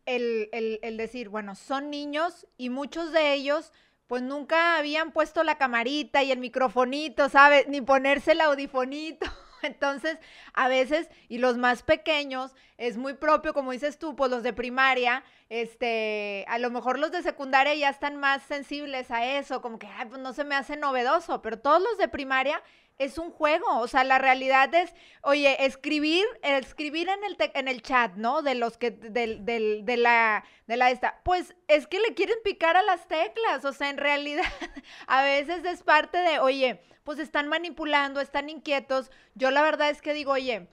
el, 0.06 0.48
el, 0.52 0.78
el, 0.82 0.96
decir, 0.96 1.28
bueno, 1.28 1.54
son 1.54 1.90
niños 1.90 2.46
y 2.56 2.70
muchos 2.70 3.12
de 3.12 3.34
ellos 3.34 3.72
pues 4.06 4.22
nunca 4.22 4.78
habían 4.78 5.12
puesto 5.12 5.42
la 5.42 5.58
camarita 5.58 6.22
y 6.22 6.32
el 6.32 6.38
microfonito, 6.38 7.28
¿sabes? 7.28 7.68
Ni 7.68 7.82
ponerse 7.82 8.32
el 8.32 8.40
audifonito. 8.40 9.26
Entonces, 9.66 10.18
a 10.54 10.68
veces, 10.68 11.08
y 11.28 11.38
los 11.38 11.58
más 11.58 11.82
pequeños, 11.82 12.54
es 12.78 12.96
muy 12.96 13.14
propio, 13.14 13.54
como 13.54 13.72
dices 13.72 13.98
tú, 13.98 14.16
pues 14.16 14.30
los 14.30 14.42
de 14.42 14.52
primaria, 14.52 15.24
este, 15.48 16.44
a 16.48 16.58
lo 16.58 16.70
mejor 16.70 16.98
los 16.98 17.10
de 17.12 17.22
secundaria 17.22 17.74
ya 17.74 17.88
están 17.88 18.16
más 18.16 18.42
sensibles 18.42 19.10
a 19.10 19.24
eso, 19.38 19.62
como 19.62 19.78
que, 19.78 19.86
ay, 19.86 20.06
pues 20.06 20.20
no 20.20 20.32
se 20.32 20.44
me 20.44 20.54
hace 20.54 20.76
novedoso, 20.76 21.42
pero 21.42 21.58
todos 21.58 21.82
los 21.82 21.98
de 21.98 22.08
primaria 22.08 22.62
es 22.98 23.18
un 23.18 23.30
juego, 23.30 23.66
o 23.78 23.88
sea, 23.88 24.04
la 24.04 24.18
realidad 24.18 24.74
es, 24.74 24.94
oye, 25.22 25.64
escribir, 25.66 26.24
escribir 26.42 27.08
en 27.08 27.24
el, 27.24 27.36
en 27.54 27.68
el 27.68 27.82
chat, 27.82 28.14
¿no? 28.14 28.42
De 28.42 28.54
los 28.54 28.78
que, 28.78 28.90
del, 28.90 29.44
del, 29.44 29.84
de 29.84 29.96
la, 29.96 30.44
de 30.66 30.76
la 30.76 30.90
esta, 30.90 31.20
pues 31.22 31.54
es 31.68 31.86
que 31.86 32.00
le 32.00 32.14
quieren 32.14 32.38
picar 32.42 32.76
a 32.76 32.82
las 32.82 33.06
teclas, 33.06 33.64
o 33.64 33.72
sea, 33.72 33.90
en 33.90 33.98
realidad 33.98 34.44
a 35.06 35.22
veces 35.22 35.64
es 35.64 35.82
parte 35.82 36.18
de, 36.18 36.38
oye, 36.38 36.80
pues 37.04 37.18
están 37.18 37.48
manipulando, 37.48 38.20
están 38.20 38.48
inquietos, 38.48 39.10
yo 39.34 39.50
la 39.50 39.62
verdad 39.62 39.90
es 39.90 40.00
que 40.00 40.14
digo, 40.14 40.32
oye, 40.32 40.68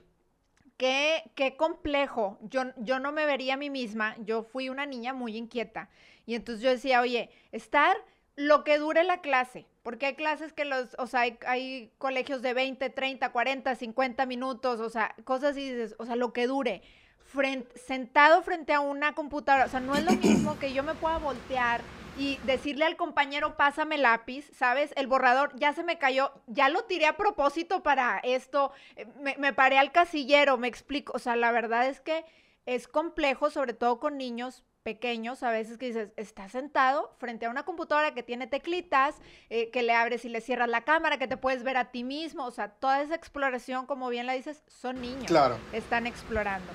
qué, 0.78 1.30
qué 1.34 1.56
complejo, 1.56 2.38
yo, 2.40 2.62
yo 2.78 3.00
no 3.00 3.12
me 3.12 3.26
vería 3.26 3.54
a 3.54 3.58
mí 3.58 3.68
misma, 3.68 4.16
yo 4.20 4.44
fui 4.44 4.70
una 4.70 4.86
niña 4.86 5.12
muy 5.12 5.36
inquieta, 5.36 5.90
y 6.24 6.34
entonces 6.34 6.62
yo 6.62 6.70
decía, 6.70 7.02
oye, 7.02 7.28
estar 7.52 7.96
lo 8.36 8.64
que 8.64 8.78
dure 8.78 9.04
la 9.04 9.20
clase, 9.20 9.66
porque 9.82 10.06
hay 10.06 10.14
clases 10.14 10.52
que 10.52 10.64
los, 10.64 10.96
o 10.98 11.06
sea, 11.06 11.20
hay, 11.20 11.38
hay, 11.46 11.92
colegios 11.98 12.42
de 12.42 12.54
20, 12.54 12.90
30, 12.90 13.30
40, 13.30 13.74
50 13.74 14.26
minutos, 14.26 14.80
o 14.80 14.90
sea, 14.90 15.14
cosas 15.24 15.56
y 15.56 15.72
o 15.98 16.06
sea, 16.06 16.16
lo 16.16 16.32
que 16.32 16.46
dure. 16.46 16.82
Sentado 17.74 18.42
frente 18.42 18.72
a 18.72 18.80
una 18.80 19.14
computadora, 19.14 19.64
o 19.64 19.68
sea, 19.68 19.80
no 19.80 19.96
es 19.96 20.04
lo 20.04 20.12
mismo 20.12 20.56
que 20.58 20.72
yo 20.72 20.84
me 20.84 20.94
pueda 20.94 21.18
voltear 21.18 21.80
y 22.16 22.38
decirle 22.44 22.84
al 22.84 22.96
compañero, 22.96 23.56
pásame 23.56 23.98
lápiz, 23.98 24.48
¿sabes? 24.56 24.92
El 24.96 25.08
borrador 25.08 25.50
ya 25.56 25.72
se 25.72 25.82
me 25.82 25.98
cayó, 25.98 26.32
ya 26.46 26.68
lo 26.68 26.84
tiré 26.84 27.06
a 27.06 27.16
propósito 27.16 27.82
para 27.82 28.18
esto, 28.18 28.70
eh, 28.94 29.06
me, 29.20 29.36
me 29.38 29.52
paré 29.52 29.78
al 29.78 29.90
casillero, 29.90 30.58
me 30.58 30.68
explico, 30.68 31.12
o 31.16 31.18
sea, 31.18 31.34
la 31.34 31.50
verdad 31.50 31.88
es 31.88 32.00
que 32.00 32.24
es 32.66 32.86
complejo, 32.86 33.50
sobre 33.50 33.74
todo 33.74 33.98
con 33.98 34.16
niños, 34.16 34.62
pequeños, 34.84 35.42
a 35.42 35.50
veces 35.50 35.78
que 35.78 35.86
dices, 35.86 36.10
está 36.16 36.48
sentado 36.48 37.10
frente 37.18 37.46
a 37.46 37.50
una 37.50 37.64
computadora 37.64 38.14
que 38.14 38.22
tiene 38.22 38.46
teclitas, 38.46 39.16
eh, 39.48 39.70
que 39.70 39.82
le 39.82 39.94
abres 39.94 40.24
y 40.24 40.28
le 40.28 40.40
cierras 40.40 40.68
la 40.68 40.82
cámara, 40.82 41.18
que 41.18 41.26
te 41.26 41.38
puedes 41.38 41.64
ver 41.64 41.78
a 41.78 41.90
ti 41.90 42.04
mismo, 42.04 42.44
o 42.44 42.50
sea, 42.50 42.68
toda 42.68 43.02
esa 43.02 43.14
exploración, 43.14 43.86
como 43.86 44.08
bien 44.10 44.26
la 44.26 44.34
dices, 44.34 44.62
son 44.68 45.00
niños. 45.00 45.24
Claro. 45.24 45.56
Están 45.72 46.06
explorando. 46.06 46.70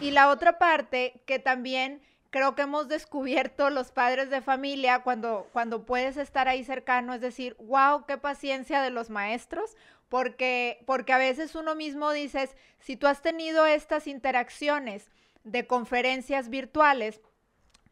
Y 0.00 0.10
la 0.10 0.28
otra 0.28 0.58
parte 0.58 1.22
que 1.24 1.38
también 1.38 2.02
creo 2.28 2.54
que 2.54 2.62
hemos 2.62 2.88
descubierto 2.88 3.70
los 3.70 3.92
padres 3.92 4.28
de 4.28 4.42
familia 4.42 5.02
cuando, 5.02 5.48
cuando 5.52 5.86
puedes 5.86 6.18
estar 6.18 6.48
ahí 6.48 6.64
cercano, 6.64 7.14
es 7.14 7.22
decir, 7.22 7.56
wow, 7.60 8.04
qué 8.06 8.18
paciencia 8.18 8.82
de 8.82 8.90
los 8.90 9.08
maestros, 9.08 9.76
porque, 10.10 10.82
porque 10.84 11.14
a 11.14 11.18
veces 11.18 11.54
uno 11.54 11.74
mismo 11.74 12.12
dices, 12.12 12.56
si 12.78 12.96
tú 12.96 13.06
has 13.06 13.22
tenido 13.22 13.64
estas 13.64 14.06
interacciones 14.06 15.10
de 15.44 15.66
conferencias 15.66 16.50
virtuales, 16.50 17.20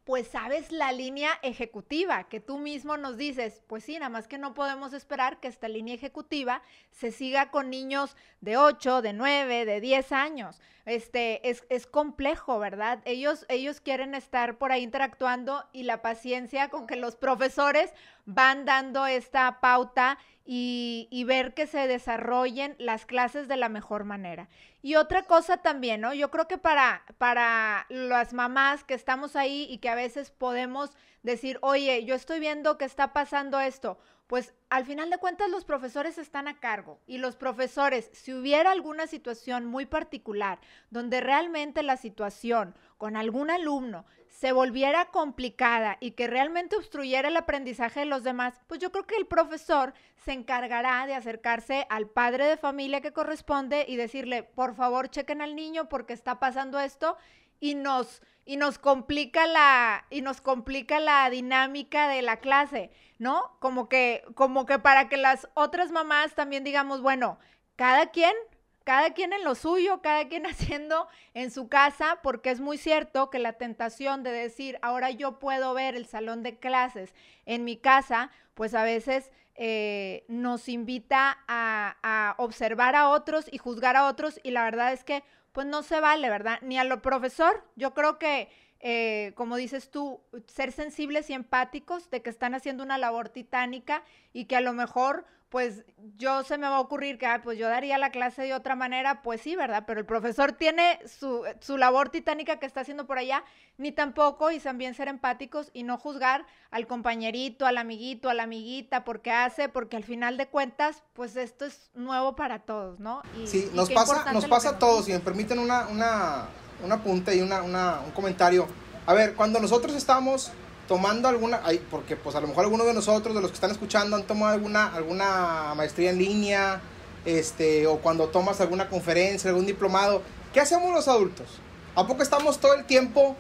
pues 0.05 0.27
sabes 0.27 0.73
la 0.73 0.91
línea 0.91 1.39
ejecutiva 1.43 2.25
que 2.25 2.41
tú 2.41 2.59
mismo 2.59 2.97
nos 2.97 3.17
dices, 3.17 3.63
pues 3.69 3.85
sí, 3.85 3.95
nada 3.95 4.09
más 4.09 4.27
que 4.27 4.37
no 4.37 4.53
podemos 4.53 4.93
esperar 4.93 5.39
que 5.39 5.47
esta 5.47 5.69
línea 5.69 5.95
ejecutiva 5.95 6.63
se 6.91 7.13
siga 7.13 7.51
con 7.51 7.71
niños 7.71 8.17
de 8.41 8.57
8, 8.57 9.01
de 9.01 9.13
9, 9.13 9.65
de 9.65 9.81
10 9.81 10.13
años. 10.13 10.61
Este, 10.85 11.49
es, 11.49 11.65
es 11.69 11.87
complejo, 11.87 12.59
¿verdad? 12.59 13.01
Ellos, 13.05 13.47
ellos 13.49 13.81
quieren 13.81 14.17
estar 14.17 14.59
por 14.59 14.73
ahí 14.73 14.83
interactuando 14.83 15.65
y 15.73 15.85
la 15.85 16.03
paciencia 16.03 16.69
con 16.69 16.89
que 16.89 16.97
los 16.97 17.15
profesores 17.15 17.93
van 18.25 18.65
dando 18.65 19.07
esta 19.07 19.61
pauta 19.61 20.19
y, 20.45 21.09
y, 21.11 21.25
ver 21.25 21.55
que 21.55 21.67
se 21.67 21.87
desarrollen 21.87 22.75
las 22.79 23.07
clases 23.07 23.49
de 23.49 23.57
la 23.57 23.69
mejor 23.69 24.05
manera. 24.05 24.49
Y 24.83 24.97
otra 24.97 25.23
cosa 25.23 25.59
también, 25.59 26.01
¿no? 26.01 26.15
Yo 26.15 26.31
creo 26.31 26.49
que 26.49 26.59
para, 26.59 27.05
para 27.19 27.87
las 27.89 28.33
mamás 28.33 28.83
que 28.83 28.95
estamos 28.95 29.37
ahí 29.37 29.67
y 29.71 29.79
que 29.79 29.89
a 29.89 29.95
veces 29.95 30.31
podemos 30.31 30.91
decir, 31.23 31.59
oye, 31.63 32.05
yo 32.05 32.15
estoy 32.15 32.41
viendo 32.41 32.79
que 32.79 32.85
está 32.85 33.13
pasando 33.13 33.61
esto, 33.61 33.99
pues 34.33 34.55
al 34.71 34.87
final 34.87 35.11
de 35.11 35.19
cuentas 35.19 35.51
los 35.51 35.67
profesores 35.67 36.17
están 36.17 36.49
a 36.49 36.59
cargo. 36.59 36.99
Y 37.07 37.19
los 37.19 37.37
profesores, 37.37 38.09
si 38.15 38.33
hubiera 38.33 38.71
alguna 38.71 39.07
situación 39.07 39.67
muy 39.67 39.85
particular 39.85 40.59
donde 40.89 41.21
realmente 41.21 41.83
la 41.83 41.99
situación 41.99 42.75
con 42.97 43.19
algún 43.19 43.51
alumno 43.51 44.07
se 44.31 44.53
volviera 44.53 45.11
complicada 45.11 45.99
y 46.01 46.13
que 46.13 46.29
realmente 46.29 46.77
obstruyera 46.77 47.29
el 47.29 47.37
aprendizaje 47.37 48.01
de 48.01 48.07
los 48.07 48.25
demás, 48.25 48.59
pues 48.69 48.81
yo 48.81 48.91
creo 48.91 49.07
que 49.07 49.17
el 49.17 49.27
profesor 49.27 49.93
se 50.25 50.33
encargará 50.33 51.07
de 51.07 51.15
acercarse 51.15 51.87
al 51.91 52.09
padre 52.09 52.47
de 52.47 52.57
familia 52.57 53.03
que 53.03 53.13
corresponde 53.13 53.85
y 53.87 53.97
decirle, 53.97 54.45
por 54.45 54.75
favor, 54.75 55.11
chequen 55.11 55.43
al 55.43 55.55
niño 55.55 55.91
porque 55.91 56.15
está 56.15 56.41
pasando 56.41 56.81
esto 56.81 57.19
y 57.63 57.77
nos 57.77 58.21
y 58.45 58.57
nos 58.57 58.77
complica 58.79 59.47
la 59.47 60.05
y 60.11 60.21
nos 60.21 60.41
complica 60.41 60.99
la 60.99 61.31
dinámica 61.31 62.09
de 62.09 62.21
la 62.21 62.39
clase, 62.39 62.91
¿no? 63.19 63.57
Como 63.61 63.89
que 63.89 64.25
como 64.35 64.67
que 64.67 64.81
para 64.81 65.09
que 65.09 65.17
las 65.17 65.49
otras 65.55 65.93
mamás 65.93 66.35
también 66.35 66.65
digamos, 66.65 67.01
bueno, 67.03 67.39
cada 67.77 68.11
quien 68.11 68.35
cada 68.83 69.15
quien 69.15 69.33
en 69.33 69.45
lo 69.45 69.55
suyo, 69.55 70.03
cada 70.03 70.27
quien 70.27 70.45
haciendo 70.47 71.07
en 71.35 71.53
su 71.53 71.69
casa, 71.69 72.19
porque 72.25 72.51
es 72.51 72.59
muy 72.59 72.79
cierto 72.79 73.31
que 73.31 73.39
la 73.39 73.53
tentación 73.53 74.25
de 74.25 74.33
decir, 74.33 74.77
ahora 74.83 75.11
yo 75.13 75.39
puedo 75.39 75.73
ver 75.73 75.95
el 75.95 76.07
salón 76.07 76.43
de 76.43 76.59
clases 76.59 77.15
en 77.47 77.63
mi 77.63 77.77
casa, 77.77 78.33
pues 78.55 78.75
a 78.75 78.83
veces 78.83 79.31
eh, 79.55 80.25
nos 80.27 80.69
invita 80.69 81.39
a, 81.47 81.97
a 82.03 82.35
observar 82.39 82.97
a 82.97 83.11
otros 83.11 83.47
y 83.53 83.59
juzgar 83.59 83.95
a 83.97 84.07
otros 84.09 84.41
y 84.43 84.51
la 84.51 84.65
verdad 84.65 84.93
es 84.93 85.05
que 85.05 85.23
pues 85.53 85.67
no 85.67 85.83
se 85.83 86.01
vale, 86.01 86.29
¿verdad? 86.31 86.59
Ni 86.63 86.79
a 86.79 86.85
lo 86.85 87.03
profesor. 87.03 87.65
Yo 87.77 87.95
creo 87.95 88.19
que, 88.19 88.51
eh, 88.83 89.33
como 89.37 89.57
dices 89.57 89.91
tú, 89.91 90.21
ser 90.47 90.73
sensibles 90.73 91.31
y 91.31 91.35
empáticos 91.35 92.11
de 92.11 92.21
que 92.21 92.31
están 92.31 92.55
haciendo 92.55 92.83
una 92.83 92.99
labor 92.99 93.29
titánica 93.29 94.03
y 94.33 94.47
que 94.47 94.57
a 94.57 94.61
lo 94.61 94.73
mejor 94.73 95.25
pues 95.53 95.85
yo 96.17 96.45
se 96.45 96.57
me 96.57 96.67
va 96.67 96.77
a 96.77 96.81
ocurrir 96.81 97.19
que, 97.19 97.29
pues 97.45 97.59
yo 97.59 97.69
daría 97.69 97.99
la 97.99 98.09
clase 98.09 98.41
de 98.41 98.55
otra 98.55 98.75
manera, 98.75 99.21
pues 99.21 99.43
sí, 99.43 99.55
¿verdad? 99.55 99.85
Pero 99.87 100.01
el 100.01 100.07
profesor 100.07 100.53
tiene 100.53 100.99
su, 101.07 101.43
su, 101.61 101.77
labor 101.77 102.09
titánica 102.09 102.59
que 102.59 102.65
está 102.65 102.81
haciendo 102.81 103.07
por 103.07 103.19
allá, 103.19 103.45
ni 103.77 103.93
tampoco, 103.93 104.51
y 104.51 104.59
también 104.61 104.95
ser 104.95 105.09
empáticos 105.09 105.71
y 105.75 105.83
no 105.83 105.99
juzgar 105.99 106.47
al 106.71 106.87
compañerito, 106.87 107.67
al 107.67 107.77
amiguito, 107.77 108.31
a 108.31 108.35
la 108.35 108.45
amiguita, 108.45 109.05
porque 109.05 109.31
hace, 109.31 109.69
porque 109.69 109.99
al 109.99 110.05
final 110.05 110.39
de 110.39 110.49
cuentas, 110.49 111.03
pues 111.13 111.37
esto 111.37 111.67
es 111.67 111.91
nuevo 111.93 112.35
para 112.35 112.61
todos, 112.61 112.99
¿no? 112.99 113.21
Y, 113.39 113.47
sí, 113.47 113.71
nos 113.75 113.91
pasa, 113.91 114.33
nos 114.33 114.47
pasa 114.47 114.71
a 114.71 114.79
todos, 114.79 115.05
si 115.05 115.13
me 115.13 115.21
permiten 115.21 115.59
una, 115.59 115.87
una, 115.89 116.49
una 116.83 117.03
punta 117.03 117.35
y 117.35 117.41
una, 117.41 117.63
una, 117.63 118.01
un 118.05 118.13
comentario. 118.13 118.67
A 119.07 119.15
ver, 119.15 119.35
cuando 119.35 119.61
nosotros 119.61 119.95
estamos 119.95 120.53
tomando 120.89 121.29
alguna, 121.29 121.63
porque 121.91 122.17
pues 122.17 122.37
a 122.37 122.41
lo 122.41 122.49
mejor 122.49 122.65
algunos 122.65 122.87
de 122.87 122.95
nosotros, 122.95 123.35
de 123.35 123.41
los 123.41 123.51
que 123.51 123.55
están 123.55 123.71
escuchando, 123.71 124.17
han 124.17 124.25
tomado 124.25 124.53
alguna, 124.53 124.95
alguna 124.95 125.73
maestría 125.75 126.11
en 126.11 126.19
línea, 126.19 126.81
este, 127.25 127.87
o 127.87 127.99
cuando 127.99 128.29
tomas 128.29 128.61
alguna 128.61 128.89
conferencia, 128.89 129.51
algún 129.51 129.67
diplomado, 129.67 130.23
¿qué 130.53 130.61
hacemos 130.61 130.93
los 130.93 131.09
adultos? 131.09 131.47
¿A 131.95 132.07
poco 132.07 132.23
estamos 132.23 132.59
todo 132.59 132.75
el 132.75 132.85
tiempo 132.85 133.37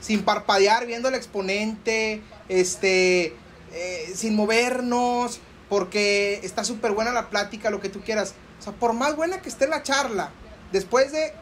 sin 0.00 0.24
parpadear, 0.24 0.86
viendo 0.86 1.08
el 1.08 1.14
exponente, 1.14 2.22
este, 2.48 3.36
eh, 3.72 4.12
sin 4.14 4.34
movernos, 4.34 5.40
porque 5.68 6.40
está 6.42 6.64
súper 6.64 6.92
buena 6.92 7.12
la 7.12 7.30
plática, 7.30 7.70
lo 7.70 7.80
que 7.80 7.88
tú 7.88 8.00
quieras? 8.00 8.34
O 8.58 8.62
sea, 8.62 8.72
por 8.72 8.92
más 8.92 9.16
buena 9.16 9.40
que 9.40 9.48
esté 9.48 9.68
la 9.68 9.82
charla, 9.82 10.30
después 10.72 11.12
de 11.12 11.32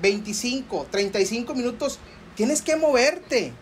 25, 0.00 0.86
35 0.90 1.54
minutos, 1.54 1.98
tienes 2.34 2.62
que 2.62 2.76
moverte. 2.76 3.52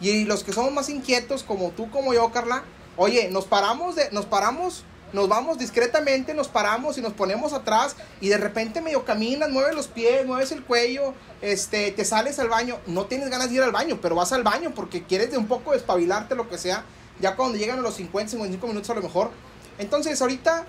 Y 0.00 0.24
los 0.24 0.44
que 0.44 0.52
somos 0.52 0.72
más 0.72 0.88
inquietos, 0.88 1.42
como 1.42 1.70
tú, 1.70 1.90
como 1.90 2.12
yo, 2.14 2.30
Carla, 2.32 2.64
oye, 2.96 3.30
nos 3.30 3.44
paramos, 3.44 3.96
de, 3.96 4.10
nos 4.10 4.26
paramos, 4.26 4.84
nos 5.12 5.28
vamos 5.28 5.58
discretamente, 5.58 6.34
nos 6.34 6.48
paramos 6.48 6.98
y 6.98 7.00
nos 7.00 7.12
ponemos 7.12 7.52
atrás 7.52 7.94
y 8.20 8.28
de 8.28 8.36
repente 8.36 8.80
medio 8.80 9.04
caminas, 9.04 9.50
mueves 9.50 9.74
los 9.74 9.86
pies, 9.86 10.26
mueves 10.26 10.50
el 10.50 10.64
cuello, 10.64 11.14
este, 11.40 11.92
te 11.92 12.04
sales 12.04 12.38
al 12.40 12.48
baño. 12.48 12.78
No 12.86 13.06
tienes 13.06 13.30
ganas 13.30 13.48
de 13.50 13.56
ir 13.56 13.62
al 13.62 13.70
baño, 13.70 14.00
pero 14.02 14.16
vas 14.16 14.32
al 14.32 14.42
baño 14.42 14.72
porque 14.74 15.04
quieres 15.04 15.30
de 15.30 15.38
un 15.38 15.46
poco 15.46 15.72
despabilarte, 15.72 16.34
lo 16.34 16.48
que 16.48 16.58
sea. 16.58 16.84
Ya 17.20 17.36
cuando 17.36 17.56
llegan 17.56 17.78
a 17.78 17.82
los 17.82 17.94
50, 17.94 18.32
55 18.32 18.66
minutos 18.66 18.90
a 18.90 18.94
lo 18.94 19.02
mejor. 19.02 19.30
Entonces, 19.78 20.20
ahorita 20.20 20.66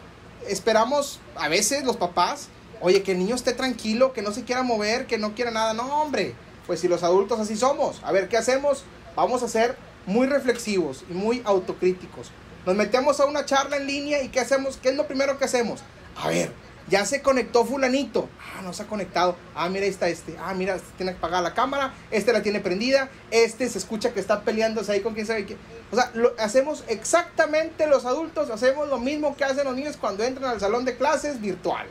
esperamos, 0.47 1.19
a 1.35 1.47
veces 1.47 1.83
los 1.83 1.97
papás, 1.97 2.49
oye, 2.81 3.03
que 3.03 3.13
el 3.13 3.19
niño 3.19 3.35
esté 3.35 3.53
tranquilo, 3.53 4.13
que 4.13 4.21
no 4.21 4.31
se 4.31 4.43
quiera 4.43 4.63
mover, 4.63 5.07
que 5.07 5.17
no 5.17 5.35
quiera 5.35 5.51
nada. 5.51 5.73
No, 5.73 6.01
hombre, 6.01 6.35
pues 6.67 6.79
si 6.79 6.87
los 6.87 7.03
adultos 7.03 7.39
así 7.39 7.55
somos. 7.55 8.01
A 8.03 8.11
ver, 8.11 8.29
¿qué 8.29 8.37
hacemos? 8.37 8.83
Vamos 9.15 9.43
a 9.43 9.47
ser 9.47 9.77
muy 10.05 10.27
reflexivos 10.27 11.03
y 11.09 11.13
muy 11.13 11.41
autocríticos. 11.45 12.31
Nos 12.65 12.75
metemos 12.75 13.19
a 13.19 13.25
una 13.25 13.45
charla 13.45 13.77
en 13.77 13.87
línea 13.87 14.23
y 14.23 14.29
¿qué 14.29 14.39
hacemos? 14.39 14.77
¿Qué 14.77 14.89
es 14.89 14.95
lo 14.95 15.07
primero 15.07 15.37
que 15.37 15.45
hacemos? 15.45 15.81
A 16.15 16.29
ver, 16.29 16.51
ya 16.87 17.05
se 17.05 17.21
conectó 17.21 17.65
fulanito. 17.65 18.29
Ah, 18.39 18.61
no 18.61 18.73
se 18.73 18.83
ha 18.83 18.87
conectado. 18.87 19.35
Ah, 19.55 19.69
mira, 19.69 19.85
ahí 19.85 19.91
está 19.91 20.07
este. 20.07 20.35
Ah, 20.39 20.53
mira, 20.53 20.75
este 20.75 20.87
tiene 20.97 21.11
que 21.13 21.17
apagar 21.17 21.43
la 21.43 21.53
cámara. 21.53 21.93
Este 22.11 22.33
la 22.33 22.41
tiene 22.41 22.59
prendida. 22.59 23.09
Este 23.31 23.69
se 23.69 23.77
escucha 23.77 24.13
que 24.13 24.19
está 24.19 24.41
peleándose 24.41 24.91
ahí 24.91 25.01
con 25.01 25.13
quién 25.13 25.25
sabe 25.25 25.45
qué. 25.45 25.57
O 25.91 25.95
sea, 25.95 26.11
hacemos 26.39 26.83
exactamente 26.87 27.87
los 27.87 28.05
adultos, 28.05 28.49
hacemos 28.49 28.87
lo 28.89 28.99
mismo 28.99 29.35
que 29.35 29.45
hacen 29.45 29.65
los 29.65 29.75
niños 29.75 29.97
cuando 29.97 30.23
entran 30.23 30.51
al 30.51 30.59
salón 30.59 30.85
de 30.85 30.97
clases 30.97 31.41
virtual. 31.41 31.87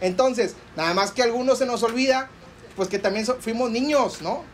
Entonces, 0.00 0.54
nada 0.76 0.94
más 0.94 1.12
que 1.12 1.22
a 1.22 1.26
algunos 1.26 1.58
se 1.58 1.66
nos 1.66 1.82
olvida, 1.82 2.30
pues 2.76 2.88
que 2.88 2.98
también 2.98 3.26
fuimos 3.26 3.70
niños, 3.70 4.22
¿no? 4.22 4.44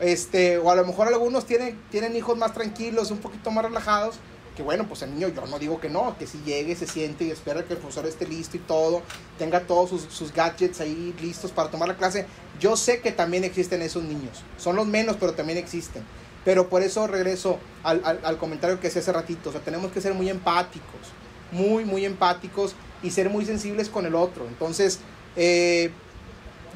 Este, 0.00 0.58
o 0.58 0.70
a 0.70 0.74
lo 0.74 0.84
mejor 0.84 1.08
algunos 1.08 1.46
tienen, 1.46 1.80
tienen 1.90 2.16
hijos 2.16 2.36
más 2.36 2.52
tranquilos, 2.52 3.10
un 3.10 3.18
poquito 3.18 3.50
más 3.50 3.64
relajados. 3.64 4.16
Que 4.56 4.62
bueno, 4.62 4.86
pues 4.86 5.00
el 5.00 5.14
niño, 5.14 5.28
yo 5.28 5.46
no 5.46 5.58
digo 5.58 5.80
que 5.80 5.88
no, 5.88 6.16
que 6.18 6.26
si 6.26 6.38
llegue, 6.44 6.76
se 6.76 6.86
siente 6.86 7.24
y 7.24 7.30
espera 7.30 7.64
que 7.64 7.72
el 7.72 7.78
profesor 7.78 8.04
esté 8.06 8.26
listo 8.26 8.58
y 8.58 8.60
todo, 8.60 9.00
tenga 9.38 9.60
todos 9.60 10.02
sus, 10.10 10.32
gadgets 10.34 10.80
ahí 10.80 11.14
listos 11.22 11.52
para 11.52 11.70
tomar 11.70 11.88
la 11.88 11.96
clase. 11.96 12.26
Yo 12.60 12.76
sé 12.76 13.00
que 13.00 13.12
también 13.12 13.44
existen 13.44 13.80
esos 13.80 14.02
niños. 14.02 14.42
Son 14.58 14.76
los 14.76 14.86
menos, 14.86 15.16
pero 15.18 15.32
también 15.32 15.58
existen. 15.58 16.02
Pero 16.44 16.68
por 16.68 16.82
eso 16.82 17.06
regreso 17.06 17.58
al, 17.82 18.02
al, 18.04 18.36
comentario 18.36 18.78
que 18.78 18.88
hice 18.88 18.98
hace 18.98 19.12
ratito. 19.12 19.48
O 19.48 19.52
sea, 19.52 19.62
tenemos 19.62 19.90
que 19.90 20.00
ser 20.00 20.12
muy 20.12 20.28
empáticos. 20.28 21.00
Muy, 21.50 21.84
muy 21.84 22.04
empáticos 22.04 22.74
y 23.02 23.10
ser 23.10 23.30
muy 23.30 23.44
sensibles 23.44 23.88
con 23.88 24.06
el 24.06 24.14
otro. 24.14 24.46
Entonces, 24.46 25.00
eh, 25.36 25.90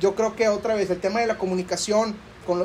yo 0.01 0.14
creo 0.14 0.37
que 0.37 0.49
otra 0.49 0.74
vez 0.74 0.91
el 0.91 1.01
tema 1.01 1.20
de 1.20 1.27
la 1.27 1.39
comunicación 1.39 2.14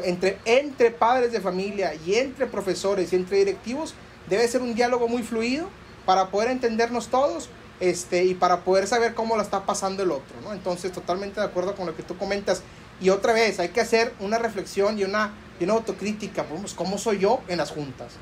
entre, 0.03 0.37
entre 0.45 0.91
padres 0.91 1.31
de 1.31 1.41
familia 1.41 1.93
y 2.05 2.15
entre 2.15 2.45
profesores 2.45 3.11
y 3.11 3.15
entre 3.15 3.37
directivos 3.37 3.95
debe 4.29 4.47
ser 4.47 4.61
un 4.61 4.75
diálogo 4.75 5.07
muy 5.07 5.23
fluido 5.23 5.67
para 6.05 6.29
poder 6.29 6.51
entendernos 6.51 7.07
todos 7.07 7.49
este, 7.79 8.25
y 8.25 8.35
para 8.35 8.63
poder 8.63 8.87
saber 8.87 9.13
cómo 9.13 9.35
la 9.35 9.43
está 9.43 9.65
pasando 9.65 10.03
el 10.03 10.11
otro. 10.11 10.35
¿no? 10.43 10.53
Entonces, 10.53 10.91
totalmente 10.91 11.39
de 11.39 11.45
acuerdo 11.45 11.75
con 11.75 11.87
lo 11.87 11.95
que 11.95 12.03
tú 12.03 12.17
comentas. 12.17 12.61
Y 13.01 13.09
otra 13.09 13.33
vez, 13.33 13.59
hay 13.59 13.69
que 13.69 13.81
hacer 13.81 14.13
una 14.19 14.37
reflexión 14.37 14.99
y 14.99 15.03
una, 15.03 15.33
y 15.59 15.63
una 15.63 15.73
autocrítica. 15.73 16.43
Pues, 16.43 16.73
¿Cómo 16.73 16.97
soy 16.97 17.17
yo 17.19 17.41
en 17.47 17.57
las 17.57 17.71
juntas 17.71 18.13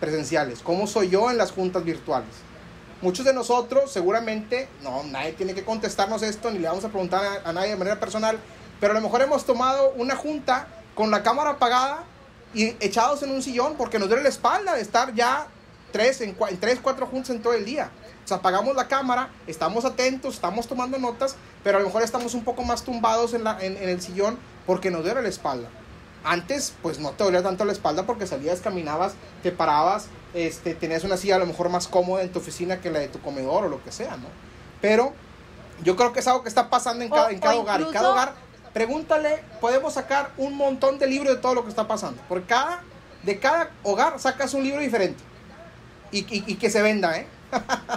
presenciales? 0.00 0.60
¿Cómo 0.62 0.86
soy 0.86 1.10
yo 1.10 1.30
en 1.30 1.36
las 1.36 1.52
juntas 1.52 1.84
virtuales? 1.84 2.30
Muchos 3.02 3.26
de 3.26 3.34
nosotros, 3.34 3.92
seguramente, 3.92 4.68
no, 4.82 5.02
nadie 5.04 5.32
tiene 5.32 5.54
que 5.54 5.64
contestarnos 5.64 6.22
esto, 6.22 6.50
ni 6.50 6.58
le 6.58 6.68
vamos 6.68 6.84
a 6.84 6.88
preguntar 6.88 7.42
a, 7.44 7.52
nadie 7.52 7.70
de 7.70 7.76
manera 7.76 8.00
personal, 8.00 8.38
pero 8.80 8.92
a 8.92 8.94
lo 8.94 9.02
mejor 9.02 9.20
hemos 9.20 9.44
tomado 9.44 9.92
una 9.96 10.16
junta 10.16 10.66
con 10.94 11.10
la 11.10 11.22
cámara 11.22 11.50
apagada 11.50 12.04
y 12.54 12.68
echados 12.80 13.22
en 13.22 13.32
un 13.32 13.42
sillón 13.42 13.74
porque 13.76 13.98
nos 13.98 14.08
duele 14.08 14.22
la 14.22 14.30
espalda 14.30 14.74
de 14.74 14.80
estar 14.80 15.14
ya 15.14 15.46
tres, 15.92 16.22
en, 16.22 16.34
tres, 16.58 16.78
cuatro 16.82 17.06
juntos 17.06 17.30
en 17.30 17.42
todo 17.42 17.52
el 17.52 17.66
día. 17.66 17.90
O 18.24 18.28
sea, 18.28 18.38
apagamos 18.38 18.74
la 18.74 18.88
cámara, 18.88 19.28
estamos 19.46 19.84
atentos, 19.84 20.34
estamos 20.34 20.66
tomando 20.66 20.98
notas, 20.98 21.36
pero 21.62 21.76
a 21.76 21.80
lo 21.80 21.86
mejor 21.86 22.02
estamos 22.02 22.32
un 22.32 22.44
poco 22.44 22.62
más 22.64 22.82
tumbados 22.82 23.34
en, 23.34 23.46
en, 23.46 23.88
el 23.88 24.00
sillón 24.00 24.38
porque 24.66 24.90
nos 24.90 25.04
duele 25.04 25.20
la 25.20 25.28
espalda. 25.28 25.68
Antes, 26.26 26.74
pues 26.82 26.98
no 26.98 27.12
te 27.12 27.24
dolía 27.24 27.42
tanto 27.42 27.64
la 27.64 27.72
espalda 27.72 28.04
porque 28.04 28.26
salías, 28.26 28.60
caminabas, 28.60 29.14
te 29.42 29.52
parabas, 29.52 30.08
este, 30.34 30.74
tenías 30.74 31.04
una 31.04 31.16
silla 31.16 31.36
a 31.36 31.38
lo 31.38 31.46
mejor 31.46 31.68
más 31.68 31.86
cómoda 31.86 32.22
en 32.22 32.32
tu 32.32 32.40
oficina 32.40 32.80
que 32.80 32.90
la 32.90 32.98
de 32.98 33.08
tu 33.08 33.20
comedor 33.20 33.64
o 33.64 33.68
lo 33.68 33.82
que 33.82 33.92
sea, 33.92 34.16
¿no? 34.16 34.26
Pero 34.80 35.12
yo 35.82 35.96
creo 35.96 36.12
que 36.12 36.20
es 36.20 36.26
algo 36.26 36.42
que 36.42 36.48
está 36.48 36.68
pasando 36.68 37.04
en 37.04 37.10
cada, 37.10 37.30
en 37.30 37.38
cada 37.38 37.54
hogar. 37.56 37.80
Y 37.80 37.84
cada 37.86 38.10
hogar 38.10 38.34
pregúntale, 38.72 39.42
podemos 39.60 39.94
sacar 39.94 40.32
un 40.36 40.54
montón 40.54 40.98
de 40.98 41.06
libros 41.06 41.34
de 41.34 41.40
todo 41.40 41.54
lo 41.54 41.62
que 41.62 41.70
está 41.70 41.88
pasando. 41.88 42.20
Por 42.28 42.44
cada, 42.44 42.82
de 43.22 43.38
cada 43.38 43.70
hogar 43.82 44.18
sacas 44.18 44.52
un 44.52 44.64
libro 44.64 44.82
diferente. 44.82 45.24
Y, 46.10 46.26
y, 46.28 46.56
que 46.56 46.68
se 46.68 46.82
venda, 46.82 47.18
¿eh? 47.18 47.26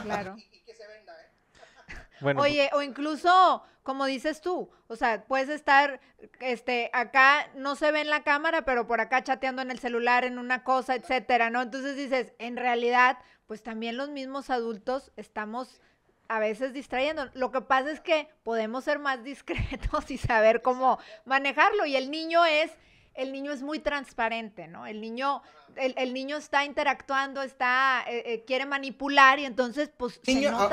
Claro. 0.04 0.36
Bueno, 2.22 2.42
Oye, 2.42 2.70
o 2.74 2.82
incluso, 2.82 3.64
como 3.84 4.06
dices 4.06 4.42
tú, 4.42 4.70
o 4.88 4.96
sea, 4.96 5.26
puedes 5.26 5.50
estar, 5.50 6.00
este, 6.40 6.90
acá 6.94 7.50
no 7.56 7.76
se 7.76 7.92
ve 7.92 8.02
en 8.02 8.10
la 8.10 8.24
cámara, 8.24 8.64
pero 8.64 8.88
por 8.88 9.02
acá 9.02 9.24
chateando 9.24 9.62
en 9.62 9.72
el 9.72 9.80
celular, 9.80 10.26
en 10.26 10.38
una 10.38 10.64
cosa, 10.64 10.96
etcétera, 10.96 11.50
¿no? 11.50 11.62
Entonces 11.62 11.96
dices, 11.96 12.34
en 12.40 12.58
realidad, 12.58 13.18
pues 13.48 13.64
también 13.64 13.98
los 13.98 14.10
mismos 14.10 14.50
adultos 14.50 15.12
estamos 15.16 15.82
a 16.28 16.40
veces 16.40 16.74
distrayendo. 16.74 17.30
Lo 17.34 17.52
que 17.52 17.62
pasa 17.62 17.92
es 17.92 18.00
que 18.00 18.30
podemos 18.44 18.84
ser 18.84 19.00
más 19.00 19.24
discretos 19.24 20.12
y 20.12 20.18
saber 20.18 20.62
cómo 20.62 21.00
manejarlo. 21.26 21.86
Y 21.86 21.96
el 21.96 22.12
niño 22.12 22.46
es 22.46 22.72
el 23.16 23.34
niño 23.34 23.52
es 23.52 23.62
muy 23.62 23.80
transparente, 23.80 24.68
¿no? 24.68 24.88
El 24.88 25.02
niño, 25.02 25.42
el, 25.76 26.14
niño 26.14 26.38
está 26.38 26.64
interactuando, 26.64 27.42
está, 27.42 28.06
eh, 28.08 28.24
eh, 28.26 28.44
quiere 28.46 28.66
manipular 28.66 29.40
y 29.40 29.46
entonces, 29.46 29.90
pues. 29.96 30.22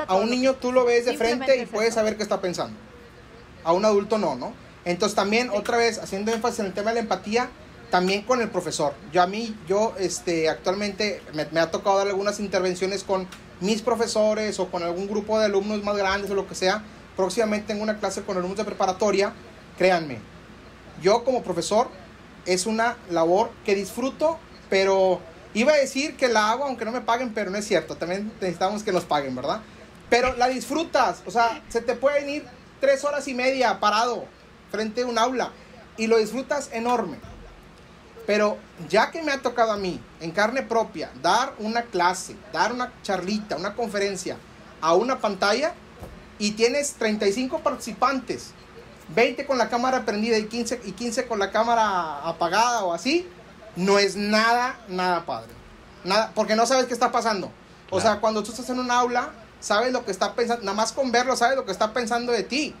a, 0.07 0.15
un 0.15 0.29
niño 0.29 0.55
tú 0.55 0.71
lo 0.71 0.85
ves 0.85 1.05
de 1.05 1.17
frente 1.17 1.57
y 1.57 1.65
puedes 1.65 1.93
saber 1.93 2.15
qué 2.15 2.23
está 2.23 2.39
pensando. 2.39 2.79
A 3.67 3.73
un 3.73 3.83
adulto 3.83 4.17
no, 4.17 4.35
¿no? 4.35 4.53
Entonces 4.85 5.13
también, 5.13 5.49
otra 5.49 5.75
vez, 5.75 5.99
haciendo 5.99 6.31
énfasis 6.31 6.61
en 6.61 6.67
el 6.67 6.73
tema 6.73 6.91
de 6.91 6.95
la 6.95 7.01
empatía, 7.01 7.49
también 7.89 8.21
con 8.21 8.39
el 8.39 8.47
profesor. 8.49 8.93
Yo 9.11 9.21
a 9.21 9.27
mí, 9.27 9.53
yo 9.67 9.93
este, 9.99 10.47
actualmente 10.47 11.21
me, 11.33 11.45
me, 11.51 11.59
ha 11.59 11.69
tocado 11.69 11.97
dar 11.97 12.07
algunas 12.07 12.39
intervenciones 12.39 13.03
con 13.03 13.27
mis 13.59 13.81
profesores 13.81 14.57
o 14.59 14.71
con 14.71 14.83
algún 14.83 15.07
grupo 15.07 15.37
de 15.37 15.47
alumnos 15.47 15.83
más 15.83 15.97
grandes 15.97 16.31
o 16.31 16.35
lo 16.35 16.47
que 16.47 16.55
sea. 16.55 16.81
Próximamente 17.17 17.67
tengo 17.67 17.83
una 17.83 17.99
clase 17.99 18.21
con 18.21 18.37
alumnos 18.37 18.57
de 18.57 18.63
preparatoria. 18.63 19.33
Créanme, 19.77 20.19
yo 21.01 21.25
como 21.25 21.43
profesor 21.43 21.89
es 22.45 22.67
una 22.67 22.95
labor 23.09 23.51
que 23.65 23.75
disfruto, 23.75 24.39
pero 24.69 25.19
iba 25.53 25.73
a 25.73 25.75
decir 25.75 26.15
que 26.15 26.29
la 26.29 26.51
hago 26.51 26.63
aunque 26.63 26.85
no 26.85 26.93
me 26.93 27.01
paguen, 27.01 27.33
pero 27.33 27.51
no 27.51 27.57
es 27.57 27.67
cierto. 27.67 27.97
También 27.97 28.31
necesitamos 28.39 28.83
que 28.83 28.93
nos 28.93 29.03
paguen, 29.03 29.35
¿verdad? 29.35 29.59
Pero 30.09 30.37
la 30.37 30.47
disfrutas, 30.47 31.21
o 31.25 31.31
sea, 31.31 31.61
se 31.67 31.81
te 31.81 31.93
pueden 31.93 32.29
ir 32.29 32.56
tres 32.79 33.03
horas 33.03 33.27
y 33.27 33.33
media 33.33 33.79
parado 33.79 34.25
frente 34.71 35.01
a 35.01 35.07
un 35.07 35.17
aula 35.17 35.51
y 35.97 36.07
lo 36.07 36.17
disfrutas 36.17 36.69
enorme. 36.73 37.17
Pero 38.25 38.57
ya 38.89 39.09
que 39.11 39.23
me 39.23 39.31
ha 39.31 39.41
tocado 39.41 39.71
a 39.71 39.77
mí, 39.77 40.01
en 40.19 40.31
carne 40.31 40.61
propia, 40.61 41.11
dar 41.21 41.53
una 41.59 41.83
clase, 41.83 42.35
dar 42.51 42.73
una 42.73 42.91
charlita, 43.01 43.55
una 43.55 43.73
conferencia 43.73 44.37
a 44.81 44.93
una 44.93 45.19
pantalla 45.19 45.73
y 46.37 46.51
tienes 46.51 46.93
35 46.93 47.59
participantes, 47.59 48.51
20 49.15 49.45
con 49.45 49.57
la 49.57 49.69
cámara 49.69 50.03
prendida 50.03 50.37
y 50.37 50.47
15, 50.47 50.81
y 50.83 50.91
15 50.91 51.25
con 51.27 51.39
la 51.39 51.51
cámara 51.51 52.27
apagada 52.27 52.83
o 52.83 52.93
así, 52.93 53.27
no 53.77 53.97
es 53.97 54.15
nada, 54.15 54.77
nada 54.89 55.25
padre. 55.25 55.53
Nada, 56.03 56.31
porque 56.35 56.55
no 56.55 56.65
sabes 56.65 56.85
qué 56.85 56.93
está 56.93 57.11
pasando. 57.11 57.51
O 57.89 58.01
sea, 58.01 58.19
cuando 58.19 58.43
tú 58.43 58.51
estás 58.51 58.69
en 58.69 58.79
un 58.79 58.91
aula, 58.91 59.31
sabes 59.59 59.91
lo 59.93 60.05
que 60.05 60.11
está 60.11 60.33
pensando, 60.33 60.63
nada 60.63 60.75
más 60.75 60.91
con 60.91 61.11
verlo, 61.11 61.35
sabes 61.35 61.55
lo 61.55 61.65
que 61.65 61.71
está 61.71 61.93
pensando 61.93 62.31
de 62.31 62.43
ti. 62.43 62.75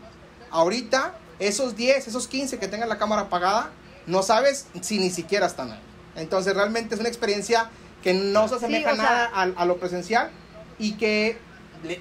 Ahorita, 0.51 1.13
esos 1.39 1.75
10, 1.75 2.07
esos 2.07 2.27
15 2.27 2.59
que 2.59 2.67
tengan 2.67 2.89
la 2.89 2.97
cámara 2.97 3.23
apagada, 3.23 3.71
no 4.05 4.23
sabes 4.23 4.67
si 4.81 4.99
ni 4.99 5.09
siquiera 5.09 5.45
están 5.45 5.71
ahí. 5.71 5.79
Entonces 6.15 6.55
realmente 6.55 6.95
es 6.95 6.99
una 6.99 7.09
experiencia 7.09 7.69
que 8.01 8.13
no 8.13 8.47
se 8.47 8.55
asemeja 8.55 8.93
nada 8.93 9.25
a, 9.33 9.65
lo 9.65 9.77
presencial 9.77 10.31
y 10.79 10.93
que 10.93 11.37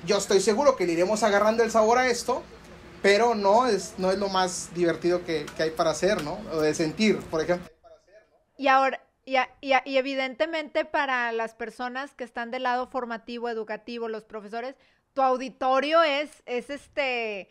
yo 0.06 0.16
estoy 0.16 0.40
seguro 0.40 0.76
que 0.76 0.86
le 0.86 0.92
iremos 0.92 1.22
agarrando 1.22 1.62
el 1.62 1.70
sabor 1.70 1.98
a 1.98 2.08
esto, 2.08 2.42
pero 3.02 3.34
no 3.34 3.66
es, 3.66 3.94
no 3.98 4.10
es 4.10 4.18
lo 4.18 4.28
más 4.28 4.70
divertido 4.74 5.24
que, 5.24 5.46
hay 5.58 5.70
para 5.70 5.90
hacer, 5.90 6.22
¿no? 6.22 6.38
O 6.52 6.60
de 6.60 6.74
sentir, 6.74 7.18
por 7.18 7.42
ejemplo. 7.42 7.70
Y 8.56 8.68
ahora, 8.68 9.00
y, 9.26 9.36
y, 9.60 9.96
evidentemente 9.96 10.84
para 10.84 11.32
las 11.32 11.54
personas 11.54 12.14
que 12.14 12.22
están 12.22 12.52
del 12.52 12.62
lado 12.62 12.86
formativo, 12.86 13.48
educativo, 13.48 14.08
los 14.08 14.24
profesores, 14.24 14.76
tu 15.16 15.22
auditorio 15.22 16.02
es, 16.02 16.42
es 16.44 16.68
este 16.68 17.48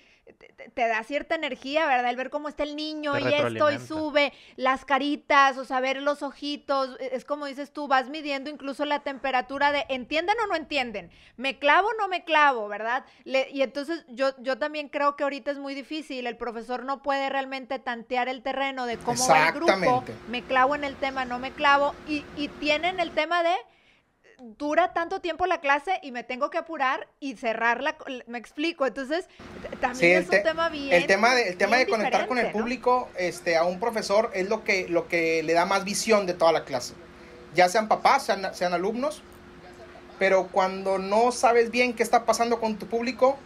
te, 0.74 0.88
da 0.88 1.04
cierta 1.04 1.36
energía, 1.36 1.86
¿verdad? 1.86 2.10
El 2.10 2.16
ver 2.16 2.30
cómo 2.30 2.48
está 2.48 2.64
el 2.64 2.76
niño 2.76 3.18
y 3.18 3.34
esto 3.34 3.72
y 3.72 3.80
sube 3.80 4.34
las 4.56 4.86
caritas, 4.86 5.58
o 5.58 5.66
sea, 5.66 5.80
ver 5.80 6.02
los 6.02 6.24
ojitos, 6.24 6.98
e, 7.00 7.16
es 7.16 7.26
como 7.26 7.48
dices 7.48 7.72
tú, 7.72 7.88
vas 7.88 8.10
midiendo 8.10 8.50
incluso 8.50 8.86
la 8.86 9.00
temperatura 9.00 9.72
de 9.72 9.86
entienden 9.90 10.36
o 10.44 10.48
no 10.48 10.56
entienden, 10.56 11.12
me 11.38 11.58
clavo 11.58 11.90
o 11.90 11.94
no 12.00 12.08
me 12.08 12.24
clavo, 12.24 12.68
¿verdad? 12.68 13.06
y 13.24 13.62
entonces 13.62 14.06
yo, 14.10 14.32
yo 14.40 14.58
también 14.58 14.90
creo 14.90 15.16
que 15.16 15.24
ahorita 15.24 15.52
es 15.52 15.58
muy 15.58 15.74
difícil, 15.74 16.28
el 16.28 16.38
profesor 16.38 16.84
no 16.84 17.02
puede 17.02 17.30
realmente 17.30 17.80
tantear 17.80 18.28
el 18.28 18.42
terreno 18.44 18.86
de 18.86 18.98
cómo 18.98 19.28
va 19.28 19.50
el 19.50 19.54
grupo, 19.54 20.04
me 20.30 20.44
clavo 20.44 20.76
en 20.76 20.84
el 20.84 20.96
tema, 20.96 21.26
no 21.26 21.40
me 21.40 21.52
clavo, 21.52 21.96
y, 22.08 22.24
y 22.36 22.48
tienen 22.48 23.00
el 23.00 23.12
tema 23.12 23.44
de 23.44 23.56
dura 24.40 24.94
tanto 24.94 25.22
tiempo 25.22 25.46
la 25.46 25.60
clase 25.60 26.00
y 26.02 26.12
me 26.12 26.24
tengo 26.24 26.50
que 26.50 26.58
apurar 26.58 27.08
y 27.20 27.36
cerrarla, 27.36 27.96
me 28.28 28.38
explico. 28.38 28.86
Entonces, 28.86 29.28
también 29.80 30.24
es 30.24 30.30
un 30.30 30.44
tema 30.44 30.70
bien. 30.70 30.94
El 30.94 31.08
tema 31.08 31.36
de, 31.36 31.50
el 31.50 31.58
tema 31.58 31.78
de 31.78 31.88
conectar 31.88 32.28
con 32.28 32.38
el 32.38 32.52
público 32.52 33.10
este, 33.18 33.58
a 33.58 33.64
un 33.64 33.80
profesor 33.80 34.32
es 34.34 34.50
lo 34.50 34.64
que, 34.64 34.88
lo 34.90 35.08
que 35.08 35.44
le 35.44 35.54
da 35.54 35.66
más 35.66 35.84
visión 35.84 36.26
de 36.26 36.34
toda 36.34 36.52
la 36.52 36.64
clase. 36.64 36.94
Ya 37.54 37.70
sean 37.70 37.88
papás, 37.88 38.26
sean, 38.26 38.54
sean 38.54 38.74
alumnos, 38.74 39.24
pero 40.20 40.48
cuando 40.48 40.98
no 40.98 41.32
sabes 41.32 41.72
bien 41.72 41.94
qué 41.94 42.04
está 42.04 42.26
pasando 42.26 42.60
con 42.60 42.78
tu 42.78 42.88
público, 42.88 43.38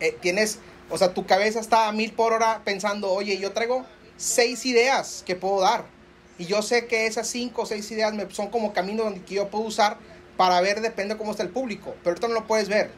eh, 0.00 0.16
tienes, 0.20 0.58
o 0.90 0.98
sea, 0.98 1.14
tu 1.14 1.26
cabeza 1.26 1.60
está 1.60 1.88
a 1.88 1.92
mil 1.92 2.12
por 2.12 2.32
hora 2.32 2.62
pensando, 2.64 3.10
oye, 3.10 3.38
yo 3.38 3.52
traigo 3.52 3.84
seis 4.16 4.66
ideas 4.66 5.22
que 5.26 5.36
puedo 5.36 5.60
dar. 5.60 5.84
Y 6.40 6.46
yo 6.46 6.62
sé 6.62 6.86
que 6.86 7.06
esas 7.06 7.26
cinco 7.28 7.62
o 7.62 7.66
seis 7.66 7.90
ideas 7.90 8.14
me, 8.14 8.30
son 8.30 8.48
como 8.48 8.72
caminos 8.72 9.04
donde 9.04 9.22
yo 9.26 9.50
puedo 9.50 9.64
usar 9.64 9.98
para 10.38 10.58
ver 10.62 10.80
depende 10.80 11.18
cómo 11.18 11.32
está 11.32 11.42
el 11.42 11.50
público, 11.50 11.94
pero 11.98 12.12
ahorita 12.12 12.28
no 12.28 12.32
lo 12.32 12.46
puedes 12.46 12.70
ver. 12.70 12.90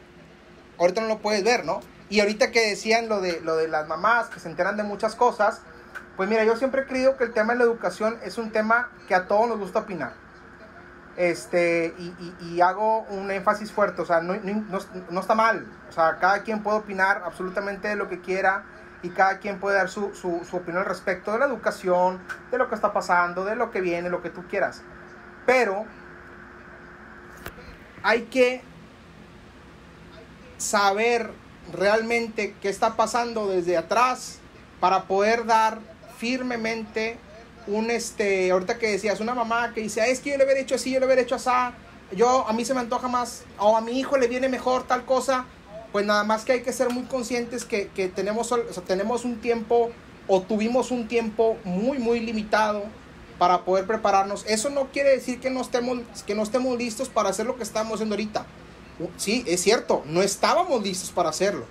Ahorita 0.79 1.01
no 1.01 1.07
lo 1.07 1.19
puedes 1.19 1.43
ver, 1.43 1.65
¿no? 1.65 1.81
Y 2.07 2.21
ahorita 2.21 2.51
que 2.51 2.69
decían 2.69 3.09
lo 3.09 3.19
de, 3.19 3.41
lo 3.41 3.57
de 3.57 3.67
las 3.67 3.85
mamás 3.85 4.29
que 4.29 4.39
se 4.39 4.47
enteran 4.47 4.77
de 4.77 4.83
muchas 4.83 5.15
cosas, 5.15 5.59
pues 6.15 6.29
mira, 6.29 6.45
yo 6.45 6.55
siempre 6.55 6.83
he 6.83 6.85
creído 6.85 7.17
que 7.17 7.25
el 7.25 7.33
tema 7.33 7.51
de 7.51 7.59
la 7.59 7.65
educación 7.65 8.17
es 8.23 8.37
un 8.37 8.49
tema 8.49 8.89
que 9.09 9.13
a 9.13 9.27
todos 9.27 9.49
nos 9.49 9.59
gusta 9.59 9.79
opinar. 9.79 10.13
Este, 11.17 11.93
y, 12.39 12.61
hago 12.61 13.01
un 13.09 13.29
énfasis 13.29 13.73
fuerte, 13.73 14.03
o 14.03 14.05
sea, 14.05 14.21
no, 14.21 14.35
no, 14.35 15.19
está 15.19 15.35
mal, 15.35 15.67
o 15.89 15.91
sea, 15.91 16.17
cada 16.21 16.43
quien 16.43 16.63
puede 16.63 16.77
opinar 16.77 17.23
absolutamente 17.25 17.89
de 17.89 17.97
lo 17.97 18.07
que 18.07 18.21
quiera 18.21 18.63
y 19.03 19.09
cada 19.09 19.37
quien 19.39 19.59
puede 19.59 19.77
dar 19.77 19.89
su, 19.89 20.15
su, 20.15 20.43
su 20.49 20.57
opinión 20.57 20.81
al 20.83 20.89
respecto 20.89 21.31
de 21.31 21.39
la 21.39 21.45
educación, 21.45 22.19
de 22.49 22.57
lo 22.57 22.69
que 22.69 22.75
está 22.75 22.93
pasando, 22.93 23.45
de 23.45 23.55
lo 23.55 23.69
que 23.69 23.81
viene, 23.81 24.09
lo 24.09 24.21
que 24.21 24.29
tú 24.29 24.47
quieras. 24.47 24.81
Pero 25.45 25.85
hay 28.01 28.23
que 28.23 28.61
saber 30.57 31.31
realmente 31.71 32.55
qué 32.61 32.69
está 32.69 32.95
pasando 32.95 33.47
desde 33.47 33.77
atrás 33.77 34.39
para 34.79 35.03
poder 35.03 35.45
dar 35.45 35.79
firmemente 36.17 37.17
un 37.67 37.89
este 37.89 38.51
ahorita 38.51 38.77
que 38.77 38.91
decías 38.91 39.21
una 39.21 39.33
mamá 39.33 39.73
que 39.73 39.81
dice 39.81 40.11
es 40.11 40.19
que 40.19 40.31
yo 40.31 40.37
le 40.37 40.43
hubiera 40.43 40.59
hecho 40.59 40.75
así 40.75 40.91
yo 40.91 40.99
le 40.99 41.05
hubiera 41.05 41.21
hecho 41.21 41.35
así 41.35 41.49
yo 42.11 42.45
a 42.47 42.53
mí 42.53 42.65
se 42.65 42.73
me 42.73 42.81
antoja 42.81 43.07
más 43.07 43.43
o 43.57 43.77
a 43.77 43.81
mi 43.81 43.97
hijo 43.97 44.17
le 44.17 44.27
viene 44.27 44.49
mejor 44.49 44.83
tal 44.83 45.05
cosa 45.05 45.45
pues 45.93 46.05
nada 46.07 46.23
más 46.23 46.43
que 46.43 46.53
hay 46.53 46.63
que 46.63 46.73
ser 46.73 46.89
muy 46.89 47.03
conscientes 47.03 47.65
que, 47.65 47.85
tenemos, 48.13 48.53
tenemos 48.87 49.23
un 49.23 49.39
tiempo 49.39 49.91
o 50.27 50.41
tuvimos 50.41 50.89
un 50.89 51.07
tiempo 51.07 51.55
muy 51.63 51.99
muy 51.99 52.19
limitado 52.19 52.83
para 53.37 53.63
poder 53.63 53.85
prepararnos. 53.85 54.43
Eso 54.47 54.71
no 54.71 54.91
quiere 54.91 55.11
decir 55.11 55.39
que 55.39 55.51
no 55.51 55.61
estemos, 55.61 55.99
que 56.25 56.33
no 56.33 56.41
estemos 56.41 56.77
listos 56.77 57.09
para 57.09 57.29
hacer 57.29 57.45
lo 57.45 57.57
que 57.57 57.63
estamos 57.63 57.93
haciendo 57.93 58.15
ahorita. 58.15 58.45
Sí, 59.17 59.43
es 59.47 59.61
cierto, 59.61 60.01
no 60.05 60.23
estábamos 60.23 60.81
listos 60.81 61.11
para 61.11 61.29
hacerlo. 61.29 61.65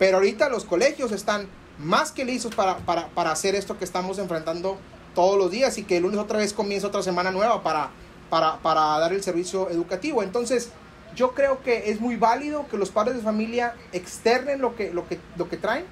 Pero 0.00 0.16
ahorita 0.16 0.48
los 0.48 0.64
colegios 0.64 1.12
están 1.12 1.46
más 1.78 2.10
que 2.10 2.24
listos 2.24 2.54
para, 2.54 2.78
para, 2.78 3.30
hacer 3.30 3.54
esto 3.54 3.78
que 3.78 3.84
estamos 3.84 4.18
enfrentando 4.18 4.78
todos 5.14 5.38
los 5.38 5.50
días 5.50 5.78
y 5.78 5.84
que 5.84 5.98
el 5.98 6.02
lunes 6.02 6.18
otra 6.18 6.38
vez 6.38 6.52
comienza 6.52 6.88
otra 6.88 7.02
semana 7.04 7.30
nueva 7.30 7.62
para, 7.62 7.90
para, 8.30 8.58
para 8.58 8.98
dar 8.98 9.12
el 9.12 9.22
servicio 9.22 9.70
educativo. 9.70 10.24
Entonces, 10.24 10.70
yo 11.14 11.32
creo 11.34 11.62
que 11.62 11.90
es 11.90 12.00
muy 12.00 12.16
válido 12.16 12.66
que 12.68 12.76
los 12.76 12.90
padres 12.90 13.16
de 13.16 13.22
familia 13.22 13.74
externen 13.92 14.60
lo 14.60 14.76
que, 14.76 14.92
lo 14.92 15.06
que, 15.08 15.18
lo 15.36 15.48
que 15.48 15.56
traen, 15.56 15.84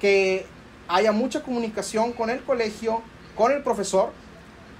que 0.00 0.46
haya 0.88 1.12
mucha 1.12 1.42
comunicación 1.42 2.12
con 2.12 2.30
el 2.30 2.42
colegio, 2.42 3.02
con 3.36 3.52
el 3.52 3.62
profesor, 3.62 4.10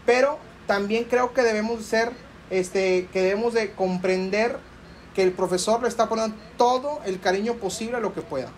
pero 0.07 0.39
también 0.67 1.05
creo 1.05 1.33
que 1.33 1.43
debemos 1.43 1.85
ser, 1.85 2.13
este, 2.51 3.09
que 3.13 3.23
debemos 3.23 3.55
de 3.55 3.73
comprender 3.73 4.59
que 5.15 5.23
el 5.23 5.33
profesor 5.33 5.83
le 5.83 5.89
está 5.89 6.09
poniendo 6.09 6.37
todo 6.57 7.01
el 7.05 7.21
cariño 7.21 7.55
posible 7.55 7.97
a 7.97 8.01
lo 8.01 8.15
que 8.15 8.23
pueda. 8.23 8.51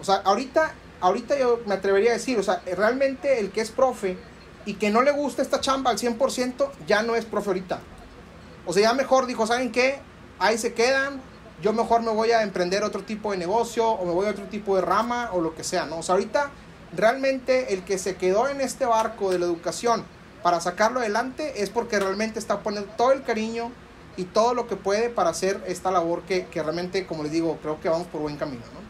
O 0.00 0.04
sea, 0.04 0.16
ahorita, 0.16 0.74
ahorita 1.00 1.38
yo 1.38 1.60
me 1.66 1.74
atrevería 1.74 2.10
a 2.10 2.14
decir, 2.14 2.38
o 2.38 2.42
sea, 2.42 2.62
realmente 2.76 3.40
el 3.40 3.50
que 3.50 3.60
es 3.60 3.70
profe 3.70 4.16
y 4.64 4.74
que 4.74 4.90
no 4.90 5.02
le 5.02 5.10
gusta 5.10 5.42
esta 5.42 5.60
chamba 5.60 5.90
al 5.90 5.98
100%, 5.98 6.70
ya 6.86 7.02
no 7.02 7.16
es 7.16 7.24
profe 7.24 7.50
ahorita. 7.50 7.80
O 8.66 8.72
sea, 8.72 8.82
ya 8.82 8.92
mejor 8.92 9.26
dijo, 9.26 9.46
¿saben 9.46 9.72
qué? 9.72 9.98
Ahí 10.40 10.58
se 10.58 10.72
quedan, 10.72 11.20
yo 11.62 11.72
mejor 11.72 12.02
me 12.02 12.10
voy 12.10 12.32
a 12.32 12.42
emprender 12.42 12.82
otro 12.82 13.02
tipo 13.02 13.30
de 13.30 13.36
negocio 13.36 13.88
o 13.88 14.04
me 14.06 14.12
voy 14.12 14.26
a 14.26 14.30
otro 14.30 14.46
tipo 14.46 14.74
de 14.74 14.82
rama 14.82 15.30
o 15.32 15.40
lo 15.40 15.54
que 15.54 15.62
sea, 15.62 15.84
¿no? 15.84 15.98
O 15.98 16.02
sea, 16.02 16.14
ahorita 16.14 16.50
realmente 16.96 17.74
el 17.74 17.84
que 17.84 17.98
se 17.98 18.16
quedó 18.16 18.48
en 18.48 18.62
este 18.62 18.86
barco 18.86 19.30
de 19.30 19.38
la 19.38 19.44
educación 19.44 20.02
para 20.42 20.60
sacarlo 20.60 21.00
adelante 21.00 21.62
es 21.62 21.70
porque 21.70 22.00
realmente 22.00 22.38
está 22.38 22.60
poniendo 22.60 22.90
todo 22.96 23.12
el 23.12 23.22
cariño 23.22 23.70
y 24.16 24.24
todo 24.24 24.54
lo 24.54 24.66
que 24.66 24.76
puede 24.76 25.10
para 25.10 25.30
hacer 25.30 25.62
esta 25.66 25.90
labor 25.90 26.22
que, 26.22 26.46
realmente, 26.54 27.06
como 27.06 27.22
les 27.22 27.32
digo, 27.32 27.58
creo 27.60 27.80
que 27.80 27.88
vamos 27.88 28.06
por 28.06 28.22
buen 28.22 28.36
camino, 28.36 28.62
¿no? 28.74 28.80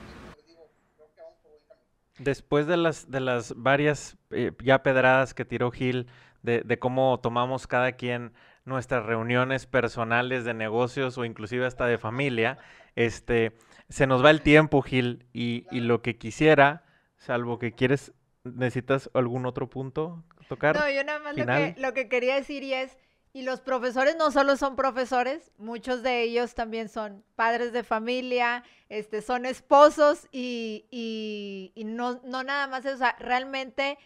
Después 2.18 2.66
de 2.66 2.76
las, 2.76 3.10
de 3.10 3.20
las 3.20 3.54
varias 3.56 4.16
eh, 4.30 4.52
ya 4.62 4.82
pedradas 4.82 5.34
que 5.34 5.44
tiró 5.44 5.70
Gil, 5.70 6.06
de, 6.42 6.78
cómo 6.78 7.18
tomamos 7.20 7.66
cada 7.66 7.92
quien 7.92 8.32
nuestras 8.70 9.04
reuniones 9.04 9.66
personales 9.66 10.44
de 10.44 10.54
negocios 10.54 11.18
o 11.18 11.26
inclusive 11.26 11.66
hasta 11.66 11.84
de 11.84 11.98
familia, 11.98 12.56
este, 12.96 13.52
se 13.90 14.06
nos 14.06 14.24
va 14.24 14.30
el 14.30 14.40
tiempo, 14.40 14.80
Gil, 14.80 15.26
y, 15.34 15.66
y 15.70 15.80
lo 15.80 16.00
que 16.00 16.16
quisiera, 16.16 16.84
salvo 17.18 17.58
que 17.58 17.72
quieres 17.72 18.14
¿Necesitas 18.42 19.10
algún 19.12 19.44
otro 19.44 19.68
punto 19.68 20.24
tocar? 20.48 20.74
No, 20.74 20.88
yo 20.90 21.04
nada 21.04 21.18
más 21.18 21.36
lo 21.36 21.44
que, 21.44 21.74
lo 21.76 21.92
que 21.92 22.08
quería 22.08 22.36
decir 22.36 22.62
y 22.62 22.72
es, 22.72 22.96
y 23.34 23.42
los 23.42 23.60
profesores 23.60 24.16
no 24.16 24.30
solo 24.30 24.56
son 24.56 24.76
profesores, 24.76 25.52
muchos 25.58 26.02
de 26.02 26.22
ellos 26.22 26.54
también 26.54 26.88
son 26.88 27.22
padres 27.36 27.74
de 27.74 27.84
familia, 27.84 28.64
este, 28.88 29.20
son 29.20 29.44
esposos 29.44 30.26
y, 30.32 30.86
y, 30.90 31.72
y 31.74 31.84
no, 31.84 32.22
no 32.24 32.42
nada 32.42 32.66
más, 32.66 32.86
o 32.86 32.96
sea, 32.96 33.14
realmente 33.18 33.98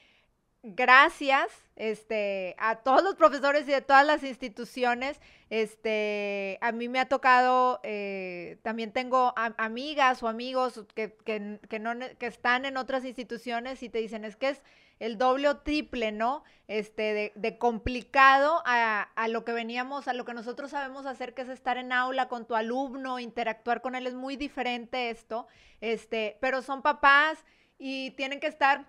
gracias 0.65 1.47
este, 1.77 2.57
a 2.59 2.77
todos 2.77 3.05
los 3.05 3.15
profesores 3.17 3.69
y 3.69 3.73
de 3.73 3.83
todas 3.83 4.07
las 4.07 4.23
instituciones. 4.25 5.21
Este, 5.51 6.59
a 6.63 6.73
mí 6.73 6.89
me 6.89 6.99
ha 6.99 7.07
tocado, 7.07 7.81
eh, 7.83 8.59
también 8.63 8.91
tengo 8.91 9.35
amigas 9.37 10.23
o 10.23 10.29
amigos 10.29 10.85
que, 10.95 11.15
que, 11.25 11.61
que, 11.69 11.79
no, 11.79 11.93
que 12.19 12.27
están 12.27 12.65
en 12.65 12.79
otras 12.79 13.05
instituciones 13.05 13.83
y 13.83 13.91
te 13.91 13.99
dicen, 13.99 14.25
es 14.25 14.37
que 14.37 14.49
es 14.49 14.63
el 15.01 15.19
doble 15.19 15.49
o 15.49 15.59
triple, 15.59 16.13
¿no? 16.13 16.45
Este, 16.67 17.13
de, 17.13 17.33
de 17.35 17.59
complicado 17.59 18.63
a, 18.65 19.03
a, 19.03 19.29
lo 19.29 19.45
que 19.45 19.53
veníamos, 19.53 20.09
a 20.09 20.15
lo 20.15 20.25
que 20.25 20.33
nosotros 20.33 20.71
sabemos 20.71 21.05
hacer, 21.05 21.35
que 21.35 21.43
es 21.43 21.51
estar 21.51 21.77
en 21.77 21.93
aula 21.93 22.29
con 22.29 22.47
tu 22.47 22.55
alumno, 22.55 23.19
interactuar 23.19 23.83
con 23.83 23.97
él, 23.97 24.07
es 24.07 24.15
muy 24.15 24.37
diferente 24.37 25.11
esto, 25.11 25.47
este, 25.83 26.39
pero 26.41 26.63
son 26.63 26.81
papás 26.81 27.45
y 27.77 28.13
tienen 28.13 28.41
que 28.41 28.47
estar 28.47 28.87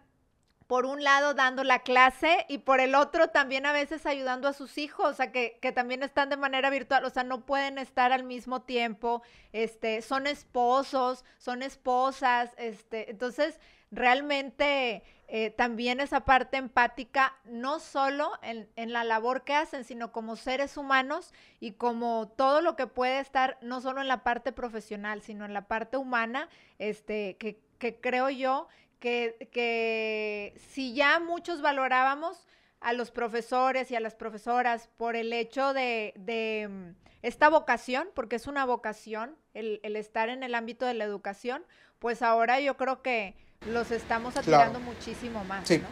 por 0.67 0.85
un 0.85 1.03
lado 1.03 1.33
dando 1.33 1.63
la 1.63 1.79
clase 1.79 2.45
y 2.49 2.59
por 2.59 2.79
el 2.79 2.95
otro 2.95 3.27
también 3.29 3.65
a 3.65 3.71
veces 3.71 4.05
ayudando 4.05 4.47
a 4.47 4.53
sus 4.53 4.77
hijos, 4.77 5.07
o 5.07 5.13
sea, 5.13 5.31
que, 5.31 5.59
que, 5.61 5.71
también 5.71 6.01
están 6.01 6.29
de 6.29 6.37
manera 6.37 6.69
virtual, 6.69 7.05
o 7.05 7.09
sea, 7.09 7.23
no 7.23 7.45
pueden 7.45 7.77
estar 7.77 8.11
al 8.11 8.23
mismo 8.23 8.63
tiempo, 8.63 9.21
este, 9.53 10.01
son 10.01 10.25
esposos, 10.25 11.23
son 11.37 11.61
esposas, 11.61 12.51
este, 12.57 13.11
entonces 13.11 13.59
realmente 13.91 15.03
eh, 15.27 15.51
también 15.51 15.99
esa 15.99 16.21
parte 16.21 16.57
empática, 16.57 17.35
no 17.45 17.79
solo 17.79 18.31
en, 18.41 18.67
en, 18.75 18.91
la 18.91 19.03
labor 19.03 19.43
que 19.43 19.53
hacen, 19.53 19.83
sino 19.83 20.11
como 20.11 20.35
seres 20.35 20.77
humanos 20.77 21.33
y 21.59 21.73
como 21.73 22.27
todo 22.35 22.61
lo 22.61 22.75
que 22.75 22.87
puede 22.87 23.19
estar, 23.19 23.57
no 23.61 23.81
solo 23.81 24.01
en 24.01 24.07
la 24.07 24.23
parte 24.23 24.51
profesional, 24.51 25.21
sino 25.21 25.45
en 25.45 25.53
la 25.53 25.67
parte 25.67 25.97
humana, 25.97 26.49
este, 26.79 27.37
que, 27.37 27.59
que 27.79 27.99
creo 27.99 28.29
yo 28.29 28.67
que, 29.05 29.49
que 29.51 30.55
si 30.73 30.95
ya 30.95 31.19
muchos 31.19 31.61
valorábamos 31.61 32.47
a 32.79 32.91
los 32.91 33.11
profesores 33.11 33.91
y 33.91 33.95
a 33.95 33.99
las 33.99 34.15
profesoras 34.15 34.89
por 34.97 35.15
el 35.15 35.31
hecho 35.31 35.73
de, 35.73 36.15
de 36.17 36.67
mm, 36.67 36.95
esta 37.21 37.49
vocación, 37.49 38.07
porque 38.15 38.35
es 38.37 38.47
una 38.47 38.65
vocación 38.65 39.35
el, 39.53 39.79
el, 39.83 39.95
estar 39.95 40.29
en 40.29 40.41
el 40.41 40.55
ámbito 40.55 40.87
de 40.87 40.95
la 40.95 41.03
educación, 41.03 41.63
pues 41.99 42.23
ahora 42.23 42.59
yo 42.61 42.77
creo 42.77 43.03
que 43.03 43.35
los 43.69 43.91
estamos 43.91 44.37
atirando 44.37 44.79
claro. 44.79 44.91
muchísimo 44.91 45.43
más. 45.43 45.67
Sí. 45.67 45.77
¿no? 45.77 45.87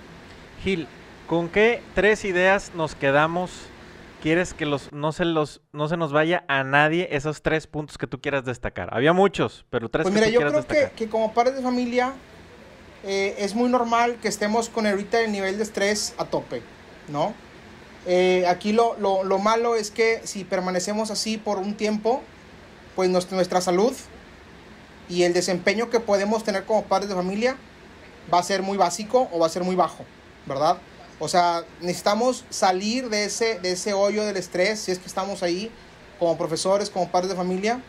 Gil, 0.64 0.88
¿con 1.28 1.50
qué 1.50 1.84
tres 1.94 2.26
ideas 2.26 2.72
nos 2.74 2.96
quedamos? 2.96 3.52
¿Quieres 4.24 4.56
que 4.56 4.66
los 4.66 4.92
no 4.92 5.12
se 5.12 5.26
los 5.26 5.62
no 5.72 5.88
se 5.88 5.98
nos 5.98 6.14
vaya 6.14 6.46
a 6.48 6.64
nadie 6.64 7.10
esos 7.12 7.44
tres 7.44 7.68
puntos 7.68 8.00
que 8.00 8.08
tú 8.08 8.20
quieras 8.20 8.44
destacar? 8.44 8.90
Había 8.92 9.14
muchos, 9.14 9.68
pero 9.70 9.88
tres 9.88 10.06
pues 10.06 10.16
que 10.16 10.20
mira, 10.20 10.28
tú 10.30 10.34
yo 10.34 10.40
quieras 10.40 10.66
creo 10.66 10.90
que, 10.90 10.96
que, 10.96 11.10
como 11.10 11.32
padres 11.32 11.58
de 11.58 11.62
familia 11.62 12.16
eh, 13.04 13.36
es 13.40 13.56
muy 13.56 13.70
normal 13.70 14.18
que 14.22 14.28
estemos 14.28 14.70
con 14.70 14.88
ahorita 14.88 15.22
el 15.22 15.32
nivel 15.32 15.58
de 15.58 15.64
estrés 15.64 16.14
a 16.18 16.26
tope, 16.26 16.62
¿no? 17.10 17.34
Eh, 18.06 18.46
aquí 18.48 18.74
lo, 18.74 18.98
lo, 18.98 19.24
lo, 19.24 19.40
malo 19.40 19.76
es 19.76 19.92
que 19.92 20.22
si 20.26 20.44
permanecemos 20.44 21.10
así 21.12 21.38
por 21.38 21.58
un 21.58 21.76
tiempo, 21.76 22.22
pues 22.96 23.10
nuestra, 23.10 23.36
nuestra 23.36 23.62
salud 23.62 23.94
y 25.10 25.24
el 25.24 25.34
desempeño 25.34 25.90
que 25.90 26.00
podemos 26.00 26.44
tener 26.44 26.66
como 26.66 26.84
padres 26.84 27.10
de 27.10 27.16
familia 27.16 27.56
va 28.34 28.40
a 28.40 28.44
ser 28.44 28.62
muy 28.62 28.78
básico 28.78 29.30
o 29.32 29.40
va 29.40 29.48
a 29.48 29.50
ser 29.50 29.64
muy 29.64 29.76
bajo, 29.76 30.06
¿verdad? 30.46 30.78
O 31.20 31.28
sea, 31.28 31.64
necesitamos 31.82 32.46
salir 32.50 33.10
de 33.10 33.26
ese, 33.26 33.60
de 33.60 33.72
ese 33.72 33.94
hoyo 33.94 34.26
del 34.26 34.38
estrés, 34.38 34.80
si 34.80 34.92
es 34.92 35.00
que 35.00 35.08
estamos 35.08 35.44
ahí 35.44 35.72
como 36.20 36.38
profesores, 36.38 36.90
como 36.90 37.10
padres 37.10 37.30
de 37.30 37.36
familia, 37.36 37.82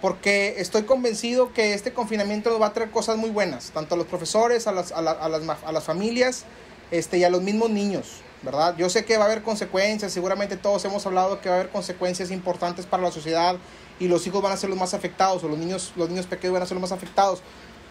porque 0.00 0.56
estoy 0.58 0.82
convencido 0.82 1.52
que 1.52 1.74
este 1.74 1.92
confinamiento 1.92 2.50
nos 2.50 2.60
va 2.60 2.66
a 2.66 2.72
traer 2.72 2.90
cosas 2.90 3.16
muy 3.16 3.30
buenas, 3.30 3.70
tanto 3.70 3.94
a 3.94 3.98
los 3.98 4.06
profesores, 4.06 4.66
a 4.66 4.72
las, 4.72 4.92
a, 4.92 5.00
la, 5.00 5.12
a 5.12 5.28
las, 5.28 5.42
a 5.64 5.72
las 5.72 5.84
familias 5.84 6.44
este, 6.90 7.18
y 7.18 7.24
a 7.24 7.30
los 7.30 7.42
mismos 7.42 7.70
niños, 7.70 8.20
¿verdad? 8.42 8.76
Yo 8.76 8.88
sé 8.90 9.04
que 9.04 9.16
va 9.16 9.24
a 9.24 9.26
haber 9.26 9.42
consecuencias, 9.42 10.12
seguramente 10.12 10.56
todos 10.56 10.84
hemos 10.84 11.06
hablado 11.06 11.40
que 11.40 11.48
va 11.48 11.56
a 11.56 11.58
haber 11.60 11.72
consecuencias 11.72 12.30
importantes 12.30 12.86
para 12.86 13.02
la 13.02 13.10
sociedad 13.10 13.56
y 13.98 14.08
los 14.08 14.26
hijos 14.26 14.42
van 14.42 14.52
a 14.52 14.56
ser 14.56 14.70
los 14.70 14.78
más 14.78 14.94
afectados 14.94 15.42
o 15.42 15.48
los 15.48 15.58
niños, 15.58 15.92
los 15.96 16.08
niños 16.08 16.26
pequeños 16.26 16.54
van 16.54 16.62
a 16.62 16.66
ser 16.66 16.74
los 16.74 16.82
más 16.82 16.92
afectados, 16.92 17.42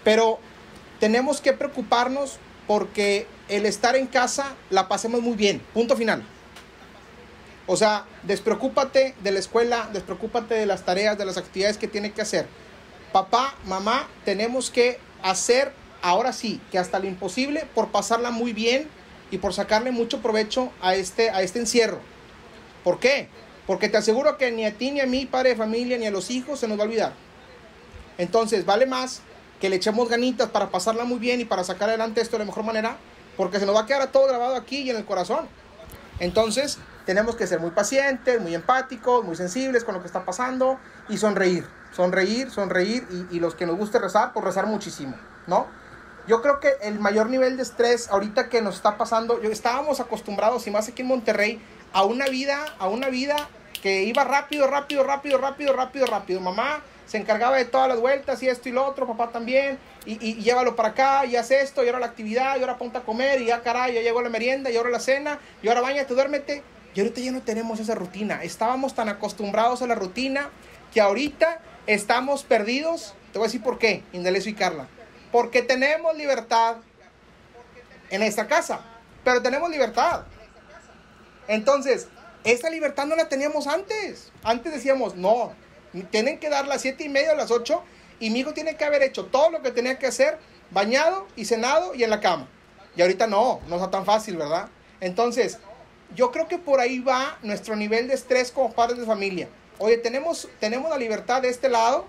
pero 0.03 0.39
tenemos 0.99 1.41
que 1.41 1.53
preocuparnos 1.53 2.37
porque 2.67 3.27
el 3.49 3.65
estar 3.65 3.95
en 3.95 4.07
casa 4.07 4.55
la 4.69 4.87
pasemos 4.87 5.21
muy 5.21 5.35
bien, 5.35 5.61
punto 5.73 5.95
final. 5.95 6.23
O 7.67 7.77
sea, 7.77 8.05
despreocúpate 8.23 9.15
de 9.23 9.31
la 9.31 9.39
escuela, 9.39 9.89
despreocúpate 9.91 10.53
de 10.53 10.65
las 10.65 10.85
tareas, 10.85 11.17
de 11.17 11.25
las 11.25 11.37
actividades 11.37 11.77
que 11.77 11.87
tiene 11.87 12.11
que 12.11 12.21
hacer. 12.21 12.47
Papá, 13.11 13.55
mamá, 13.65 14.07
tenemos 14.23 14.69
que 14.69 14.99
hacer 15.23 15.71
ahora 16.01 16.33
sí, 16.33 16.61
que 16.71 16.77
hasta 16.77 16.99
lo 16.99 17.07
imposible 17.07 17.67
por 17.73 17.89
pasarla 17.89 18.29
muy 18.29 18.53
bien 18.53 18.87
y 19.31 19.39
por 19.39 19.53
sacarle 19.53 19.91
mucho 19.91 20.21
provecho 20.21 20.71
a 20.81 20.95
este, 20.95 21.31
a 21.31 21.41
este 21.41 21.59
encierro. 21.59 21.99
¿Por 22.83 22.99
qué? 22.99 23.29
Porque 23.65 23.89
te 23.89 23.97
aseguro 23.97 24.37
que 24.37 24.51
ni 24.51 24.65
a 24.65 24.77
ti, 24.77 24.91
ni 24.91 24.99
a 24.99 25.07
mí, 25.07 25.25
padre 25.25 25.49
de 25.49 25.55
familia, 25.55 25.97
ni 25.97 26.05
a 26.05 26.11
los 26.11 26.29
hijos 26.29 26.59
se 26.59 26.67
nos 26.67 26.77
va 26.77 26.83
a 26.83 26.85
olvidar. 26.85 27.13
Entonces, 28.19 28.65
vale 28.65 28.85
más 28.85 29.21
que 29.59 29.69
le 29.69 29.77
echemos 29.77 30.07
ganitas 30.07 30.49
para 30.49 30.69
pasarla 30.69 31.05
muy 31.05 31.17
bien 31.17 31.41
y 31.41 31.45
para 31.45 31.63
sacar 31.63 31.89
adelante 31.89 32.21
esto 32.21 32.33
de 32.33 32.39
la 32.39 32.45
mejor 32.45 32.63
manera, 32.63 32.97
porque 33.37 33.59
se 33.59 33.65
nos 33.65 33.75
va 33.75 33.81
a 33.81 33.85
quedar 33.85 34.11
todo 34.11 34.27
grabado 34.27 34.55
aquí 34.55 34.81
y 34.81 34.91
en 34.91 34.97
el 34.97 35.05
corazón. 35.05 35.47
Entonces, 36.19 36.77
tenemos 37.05 37.35
que 37.35 37.47
ser 37.47 37.59
muy 37.59 37.71
pacientes, 37.71 38.41
muy 38.41 38.55
empáticos, 38.55 39.23
muy 39.23 39.35
sensibles 39.35 39.83
con 39.83 39.95
lo 39.95 40.01
que 40.01 40.07
está 40.07 40.25
pasando 40.25 40.79
y 41.09 41.17
sonreír, 41.17 41.65
sonreír, 41.91 42.49
sonreír 42.49 43.07
y, 43.11 43.37
y, 43.37 43.39
los 43.39 43.55
que 43.55 43.65
nos 43.65 43.77
guste 43.77 43.99
rezar, 43.99 44.33
pues 44.33 44.43
rezar 44.45 44.65
muchísimo, 44.65 45.15
¿no? 45.47 45.67
Yo 46.27 46.41
creo 46.41 46.59
que 46.59 46.73
el 46.81 46.99
mayor 46.99 47.29
nivel 47.29 47.57
de 47.57 47.63
estrés 47.63 48.09
ahorita 48.09 48.49
que 48.49 48.61
nos 48.61 48.75
está 48.75 48.97
pasando, 48.97 49.41
yo 49.41 49.51
estábamos 49.51 49.99
acostumbrados, 49.99 50.65
y 50.65 50.71
más 50.71 50.87
aquí 50.87 51.03
en 51.03 51.09
Monterrey, 51.09 51.61
a 51.93 52.03
una 52.03 52.25
vida, 52.27 52.65
a 52.79 52.87
una 52.87 53.09
vida 53.09 53.35
que 53.81 54.03
iba 54.03 54.23
rápido, 54.23 54.65
rápido, 54.67 55.03
rápido, 55.03 55.37
rápido, 55.37 55.73
rápido, 55.73 56.05
rápido. 56.07 56.41
Mamá 56.41 56.81
se 57.05 57.17
encargaba 57.17 57.57
de 57.57 57.65
todas 57.65 57.87
las 57.87 57.99
vueltas 57.99 58.41
y 58.43 58.47
esto 58.47 58.69
y 58.69 58.71
lo 58.71 58.85
otro, 58.85 59.07
papá 59.07 59.29
también, 59.31 59.77
y, 60.05 60.13
y, 60.25 60.35
llévalo 60.41 60.75
para 60.75 60.89
acá, 60.89 61.25
y 61.25 61.35
haz 61.35 61.51
esto, 61.51 61.83
y 61.83 61.87
ahora 61.87 61.99
la 61.99 62.07
actividad, 62.07 62.57
y 62.57 62.61
ahora 62.61 62.77
ponte 62.77 62.97
a 62.97 63.01
comer, 63.01 63.41
y 63.41 63.45
ya 63.45 63.61
caray, 63.61 63.93
ya 63.93 64.01
llegó 64.01 64.21
la 64.21 64.29
merienda, 64.29 64.69
y 64.71 64.77
ahora 64.77 64.89
la 64.89 64.99
cena, 64.99 65.39
y 65.61 65.67
ahora 65.67 65.81
bañate, 65.81 66.13
duérmete. 66.13 66.63
Y 66.95 67.01
ahorita 67.01 67.19
ya 67.19 67.31
no 67.31 67.41
tenemos 67.41 67.79
esa 67.81 67.93
rutina. 67.93 68.41
Estábamos 68.41 68.95
tan 68.95 69.09
acostumbrados 69.09 69.81
a 69.81 69.87
la 69.87 69.95
rutina 69.95 70.49
que 70.93 71.01
ahorita 71.01 71.59
estamos 71.87 72.43
perdidos. 72.43 73.13
Te 73.33 73.37
voy 73.37 73.45
a 73.45 73.49
decir 73.49 73.61
por 73.61 73.77
qué, 73.77 74.01
Indalecio 74.13 74.49
y 74.49 74.55
Carla. 74.55 74.87
Porque 75.29 75.61
tenemos 75.61 76.15
libertad 76.15 76.77
en 78.09 78.23
esta 78.23 78.47
casa. 78.47 78.79
Pero 79.25 79.41
tenemos 79.41 79.69
libertad. 79.69 80.23
Entonces, 81.49 82.07
esa 82.45 82.69
libertad 82.69 83.05
no 83.07 83.17
la 83.17 83.27
teníamos 83.27 83.67
antes. 83.67 84.31
Antes 84.41 84.71
decíamos, 84.71 85.15
no, 85.15 85.51
tienen 86.03 86.39
que 86.39 86.49
dar 86.49 86.67
las 86.67 86.81
siete 86.81 87.03
y 87.03 87.09
media 87.09 87.31
a 87.31 87.35
las 87.35 87.51
8 87.51 87.81
y 88.19 88.29
mi 88.29 88.39
hijo 88.39 88.53
tiene 88.53 88.75
que 88.75 88.85
haber 88.85 89.03
hecho 89.03 89.25
todo 89.25 89.49
lo 89.49 89.61
que 89.61 89.71
tenía 89.71 89.99
que 89.99 90.07
hacer, 90.07 90.37
bañado 90.71 91.27
y 91.35 91.45
cenado 91.45 91.95
y 91.95 92.03
en 92.03 92.09
la 92.09 92.19
cama. 92.19 92.47
Y 92.95 93.01
ahorita 93.01 93.27
no, 93.27 93.59
no 93.67 93.75
está 93.75 93.91
tan 93.91 94.05
fácil, 94.05 94.37
¿verdad? 94.37 94.69
Entonces, 95.01 95.59
yo 96.15 96.31
creo 96.31 96.47
que 96.47 96.57
por 96.57 96.79
ahí 96.79 96.99
va 96.99 97.37
nuestro 97.41 97.75
nivel 97.75 98.07
de 98.07 98.13
estrés 98.13 98.51
como 98.51 98.73
padres 98.73 98.99
de 98.99 99.05
familia. 99.05 99.49
Oye, 99.77 99.97
tenemos, 99.97 100.47
tenemos 100.59 100.89
la 100.89 100.97
libertad 100.97 101.41
de 101.41 101.49
este 101.49 101.67
lado 101.67 102.05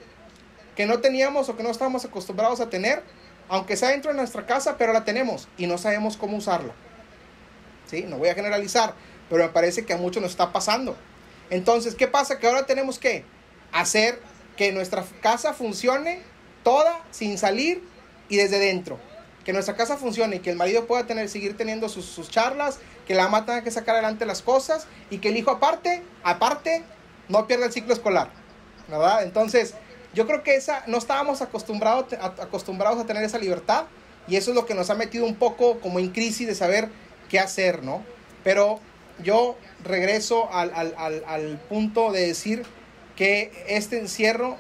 que 0.77 0.87
no 0.87 1.01
teníamos 1.01 1.49
o 1.49 1.57
que 1.57 1.63
no 1.63 1.71
estábamos 1.71 2.05
acostumbrados 2.05 2.61
a 2.61 2.71
tener, 2.71 3.03
aunque 3.49 3.77
sea 3.77 3.89
dentro 3.89 4.13
de 4.13 4.17
nuestra 4.17 4.47
casa, 4.47 4.77
pero 4.77 4.93
la 4.93 5.05
tenemos 5.05 5.49
y 5.57 5.67
no 5.67 5.79
sabemos 5.79 6.17
cómo 6.17 6.37
usarla. 6.37 6.73
¿Sí? 7.87 8.03
No 8.03 8.19
voy 8.19 8.29
a 8.29 8.35
generalizar, 8.35 8.95
pero 9.29 9.45
me 9.45 9.49
parece 9.49 9.85
que 9.85 9.93
a 9.93 9.97
muchos 9.97 10.23
nos 10.23 10.33
está 10.33 10.53
pasando. 10.53 10.97
Entonces, 11.51 11.95
¿qué 11.95 12.07
pasa? 12.07 12.39
Que 12.39 12.47
ahora 12.47 12.67
tenemos 12.67 12.99
que 12.99 13.25
hacer 13.73 14.21
que 14.57 14.73
nuestra 14.73 15.05
casa 15.21 15.53
funcione 15.53 16.21
toda 16.63 17.01
sin 17.11 17.39
salir 17.39 17.83
y 18.29 18.37
desde 18.37 18.59
dentro. 18.59 18.99
Que 19.45 19.53
nuestra 19.53 19.77
casa 19.77 19.97
funcione 19.97 20.37
y 20.37 20.39
que 20.41 20.51
el 20.51 20.57
marido 20.57 20.87
pueda 20.87 21.07
tener, 21.07 21.29
seguir 21.29 21.57
teniendo 21.57 21.89
sus, 21.89 22.07
sus 22.07 22.31
charlas, 22.31 22.81
que 23.07 23.15
la 23.15 23.25
mamá 23.25 23.47
tenga 23.47 23.63
que 23.63 23.71
sacar 23.71 23.95
adelante 23.95 24.27
las 24.27 24.43
cosas 24.43 24.89
y 25.11 25.19
que 25.19 25.29
el 25.29 25.37
hijo 25.37 25.53
aparte, 25.53 26.03
aparte, 26.25 26.83
no 27.29 27.47
pierda 27.47 27.67
el 27.67 27.73
ciclo 27.73 27.93
escolar. 27.93 28.31
¿Verdad? 28.89 29.23
Entonces, 29.23 29.75
yo 30.15 30.27
creo 30.27 30.43
que 30.43 30.55
esa, 30.55 30.83
no 30.87 30.99
estábamos 30.99 31.43
acostumbrados 31.43 32.13
acostumbrados 32.15 32.99
a 32.99 33.07
tener 33.07 33.23
esa 33.23 33.39
libertad 33.39 33.85
y 34.29 34.37
eso 34.37 34.51
es 34.51 34.57
lo 34.57 34.67
que 34.67 34.75
nos 34.75 34.91
ha 34.91 34.95
metido 34.95 35.25
un 35.27 35.37
poco 35.37 35.79
como 35.81 35.99
en 35.99 36.11
crisis 36.11 36.47
de 36.47 36.55
saber 36.55 36.89
qué 37.29 37.39
hacer, 37.39 37.83
¿no? 37.83 38.03
Pero 38.43 38.81
yo 39.23 39.57
regreso 39.85 40.53
al, 40.53 40.73
al, 40.75 40.95
al 41.27 41.59
punto 41.69 42.13
de 42.13 42.27
decir 42.27 42.65
que 43.17 43.65
este 43.69 43.99
encierro 43.99 44.57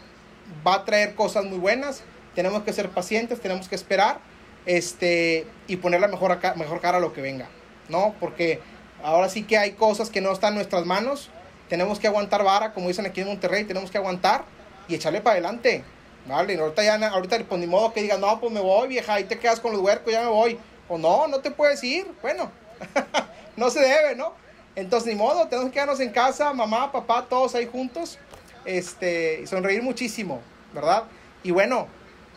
va 0.66 0.74
a 0.74 0.84
traer 0.84 1.14
cosas 1.14 1.44
muy 1.44 1.58
buenas, 1.58 2.02
tenemos 2.34 2.62
que 2.62 2.72
ser 2.72 2.90
pacientes, 2.90 3.40
tenemos 3.40 3.68
que 3.68 3.74
esperar 3.74 4.18
este, 4.64 5.46
y 5.66 5.76
poner 5.76 6.00
la 6.00 6.08
mejor, 6.08 6.38
mejor 6.56 6.80
cara 6.80 6.98
a 6.98 7.00
lo 7.00 7.12
que 7.12 7.22
venga, 7.22 7.48
¿no? 7.88 8.14
Porque 8.18 8.60
ahora 9.02 9.28
sí 9.28 9.44
que 9.44 9.58
hay 9.58 9.72
cosas 9.72 10.10
que 10.10 10.20
no 10.20 10.32
están 10.32 10.50
en 10.50 10.56
nuestras 10.56 10.84
manos, 10.84 11.30
tenemos 11.68 11.98
que 11.98 12.06
aguantar 12.06 12.44
vara, 12.44 12.72
como 12.72 12.88
dicen 12.88 13.06
aquí 13.06 13.20
en 13.20 13.28
Monterrey, 13.28 13.64
tenemos 13.64 13.90
que 13.90 13.98
aguantar 13.98 14.44
y 14.88 14.94
echarle 14.94 15.20
para 15.20 15.34
adelante, 15.34 15.84
¿vale? 16.26 16.58
ahorita 16.58 16.82
ya, 16.82 17.08
ahorita 17.08 17.38
pues 17.48 17.60
ni 17.60 17.66
modo 17.66 17.92
que 17.92 18.02
digas, 18.02 18.18
no, 18.18 18.40
pues 18.40 18.52
me 18.52 18.60
voy, 18.60 18.88
vieja, 18.88 19.14
ahí 19.14 19.24
te 19.24 19.38
quedas 19.38 19.60
con 19.60 19.72
los 19.72 19.80
huercos, 19.80 20.12
ya 20.12 20.22
me 20.22 20.28
voy. 20.28 20.58
O 20.88 20.98
no, 20.98 21.26
no 21.26 21.40
te 21.40 21.50
puedes 21.50 21.82
ir, 21.82 22.06
bueno, 22.22 22.50
no 23.56 23.70
se 23.70 23.80
debe, 23.80 24.14
¿no? 24.14 24.32
Entonces, 24.76 25.12
ni 25.12 25.18
modo, 25.18 25.48
tenemos 25.48 25.70
que 25.70 25.74
quedarnos 25.74 26.00
en 26.00 26.10
casa, 26.10 26.52
mamá, 26.52 26.92
papá, 26.92 27.26
todos 27.28 27.54
ahí 27.54 27.66
juntos, 27.66 28.18
este, 28.66 29.46
sonreír 29.46 29.82
muchísimo, 29.82 30.42
¿verdad? 30.74 31.04
Y 31.42 31.50
bueno, 31.50 31.88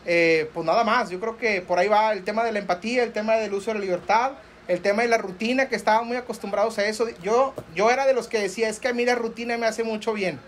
eh, 0.06 0.50
pues 0.54 0.64
nada 0.64 0.84
más, 0.84 1.10
yo 1.10 1.20
creo 1.20 1.36
que 1.36 1.60
por 1.60 1.78
ahí 1.78 1.88
va 1.88 2.12
el 2.12 2.24
tema 2.24 2.44
de 2.44 2.52
la 2.52 2.58
empatía, 2.60 3.02
el 3.02 3.12
tema 3.12 3.34
del 3.34 3.52
uso 3.52 3.70
de 3.70 3.78
la 3.78 3.84
libertad, 3.84 4.32
el 4.68 4.80
tema 4.80 5.02
de 5.02 5.08
la 5.08 5.18
rutina, 5.18 5.68
que 5.68 5.76
estaban 5.76 6.06
muy 6.06 6.16
acostumbrados 6.16 6.78
a 6.78 6.86
eso. 6.86 7.08
Yo, 7.22 7.54
yo 7.74 7.90
era 7.90 8.06
de 8.06 8.14
los 8.14 8.28
que 8.28 8.38
decía, 8.38 8.68
es 8.68 8.78
que 8.78 8.88
a 8.88 8.92
mí 8.92 9.04
la 9.04 9.16
rutina 9.16 9.58
me 9.58 9.66
hace 9.66 9.84
mucho 9.84 10.12
bien. 10.12 10.38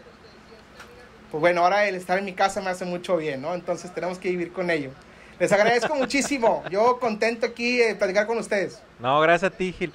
Pues 1.31 1.41
bueno, 1.41 1.63
ahora 1.63 1.87
el 1.89 1.95
estar 1.95 2.19
en 2.19 2.25
mi 2.25 2.35
casa 2.35 2.61
me 2.61 2.71
hace 2.71 2.85
mucho 2.85 3.17
bien, 3.17 3.43
¿no? 3.43 3.55
Entonces 3.55 3.93
tenemos 3.93 4.19
que 4.19 4.31
vivir 4.31 4.53
con 4.53 4.71
ello. 4.71 4.91
Les 5.39 5.51
agradezco 5.51 5.95
muchísimo. 5.97 6.63
Yo 6.71 6.99
contento 7.01 7.47
aquí 7.47 7.79
de 7.79 7.95
platicar 7.95 8.27
con 8.27 8.39
ustedes. 8.39 8.81
No, 9.01 9.21
gracias 9.21 9.53
a 9.53 9.57
ti, 9.57 9.73
Gil. 9.73 9.93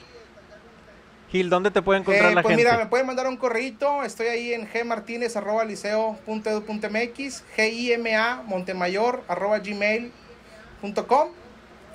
Gil, 1.29 1.49
¿dónde 1.49 1.71
te 1.71 1.81
puede 1.81 1.99
encontrar 1.99 2.31
eh, 2.31 2.35
la 2.35 2.41
pues 2.41 2.55
gente? 2.55 2.69
Mira, 2.69 2.77
me 2.77 2.85
pueden 2.85 3.05
mandar 3.05 3.27
un 3.27 3.35
correito. 3.35 4.01
Estoy 4.03 4.27
ahí 4.27 4.53
en 4.53 4.65
gmartinez.liceo.edu.mx, 4.71 7.43
gima 7.55 8.43
montemayor 8.45 9.23
arroba 9.27 9.59
gmail.com. 9.59 11.27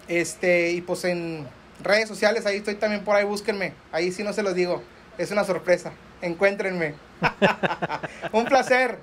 Este, 0.08 0.72
y 0.72 0.82
pues 0.82 1.04
en 1.04 1.48
redes 1.82 2.08
sociales, 2.08 2.44
ahí 2.44 2.58
estoy 2.58 2.74
también 2.74 3.04
por 3.04 3.16
ahí, 3.16 3.24
búsquenme. 3.24 3.72
Ahí 3.90 4.12
sí 4.12 4.22
no 4.22 4.34
se 4.34 4.42
los 4.42 4.54
digo. 4.54 4.82
Es 5.16 5.30
una 5.30 5.44
sorpresa. 5.44 5.92
Encuéntrenme. 6.20 6.94
un 8.32 8.44
placer. 8.44 8.98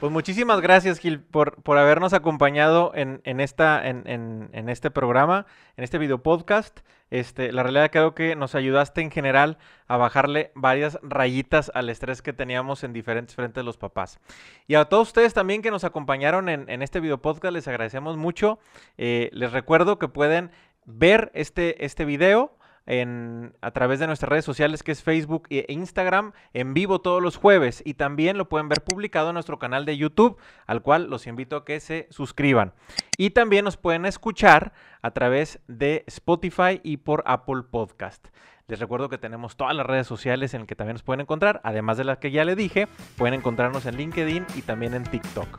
Pues 0.00 0.12
muchísimas 0.12 0.60
gracias, 0.60 0.98
Gil, 0.98 1.20
por, 1.20 1.62
por 1.62 1.78
habernos 1.78 2.12
acompañado 2.12 2.92
en, 2.94 3.22
en 3.24 3.40
esta, 3.40 3.88
en, 3.88 4.02
en, 4.06 4.68
este 4.68 4.90
programa, 4.90 5.46
en 5.78 5.84
este 5.84 5.96
video 5.96 6.22
podcast. 6.22 6.80
Este, 7.08 7.50
la 7.50 7.62
realidad 7.62 7.90
creo 7.90 8.14
que 8.14 8.36
nos 8.36 8.54
ayudaste 8.54 9.00
en 9.00 9.10
general 9.10 9.56
a 9.88 9.96
bajarle 9.96 10.52
varias 10.54 10.98
rayitas 11.02 11.70
al 11.72 11.88
estrés 11.88 12.20
que 12.20 12.34
teníamos 12.34 12.84
en 12.84 12.92
diferentes 12.92 13.34
frentes 13.34 13.64
los 13.64 13.78
papás. 13.78 14.20
Y 14.66 14.74
a 14.74 14.84
todos 14.84 15.08
ustedes 15.08 15.32
también 15.32 15.62
que 15.62 15.70
nos 15.70 15.84
acompañaron 15.84 16.50
en, 16.50 16.68
en 16.68 16.82
este 16.82 17.00
video 17.00 17.22
podcast, 17.22 17.54
les 17.54 17.66
agradecemos 17.66 18.18
mucho. 18.18 18.58
Eh, 18.98 19.30
les 19.32 19.50
recuerdo 19.50 19.98
que 19.98 20.08
pueden 20.08 20.50
ver 20.84 21.30
este, 21.32 21.86
este 21.86 22.04
video 22.04 22.55
a 22.86 23.70
través 23.72 23.98
de 23.98 24.06
nuestras 24.06 24.28
redes 24.28 24.44
sociales 24.44 24.82
que 24.82 24.92
es 24.92 25.02
Facebook 25.02 25.48
e 25.50 25.66
Instagram 25.68 26.32
en 26.52 26.72
vivo 26.72 27.00
todos 27.00 27.20
los 27.20 27.36
jueves 27.36 27.82
y 27.84 27.94
también 27.94 28.38
lo 28.38 28.48
pueden 28.48 28.68
ver 28.68 28.84
publicado 28.84 29.30
en 29.30 29.34
nuestro 29.34 29.58
canal 29.58 29.84
de 29.84 29.96
YouTube 29.96 30.38
al 30.66 30.82
cual 30.82 31.10
los 31.10 31.26
invito 31.26 31.56
a 31.56 31.64
que 31.64 31.80
se 31.80 32.06
suscriban. 32.10 32.74
Y 33.18 33.30
también 33.30 33.64
nos 33.64 33.76
pueden 33.76 34.06
escuchar 34.06 34.72
a 35.02 35.10
través 35.10 35.58
de 35.66 36.04
Spotify 36.06 36.80
y 36.82 36.98
por 36.98 37.24
Apple 37.26 37.62
Podcast. 37.70 38.28
Les 38.68 38.80
recuerdo 38.80 39.08
que 39.08 39.18
tenemos 39.18 39.56
todas 39.56 39.76
las 39.76 39.86
redes 39.86 40.06
sociales 40.06 40.54
en 40.54 40.62
las 40.62 40.68
que 40.68 40.74
también 40.74 40.94
nos 40.94 41.02
pueden 41.02 41.20
encontrar, 41.20 41.60
además 41.62 41.98
de 41.98 42.04
las 42.04 42.18
que 42.18 42.30
ya 42.32 42.44
le 42.44 42.56
dije, 42.56 42.88
pueden 43.16 43.34
encontrarnos 43.34 43.86
en 43.86 43.96
LinkedIn 43.96 44.44
y 44.56 44.62
también 44.62 44.94
en 44.94 45.04
TikTok. 45.04 45.58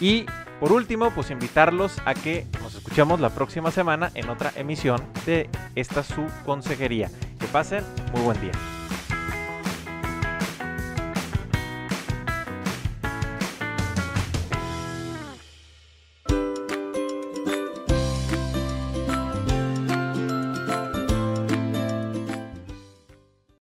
Y 0.00 0.26
por 0.60 0.72
último, 0.72 1.10
pues 1.12 1.30
invitarlos 1.30 2.00
a 2.04 2.14
que 2.14 2.46
nos 2.62 2.74
escuchemos 2.74 3.20
la 3.20 3.30
próxima 3.30 3.70
semana 3.70 4.10
en 4.14 4.28
otra 4.28 4.52
emisión 4.56 5.00
de 5.24 5.48
esta 5.74 6.02
su 6.02 6.26
consejería. 6.44 7.10
Que 7.38 7.46
pasen 7.46 7.84
muy 8.12 8.22
buen 8.22 8.40
día. 8.40 8.52